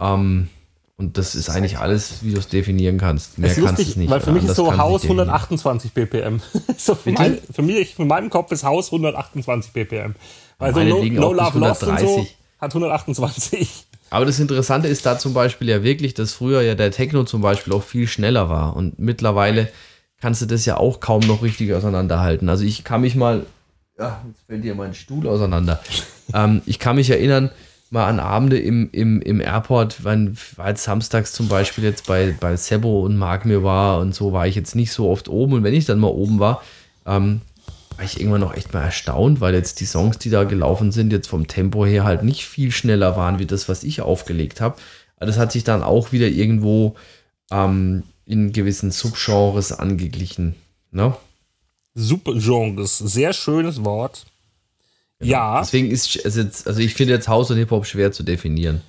Ähm, 0.00 0.48
und 0.96 1.18
das 1.18 1.34
ist 1.34 1.48
eigentlich 1.48 1.78
alles, 1.78 2.22
wie 2.22 2.32
du 2.32 2.38
es 2.38 2.48
definieren 2.48 2.98
kannst. 2.98 3.38
Mehr 3.38 3.50
ist 3.50 3.56
kannst 3.56 3.70
lustig, 3.70 3.88
es 3.88 3.96
nicht. 3.96 4.10
Weil 4.10 4.20
für 4.20 4.32
mich 4.32 4.44
ist 4.44 4.56
so 4.56 4.76
Haus 4.76 5.02
128 5.04 5.92
BPM. 5.92 6.40
so 6.76 6.94
für, 6.94 7.12
mein, 7.12 7.38
für 7.50 7.62
mich, 7.62 7.94
für 7.94 8.04
meinen 8.04 8.30
Kopf 8.30 8.52
ist 8.52 8.64
Haus 8.64 8.86
128 8.86 9.72
BPM. 9.72 10.14
Weil 10.58 10.74
so 10.74 10.80
No, 10.80 11.04
no 11.04 11.32
Love 11.32 11.58
Lost 11.58 11.84
und 11.84 11.98
so 11.98 12.26
hat 12.60 12.70
128. 12.70 13.86
Aber 14.10 14.26
das 14.26 14.38
Interessante 14.38 14.88
ist 14.88 15.06
da 15.06 15.18
zum 15.18 15.32
Beispiel 15.32 15.70
ja 15.70 15.82
wirklich, 15.82 16.12
dass 16.12 16.34
früher 16.34 16.60
ja 16.60 16.74
der 16.74 16.90
Techno 16.90 17.24
zum 17.24 17.40
Beispiel 17.40 17.72
auch 17.72 17.82
viel 17.82 18.06
schneller 18.06 18.50
war. 18.50 18.76
Und 18.76 18.98
mittlerweile 18.98 19.68
kannst 20.20 20.42
du 20.42 20.46
das 20.46 20.66
ja 20.66 20.76
auch 20.76 21.00
kaum 21.00 21.22
noch 21.22 21.42
richtig 21.42 21.72
auseinanderhalten. 21.72 22.48
Also 22.48 22.64
ich 22.64 22.84
kann 22.84 23.00
mich 23.00 23.16
mal, 23.16 23.46
ja, 23.98 24.22
jetzt 24.28 24.42
fällt 24.46 24.62
dir 24.62 24.74
mein 24.74 24.94
Stuhl 24.94 25.26
auseinander. 25.26 25.80
ähm, 26.34 26.60
ich 26.66 26.78
kann 26.78 26.96
mich 26.96 27.08
erinnern, 27.08 27.50
mal 27.92 28.06
an 28.06 28.20
Abende 28.20 28.58
im, 28.58 28.88
im, 28.92 29.20
im 29.20 29.40
Airport, 29.40 30.04
wenn 30.04 30.36
war 30.56 30.74
samstags 30.76 31.32
zum 31.32 31.48
Beispiel 31.48 31.84
jetzt 31.84 32.06
bei, 32.06 32.34
bei 32.40 32.56
Sebo 32.56 33.02
und 33.02 33.16
Mark 33.16 33.44
mir 33.44 33.62
war 33.62 34.00
und 34.00 34.14
so 34.14 34.32
war 34.32 34.46
ich 34.46 34.54
jetzt 34.54 34.74
nicht 34.74 34.92
so 34.92 35.10
oft 35.10 35.28
oben. 35.28 35.52
Und 35.52 35.62
wenn 35.62 35.74
ich 35.74 35.84
dann 35.84 35.98
mal 35.98 36.08
oben 36.08 36.40
war, 36.40 36.62
ähm, 37.06 37.42
war 37.96 38.04
ich 38.04 38.18
irgendwann 38.18 38.40
noch 38.40 38.54
echt 38.54 38.72
mal 38.72 38.82
erstaunt, 38.82 39.40
weil 39.40 39.54
jetzt 39.54 39.80
die 39.80 39.84
Songs, 39.84 40.16
die 40.18 40.30
da 40.30 40.44
gelaufen 40.44 40.90
sind, 40.90 41.12
jetzt 41.12 41.28
vom 41.28 41.46
Tempo 41.46 41.84
her 41.84 42.04
halt 42.04 42.22
nicht 42.22 42.46
viel 42.46 42.70
schneller 42.70 43.16
waren 43.16 43.38
wie 43.38 43.46
das, 43.46 43.68
was 43.68 43.84
ich 43.84 44.00
aufgelegt 44.00 44.60
habe. 44.62 44.76
Das 45.18 45.38
hat 45.38 45.52
sich 45.52 45.62
dann 45.62 45.82
auch 45.82 46.12
wieder 46.12 46.28
irgendwo 46.28 46.96
ähm, 47.50 48.04
in 48.24 48.52
gewissen 48.52 48.90
Subgenres 48.90 49.70
angeglichen. 49.70 50.54
Ne? 50.90 51.14
Subgenres, 51.94 52.98
sehr 52.98 53.34
schönes 53.34 53.84
Wort. 53.84 54.24
Genau. 55.22 55.32
Ja. 55.32 55.60
Deswegen 55.60 55.90
ist 55.90 56.16
es 56.16 56.36
jetzt, 56.36 56.66
also 56.66 56.80
ich 56.80 56.94
finde 56.94 57.14
jetzt 57.14 57.28
House 57.28 57.50
und 57.50 57.56
Hip-Hop 57.56 57.86
schwer 57.86 58.12
zu 58.12 58.22
definieren. 58.22 58.82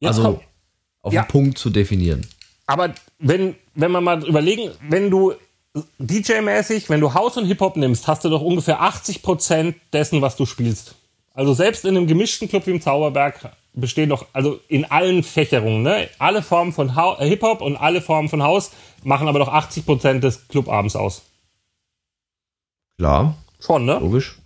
Jetzt 0.00 0.18
also 0.18 0.22
komm. 0.22 0.40
auf 1.02 1.12
ja. 1.12 1.22
den 1.22 1.28
Punkt 1.28 1.58
zu 1.58 1.70
definieren. 1.70 2.26
Aber 2.66 2.92
wenn, 3.18 3.54
wenn 3.74 3.92
wir 3.92 4.00
mal 4.00 4.26
überlegen, 4.26 4.72
wenn 4.88 5.10
du 5.10 5.34
DJ-mäßig, 5.98 6.88
wenn 6.90 7.00
du 7.00 7.14
House 7.14 7.36
und 7.36 7.46
Hip-Hop 7.46 7.76
nimmst, 7.76 8.08
hast 8.08 8.24
du 8.24 8.28
doch 8.28 8.42
ungefähr 8.42 8.82
80% 8.82 9.74
dessen, 9.92 10.20
was 10.20 10.36
du 10.36 10.44
spielst. 10.44 10.94
Also 11.34 11.54
selbst 11.54 11.84
in 11.84 11.96
einem 11.96 12.06
gemischten 12.06 12.48
Club 12.48 12.66
wie 12.66 12.72
im 12.72 12.80
Zauberberg 12.82 13.52
bestehen 13.74 14.10
doch, 14.10 14.26
also 14.32 14.60
in 14.68 14.84
allen 14.84 15.22
Fächerungen, 15.22 15.82
ne? 15.82 16.08
Alle 16.18 16.42
Formen 16.42 16.72
von 16.72 16.90
äh, 16.90 17.28
Hip-Hop 17.28 17.62
und 17.62 17.76
alle 17.76 18.02
Formen 18.02 18.28
von 18.28 18.42
House 18.42 18.72
machen 19.02 19.28
aber 19.28 19.38
doch 19.38 19.48
80% 19.48 20.18
des 20.18 20.48
Clubabends 20.48 20.94
aus. 20.94 21.22
Klar. 22.98 23.34
Schon, 23.60 23.86
ne? 23.86 23.98
Logisch. 23.98 24.36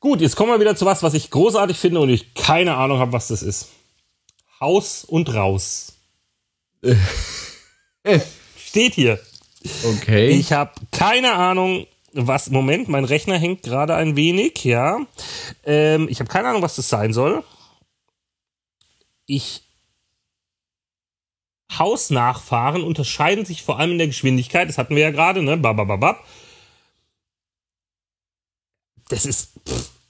Gut, 0.00 0.20
jetzt 0.20 0.36
kommen 0.36 0.52
wir 0.52 0.60
wieder 0.60 0.76
zu 0.76 0.86
was, 0.86 1.02
was 1.02 1.14
ich 1.14 1.30
großartig 1.30 1.78
finde 1.78 2.00
und 2.00 2.10
ich 2.10 2.34
keine 2.34 2.76
Ahnung 2.76 2.98
habe, 2.98 3.12
was 3.12 3.28
das 3.28 3.42
ist. 3.42 3.68
Haus 4.60 5.04
und 5.04 5.32
raus. 5.34 5.94
Steht 8.58 8.94
hier. 8.94 9.18
Okay. 9.84 10.28
Ich 10.28 10.52
habe 10.52 10.72
keine 10.92 11.32
Ahnung, 11.32 11.86
was. 12.12 12.50
Moment, 12.50 12.88
mein 12.88 13.04
Rechner 13.04 13.38
hängt 13.38 13.62
gerade 13.62 13.94
ein 13.94 14.16
wenig, 14.16 14.64
ja. 14.64 15.00
Ähm, 15.64 16.08
ich 16.08 16.20
habe 16.20 16.30
keine 16.30 16.48
Ahnung, 16.48 16.62
was 16.62 16.76
das 16.76 16.88
sein 16.88 17.12
soll. 17.12 17.42
Ich. 19.26 19.62
Hausnachfahren 21.78 22.82
unterscheiden 22.82 23.44
sich 23.44 23.62
vor 23.62 23.78
allem 23.78 23.92
in 23.92 23.98
der 23.98 24.06
Geschwindigkeit. 24.06 24.68
Das 24.68 24.78
hatten 24.78 24.94
wir 24.94 25.02
ja 25.02 25.10
gerade, 25.10 25.42
ne? 25.42 25.56
Babababab. 25.56 26.24
Das 29.08 29.26
ist. 29.26 29.52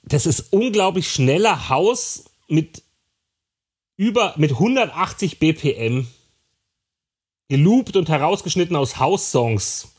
Das 0.03 0.25
ist 0.25 0.53
unglaublich 0.53 1.11
schneller 1.11 1.67
Haus 1.67 2.25
mit 2.47 2.81
über 3.97 4.33
mit 4.37 4.51
180 4.51 5.39
BPM 5.39 6.07
geloopt 7.49 7.95
und 7.95 8.09
herausgeschnitten 8.09 8.75
aus 8.75 8.99
House-Songs. 8.99 9.93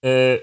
Äh, 0.00 0.38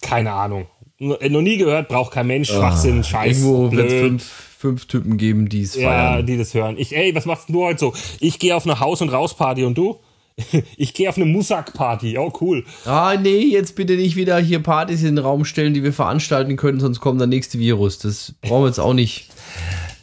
keine 0.00 0.32
Ahnung. 0.32 0.66
Äh, 0.98 1.28
noch 1.28 1.40
nie 1.42 1.56
gehört, 1.56 1.88
braucht 1.88 2.12
kein 2.12 2.26
Mensch, 2.26 2.48
Schwachsinn, 2.48 3.00
ah, 3.00 3.04
Scheiß. 3.04 3.38
Irgendwo 3.38 3.72
wird 3.72 3.90
es 3.90 4.00
fünf, 4.00 4.24
fünf 4.58 4.86
Typen 4.86 5.16
geben, 5.16 5.48
die 5.48 5.62
es 5.62 5.74
feiern. 5.74 6.14
Ja, 6.14 6.22
die 6.22 6.38
das 6.38 6.54
hören. 6.54 6.76
Ich, 6.78 6.96
ey, 6.96 7.14
was 7.14 7.26
machst 7.26 7.48
du 7.48 7.64
heute 7.64 7.80
so? 7.80 7.94
Ich 8.20 8.38
gehe 8.38 8.54
auf 8.54 8.64
eine 8.64 8.80
Haus- 8.80 9.02
und 9.02 9.08
Raus-Party 9.08 9.64
und 9.64 9.76
du? 9.76 10.00
Ich 10.76 10.94
gehe 10.94 11.08
auf 11.08 11.16
eine 11.16 11.26
Musak-Party. 11.26 12.18
Oh, 12.18 12.32
cool. 12.40 12.64
Ah, 12.84 13.16
nee, 13.20 13.44
jetzt 13.44 13.76
bitte 13.76 13.94
nicht 13.94 14.16
wieder 14.16 14.38
hier 14.38 14.62
Partys 14.62 15.00
in 15.00 15.16
den 15.16 15.18
Raum 15.18 15.44
stellen, 15.44 15.74
die 15.74 15.82
wir 15.82 15.92
veranstalten 15.92 16.56
können, 16.56 16.80
sonst 16.80 17.00
kommt 17.00 17.20
der 17.20 17.28
nächste 17.28 17.58
Virus. 17.58 17.98
Das 17.98 18.34
brauchen 18.40 18.62
wir 18.62 18.68
jetzt 18.68 18.80
auch 18.80 18.94
nicht. 18.94 19.28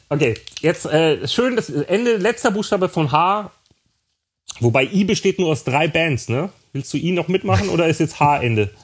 Okay, 0.10 0.36
jetzt 0.62 0.86
äh, 0.86 1.28
schön 1.28 1.56
das 1.56 1.70
Ende, 1.70 2.18
letzter 2.18 2.52
Buchstabe 2.52 2.90
von 2.90 3.12
H 3.12 3.52
Wobei 4.60 4.90
I 4.92 5.04
besteht 5.06 5.40
nur 5.40 5.50
aus 5.50 5.64
drei 5.64 5.88
Bands, 5.88 6.30
ne? 6.30 6.50
Willst 6.74 6.94
du 6.94 6.98
I 6.98 7.12
noch 7.12 7.28
mitmachen 7.28 7.70
oder 7.70 7.88
ist 7.88 8.00
jetzt 8.00 8.20
H 8.20 8.42
Ende? 8.42 8.70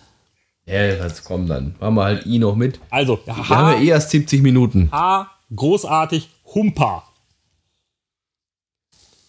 Ja, 0.67 0.99
was 0.99 1.23
kommt 1.23 1.47
dann? 1.51 1.75
Machen 1.79 1.93
wir 1.93 2.03
halt 2.05 2.25
I 2.25 2.39
noch 2.39 2.55
mit. 2.55 2.79
Also, 2.89 3.19
H. 3.27 3.35
Wir 3.37 3.49
haben 3.49 3.73
ja 3.73 3.81
eh 3.83 3.89
erst 3.89 4.09
70 4.09 4.41
Minuten. 4.41 4.89
H, 4.91 5.29
großartig, 5.55 6.27
Humpa. 6.55 7.03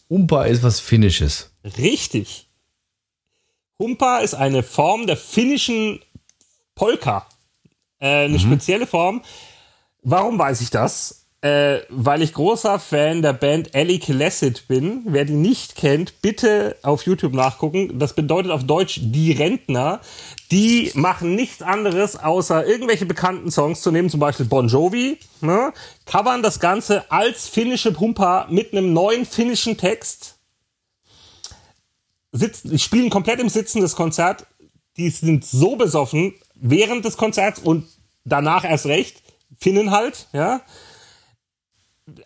Humpa 0.08 0.44
ist 0.44 0.62
was 0.62 0.80
Finnisches. 0.80 1.50
Richtig. 1.78 2.48
Humpa 3.78 4.18
ist 4.18 4.34
eine 4.34 4.62
Form 4.62 5.06
der 5.06 5.16
finnischen 5.16 6.00
Polka. 6.74 7.26
Äh, 7.98 8.24
eine 8.24 8.34
mhm. 8.34 8.40
spezielle 8.40 8.86
Form. 8.86 9.22
Warum 10.02 10.38
weiß 10.38 10.60
ich 10.60 10.70
das? 10.70 11.25
Äh, 11.46 11.82
weil 11.90 12.22
ich 12.22 12.32
großer 12.32 12.80
Fan 12.80 13.22
der 13.22 13.32
Band 13.32 13.74
Ellie 13.74 14.00
Classic 14.00 14.66
bin. 14.66 15.02
Wer 15.04 15.24
die 15.24 15.34
nicht 15.34 15.76
kennt, 15.76 16.20
bitte 16.20 16.76
auf 16.82 17.02
YouTube 17.02 17.34
nachgucken. 17.34 17.98
Das 17.98 18.14
bedeutet 18.14 18.50
auf 18.50 18.64
Deutsch 18.64 18.98
die 19.00 19.32
Rentner. 19.32 20.00
Die 20.50 20.90
machen 20.94 21.34
nichts 21.36 21.62
anderes, 21.62 22.16
außer 22.16 22.66
irgendwelche 22.66 23.06
bekannten 23.06 23.50
Songs 23.50 23.80
zu 23.80 23.92
nehmen, 23.92 24.10
zum 24.10 24.20
Beispiel 24.20 24.46
Bon 24.46 24.66
Jovi, 24.66 25.18
ne? 25.40 25.72
covern 26.04 26.42
das 26.42 26.58
Ganze 26.58 27.10
als 27.10 27.48
finnische 27.48 27.92
Pumper 27.92 28.46
mit 28.50 28.72
einem 28.72 28.92
neuen 28.92 29.24
finnischen 29.24 29.76
Text. 29.76 30.36
Sitzen, 32.32 32.78
spielen 32.78 33.10
komplett 33.10 33.40
im 33.40 33.48
Sitzen 33.48 33.80
das 33.82 33.94
Konzert. 33.94 34.46
Die 34.96 35.10
sind 35.10 35.44
so 35.44 35.76
besoffen 35.76 36.34
während 36.54 37.04
des 37.04 37.16
Konzerts 37.16 37.60
und 37.60 37.86
danach 38.24 38.64
erst 38.64 38.86
recht. 38.86 39.22
Finnen 39.58 39.90
halt, 39.92 40.26
ja 40.32 40.62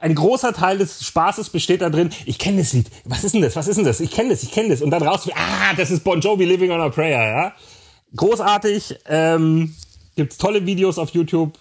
ein 0.01 0.15
großer 0.15 0.52
Teil 0.52 0.78
des 0.78 1.05
Spaßes 1.05 1.51
besteht 1.51 1.81
da 1.81 1.89
drin, 1.90 2.11
ich 2.27 2.39
kenne 2.39 2.59
das 2.59 2.73
Lied, 2.73 2.90
was 3.05 3.24
ist 3.24 3.35
denn 3.35 3.43
das, 3.43 3.57
was 3.57 3.66
ist 3.66 3.77
denn 3.77 3.85
das, 3.85 4.01
ich 4.01 4.11
kenne 4.11 4.31
das, 4.31 4.43
ich 4.43 4.52
kenne 4.52 4.69
das 4.69 4.82
und 4.82 4.90
dann 4.90 5.02
raus, 5.02 5.28
ah, 5.35 5.74
das 5.74 5.90
ist 5.90 6.05
Bon 6.05 6.20
Jovi 6.20 6.44
Living 6.44 6.70
on 6.70 6.81
a 6.81 6.90
Prayer, 6.90 7.23
ja. 7.23 7.55
Großartig, 8.15 8.97
ähm, 9.07 9.74
gibt's 10.16 10.36
tolle 10.36 10.66
Videos 10.66 10.98
auf 10.98 11.11
YouTube 11.11 11.59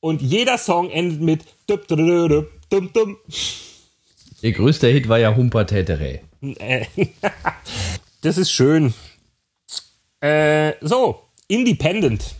und 0.00 0.22
jeder 0.22 0.58
Song 0.58 0.90
endet 0.90 1.20
mit 1.20 1.44
dum, 1.66 1.80
dum, 1.88 2.46
dum, 2.70 2.92
dum. 2.92 3.16
Ihr 4.40 4.52
größter 4.52 4.88
Hit 4.88 5.08
war 5.08 5.18
ja 5.18 5.34
Humper 5.34 5.66
Tätere. 5.66 6.20
Äh, 6.40 6.86
das 8.20 8.38
ist 8.38 8.52
schön. 8.52 8.94
Äh, 10.20 10.74
so, 10.80 11.22
Independent. 11.48 12.36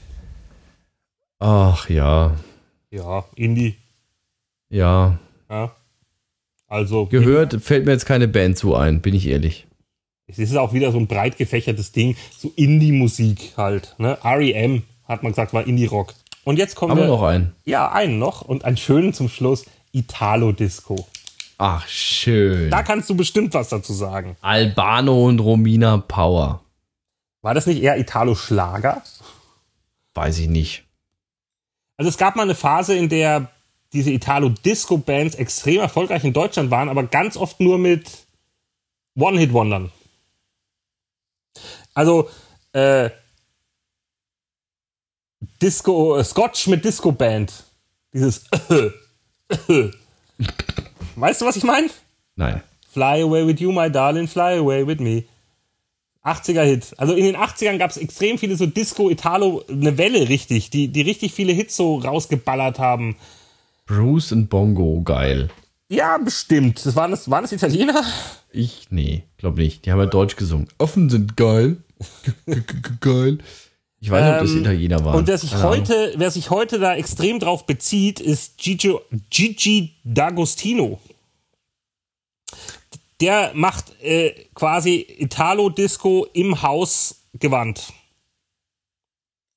Ach 1.41 1.89
ja. 1.89 2.37
Ja, 2.91 3.25
Indie. 3.35 3.77
Ja. 4.71 5.19
ja. 5.49 5.75
Also. 6.67 7.07
Gehört, 7.07 7.63
fällt 7.63 7.87
mir 7.87 7.93
jetzt 7.93 8.07
keine 8.07 8.29
Band 8.29 8.59
zu 8.59 8.75
ein, 8.75 9.01
bin 9.01 9.15
ich 9.15 9.27
ehrlich. 9.27 9.67
Es 10.27 10.39
ist 10.39 10.55
auch 10.57 10.75
wieder 10.75 10.93
so 10.93 10.99
ein 10.99 11.07
breit 11.07 11.39
gefächertes 11.39 11.93
Ding, 11.93 12.17
so 12.37 12.53
Indie-Musik 12.55 13.55
halt. 13.57 13.95
Ne? 13.99 14.19
REM, 14.23 14.83
hat 15.05 15.23
man 15.23 15.33
gesagt, 15.33 15.55
war 15.55 15.67
Indie-Rock. 15.67 16.13
Und 16.45 16.59
jetzt 16.59 16.77
kommen 16.77 16.91
Haben 16.91 16.99
wir. 16.99 17.05
wir 17.05 17.13
noch 17.13 17.23
einen? 17.23 17.55
Ja, 17.65 17.91
einen 17.91 18.19
noch. 18.19 18.43
Und 18.43 18.65
einen 18.65 18.77
schönen 18.77 19.15
zum 19.15 19.29
Schluss: 19.29 19.65
Italo-Disco. 19.93 21.07
Ach, 21.57 21.87
schön. 21.89 22.71
Da 22.71 22.83
kannst 22.83 23.11
du 23.11 23.17
bestimmt 23.17 23.55
was 23.55 23.71
dazu 23.71 23.93
sagen. 23.93 24.37
Albano 24.43 25.27
und 25.27 25.41
Romina 25.41 25.99
Power. 25.99 26.63
War 27.43 27.55
das 27.55 27.67
nicht 27.67 27.83
eher 27.83 27.99
Italo-Schlager? 27.99 29.03
Weiß 30.15 30.39
ich 30.39 30.49
nicht. 30.49 30.85
Also 31.97 32.09
es 32.09 32.19
gab 32.19 32.37
mal 32.37 32.43
eine 32.43 32.55
Phase, 32.55 32.97
in 32.97 33.09
der 33.09 33.51
diese 33.93 34.11
Italo-Disco-Bands 34.11 35.37
extrem 35.37 35.81
erfolgreich 35.81 36.25
in 36.25 36.33
Deutschland 36.33 36.71
waren, 36.71 36.89
aber 36.89 37.05
ganz 37.05 37.37
oft 37.37 37.61
nur 37.61 37.79
mit 37.79 38.27
One-Hit-Wondern. 39.17 39.91
Also, 41.95 42.29
äh, 42.73 43.11
Disco, 45.61 46.17
äh, 46.17 46.25
Scotch 46.25 46.67
mit 46.69 46.85
Disco-Band. 46.85 47.53
Dieses. 48.13 48.45
Weißt 51.17 51.41
du, 51.41 51.47
was 51.47 51.57
ich 51.57 51.65
meine? 51.65 51.89
Nein. 52.37 52.63
Fly 52.91 53.23
away 53.23 53.47
with 53.47 53.61
you, 53.61 53.73
my 53.73 53.91
darling, 53.91 54.29
fly 54.29 54.59
away 54.59 54.87
with 54.87 54.99
me. 55.01 55.25
80er 56.25 56.63
Hit. 56.63 56.95
Also 56.99 57.15
in 57.15 57.25
den 57.25 57.37
80ern 57.37 57.79
gab 57.79 57.91
es 57.91 57.97
extrem 57.97 58.39
viele 58.39 58.57
so 58.57 58.67
Disco, 58.67 59.09
Italo, 59.11 59.65
eine 59.69 59.97
Welle 59.99 60.29
richtig, 60.29 60.71
die, 60.71 60.89
die 60.89 61.03
richtig 61.03 61.33
viele 61.33 61.53
Hits 61.53 61.77
so 61.77 61.97
rausgeballert 61.99 62.79
haben. 62.79 63.17
Bruce 63.89 64.33
und 64.33 64.49
Bongo, 64.49 65.03
geil. 65.03 65.49
Ja, 65.89 66.19
bestimmt. 66.19 66.85
Das 66.85 66.95
waren, 66.95 67.11
das, 67.11 67.31
waren 67.31 67.43
das 67.43 67.53
Italiener? 67.53 68.05
Ich, 68.53 68.87
nee, 68.91 69.25
glaub 69.39 69.57
nicht. 69.57 69.87
Die 69.87 69.91
haben 69.93 69.99
ja 70.01 70.07
Deutsch 70.07 70.37
gesungen. 70.37 70.69
Offen 70.79 71.09
sind 71.09 71.37
geil. 71.37 71.79
geil. 73.01 73.39
Ich 74.01 74.11
weiß 74.11 74.23
nicht, 74.25 74.33
ob 74.35 74.41
das 74.41 74.51
Ähm, 74.53 74.59
Italiener 74.61 75.05
waren. 75.05 75.17
Und 75.17 75.27
wer 75.27 75.39
sich, 75.39 75.55
heute, 75.57 76.15
wer 76.17 76.31
sich 76.31 76.51
heute 76.51 76.79
da 76.79 76.95
extrem 76.95 77.41
drauf 77.41 77.67
bezieht, 77.67 78.21
ist 78.21 78.59
Gigi, 78.59 78.95
Gigi 79.31 79.95
D'Agostino. 80.07 80.99
Der 83.21 83.51
macht 83.55 84.01
äh, 84.03 84.31
quasi 84.55 85.05
Italo-Disco 85.19 86.27
im 86.35 86.63
Haus 86.63 87.23
gewandt. 87.35 87.93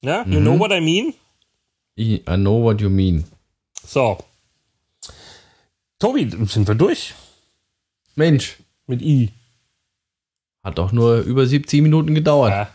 Ja, 0.02 0.26
you 0.26 0.40
Mhm. 0.40 0.44
know 0.44 0.60
what 0.60 0.72
I 0.72 0.82
mean? 0.82 1.14
I 1.98 2.20
know 2.26 2.64
what 2.64 2.82
you 2.82 2.90
mean. 2.90 3.26
So. 3.92 4.18
Tobi, 6.00 6.30
sind 6.48 6.66
wir 6.66 6.76
durch 6.76 7.14
Mensch, 8.16 8.58
mit 8.88 9.02
I? 9.02 9.32
hat 10.64 10.78
doch 10.78 10.94
nur 10.94 11.18
über 11.22 11.46
17 11.46 11.84
Minuten 11.84 12.16
gedauert. 12.16 12.52
Ja. 12.52 12.70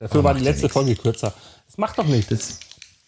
Dafür 0.00 0.18
Aber 0.18 0.30
war 0.30 0.34
die 0.34 0.44
ja 0.44 0.50
letzte. 0.50 0.68
Folge 0.68 0.96
kürzer. 0.96 1.32
Das 1.66 1.78
macht 1.78 1.98
doch 1.98 2.06
nichts. 2.06 2.30
Das, 2.30 2.58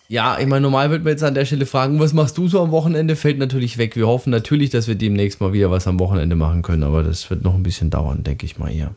ja, 0.07 0.39
ich 0.39 0.47
meine, 0.47 0.61
normal 0.61 0.91
wird 0.91 1.03
man 1.03 1.11
jetzt 1.12 1.25
an 1.25 1.35
der 1.35 1.47
Stelle 1.47 1.66
fragen, 1.66 1.99
was 1.99 2.12
machst 2.12 2.39
du 2.39 2.47
so 2.47 2.62
am 2.62 2.71
Wochenende? 2.71 3.16
Fällt 3.16 3.39
natürlich 3.39 3.77
weg. 3.77 3.97
Wir 3.97 4.07
hoffen 4.07 4.31
natürlich, 4.31 4.71
dass 4.71 4.87
wir 4.87 4.95
demnächst 4.95 5.41
mal 5.41 5.53
wieder 5.53 5.73
was 5.73 5.89
am 5.89 5.99
Wochenende 5.99 6.37
machen 6.37 6.62
können, 6.62 6.85
aber 6.85 7.03
das 7.03 7.29
wird 7.29 7.43
noch 7.43 7.55
ein 7.55 7.65
bisschen 7.65 7.91
dauern, 7.91 8.23
denke 8.23 8.47
ich 8.47 8.57
mal 8.57 8.71
hier. 8.71 8.95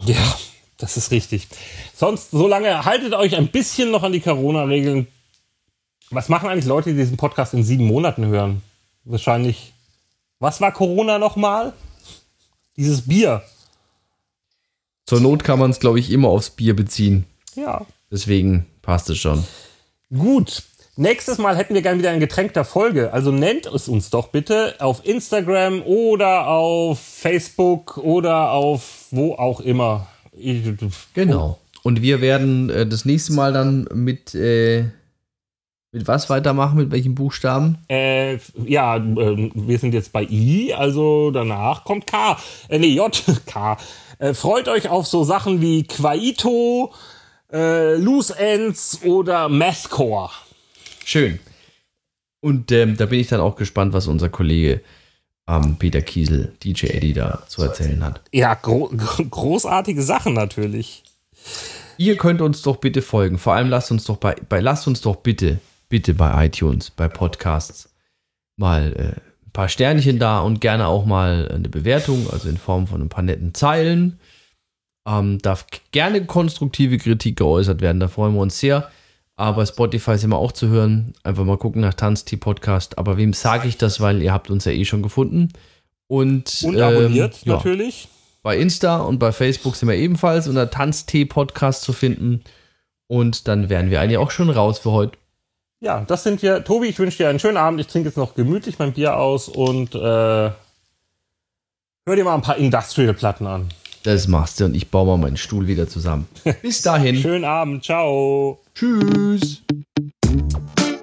Ja, 0.00 0.38
das 0.78 0.96
ist 0.96 1.10
richtig. 1.10 1.48
Sonst, 1.94 2.30
solange 2.30 2.86
haltet 2.86 3.12
euch 3.12 3.36
ein 3.36 3.48
bisschen 3.48 3.90
noch 3.90 4.02
an 4.02 4.12
die 4.12 4.20
Corona-Regeln. 4.20 5.08
Was 6.10 6.28
machen 6.28 6.48
eigentlich 6.48 6.66
Leute, 6.66 6.90
die 6.90 6.98
diesen 6.98 7.16
Podcast 7.16 7.54
in 7.54 7.64
sieben 7.64 7.86
Monaten 7.86 8.26
hören? 8.26 8.62
Wahrscheinlich. 9.04 9.72
Was 10.38 10.60
war 10.60 10.72
Corona 10.72 11.18
nochmal? 11.18 11.72
Dieses 12.76 13.08
Bier. 13.08 13.42
Zur 15.06 15.20
Not 15.20 15.44
kann 15.44 15.58
man 15.58 15.70
es, 15.70 15.80
glaube 15.80 15.98
ich, 15.98 16.10
immer 16.10 16.28
aufs 16.28 16.50
Bier 16.50 16.76
beziehen. 16.76 17.24
Ja. 17.54 17.86
Deswegen 18.10 18.66
passt 18.82 19.08
es 19.10 19.18
schon. 19.18 19.44
Gut. 20.10 20.62
Nächstes 20.98 21.38
Mal 21.38 21.56
hätten 21.56 21.74
wir 21.74 21.82
gerne 21.82 21.98
wieder 21.98 22.10
ein 22.10 22.20
Getränk 22.20 22.54
der 22.54 22.64
Folge. 22.64 23.12
Also 23.12 23.30
nennt 23.30 23.66
es 23.66 23.88
uns 23.88 24.10
doch 24.10 24.28
bitte 24.28 24.76
auf 24.78 25.04
Instagram 25.04 25.82
oder 25.82 26.48
auf 26.48 26.98
Facebook 26.98 27.98
oder 27.98 28.52
auf 28.52 29.06
wo 29.10 29.34
auch 29.34 29.60
immer. 29.60 30.06
Genau. 31.14 31.58
Und 31.82 32.02
wir 32.02 32.20
werden 32.20 32.70
äh, 32.70 32.86
das 32.86 33.04
nächste 33.04 33.32
Mal 33.32 33.52
dann 33.52 33.88
mit, 33.92 34.34
äh, 34.34 34.86
mit 35.96 36.06
was 36.06 36.28
weitermachen? 36.28 36.76
Mit 36.76 36.90
welchen 36.90 37.14
Buchstaben? 37.14 37.78
Äh, 37.88 38.38
ja, 38.64 38.96
ähm, 38.96 39.50
wir 39.54 39.78
sind 39.78 39.94
jetzt 39.94 40.12
bei 40.12 40.24
I, 40.24 40.74
also 40.74 41.30
danach 41.30 41.84
kommt 41.84 42.06
K. 42.06 42.38
Äh, 42.68 42.78
nee, 42.78 42.94
J, 42.94 43.24
K. 43.46 43.78
Äh, 44.18 44.34
freut 44.34 44.68
euch 44.68 44.88
auf 44.88 45.06
so 45.06 45.24
Sachen 45.24 45.62
wie 45.62 45.84
Quaito, 45.84 46.92
äh, 47.50 47.96
Loose 47.96 48.38
Ends 48.38 49.00
oder 49.04 49.48
Mathcore. 49.48 50.30
Schön. 51.04 51.38
Und 52.40 52.70
ähm, 52.72 52.96
da 52.96 53.06
bin 53.06 53.18
ich 53.18 53.28
dann 53.28 53.40
auch 53.40 53.56
gespannt, 53.56 53.94
was 53.94 54.06
unser 54.06 54.28
Kollege 54.28 54.82
ähm, 55.48 55.76
Peter 55.78 56.02
Kiesel, 56.02 56.52
DJ 56.62 56.88
Eddie, 56.88 57.14
da 57.14 57.42
zu 57.48 57.62
erzählen 57.62 58.04
hat. 58.04 58.20
Ja, 58.32 58.54
gro 58.54 58.90
großartige 59.30 60.02
Sachen 60.02 60.34
natürlich. 60.34 61.02
Ihr 61.96 62.18
könnt 62.18 62.42
uns 62.42 62.60
doch 62.60 62.76
bitte 62.76 63.00
folgen. 63.00 63.38
Vor 63.38 63.54
allem 63.54 63.70
lasst 63.70 63.90
uns 63.90 64.04
doch 64.04 64.18
bei, 64.18 64.36
bei 64.48 64.60
lasst 64.60 64.86
uns 64.86 65.00
doch 65.00 65.16
bitte, 65.16 65.58
bitte 65.88 66.14
bei 66.14 66.46
iTunes, 66.46 66.90
bei 66.90 67.08
Podcasts 67.08 67.90
mal 68.56 68.92
äh, 68.96 69.46
ein 69.46 69.52
paar 69.52 69.68
Sternchen 69.68 70.18
da 70.18 70.40
und 70.40 70.60
gerne 70.60 70.86
auch 70.86 71.04
mal 71.04 71.48
eine 71.52 71.68
Bewertung, 71.68 72.28
also 72.30 72.48
in 72.48 72.56
Form 72.56 72.86
von 72.86 73.02
ein 73.02 73.08
paar 73.08 73.24
netten 73.24 73.54
Zeilen. 73.54 74.18
Ähm, 75.06 75.38
darf 75.38 75.66
gerne 75.92 76.24
konstruktive 76.24 76.98
Kritik 76.98 77.36
geäußert 77.36 77.80
werden, 77.80 78.00
da 78.00 78.08
freuen 78.08 78.34
wir 78.34 78.40
uns 78.40 78.58
sehr. 78.58 78.90
Aber 79.36 79.66
Spotify 79.66 80.12
ist 80.12 80.24
immer 80.24 80.38
auch 80.38 80.52
zu 80.52 80.68
hören. 80.68 81.12
Einfach 81.22 81.44
mal 81.44 81.58
gucken 81.58 81.82
nach 81.82 81.92
Tanztee 81.92 82.38
Podcast. 82.38 82.96
Aber 82.96 83.18
wem 83.18 83.34
sage 83.34 83.68
ich 83.68 83.76
das, 83.76 84.00
weil 84.00 84.22
ihr 84.22 84.32
habt 84.32 84.50
uns 84.50 84.64
ja 84.64 84.72
eh 84.72 84.86
schon 84.86 85.02
gefunden. 85.02 85.52
Und, 86.08 86.62
Und 86.64 86.76
ähm, 86.76 86.82
abonniert 86.82 87.44
ja. 87.44 87.54
natürlich. 87.54 88.08
Bei 88.42 88.56
Insta 88.56 88.98
und 88.98 89.18
bei 89.18 89.32
Facebook 89.32 89.76
sind 89.76 89.88
wir 89.88 89.96
ebenfalls 89.96 90.48
unter 90.48 90.70
Tanztee-Podcast 90.70 91.82
zu 91.82 91.92
finden. 91.92 92.44
Und 93.08 93.48
dann 93.48 93.68
wären 93.68 93.90
wir 93.90 94.00
eigentlich 94.00 94.18
auch 94.18 94.30
schon 94.30 94.50
raus 94.50 94.78
für 94.78 94.92
heute. 94.92 95.18
Ja, 95.86 96.04
das 96.04 96.24
sind 96.24 96.42
wir. 96.42 96.64
Tobi, 96.64 96.88
ich 96.88 96.98
wünsche 96.98 97.18
dir 97.18 97.28
einen 97.28 97.38
schönen 97.38 97.58
Abend. 97.58 97.78
Ich 97.78 97.86
trinke 97.86 98.08
jetzt 98.08 98.16
noch 98.16 98.34
gemütlich 98.34 98.80
mein 98.80 98.92
Bier 98.92 99.16
aus 99.16 99.48
und 99.48 99.94
äh, 99.94 100.00
hör 100.00 100.56
dir 102.08 102.24
mal 102.24 102.34
ein 102.34 102.42
paar 102.42 102.56
Industrial-Platten 102.56 103.46
an. 103.46 103.68
Das 104.02 104.26
machst 104.26 104.58
du 104.58 104.64
und 104.64 104.74
ich 104.74 104.90
baue 104.90 105.06
mal 105.06 105.16
meinen 105.16 105.36
Stuhl 105.36 105.68
wieder 105.68 105.88
zusammen. 105.88 106.26
Bis 106.62 106.82
dahin. 106.82 107.14
Schönen 107.14 107.44
Abend. 107.44 107.84
Ciao. 107.84 108.58
Tschüss. 108.74 109.62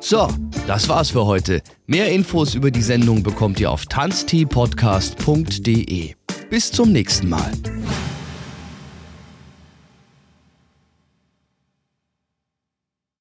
So, 0.01 0.27
das 0.68 0.89
war's 0.89 1.11
für 1.11 1.26
heute. 1.26 1.61
Mehr 1.88 2.10
Infos 2.10 2.53
über 2.53 2.69
die 2.69 2.81
Sendung 2.81 3.23
bekommt 3.23 3.61
ihr 3.61 3.72
auf 3.72 3.85
tanzteepodcast.de. 3.85 6.15
Bis 6.49 6.73
zum 6.73 6.91
nächsten 6.91 7.30
Mal. 7.30 7.53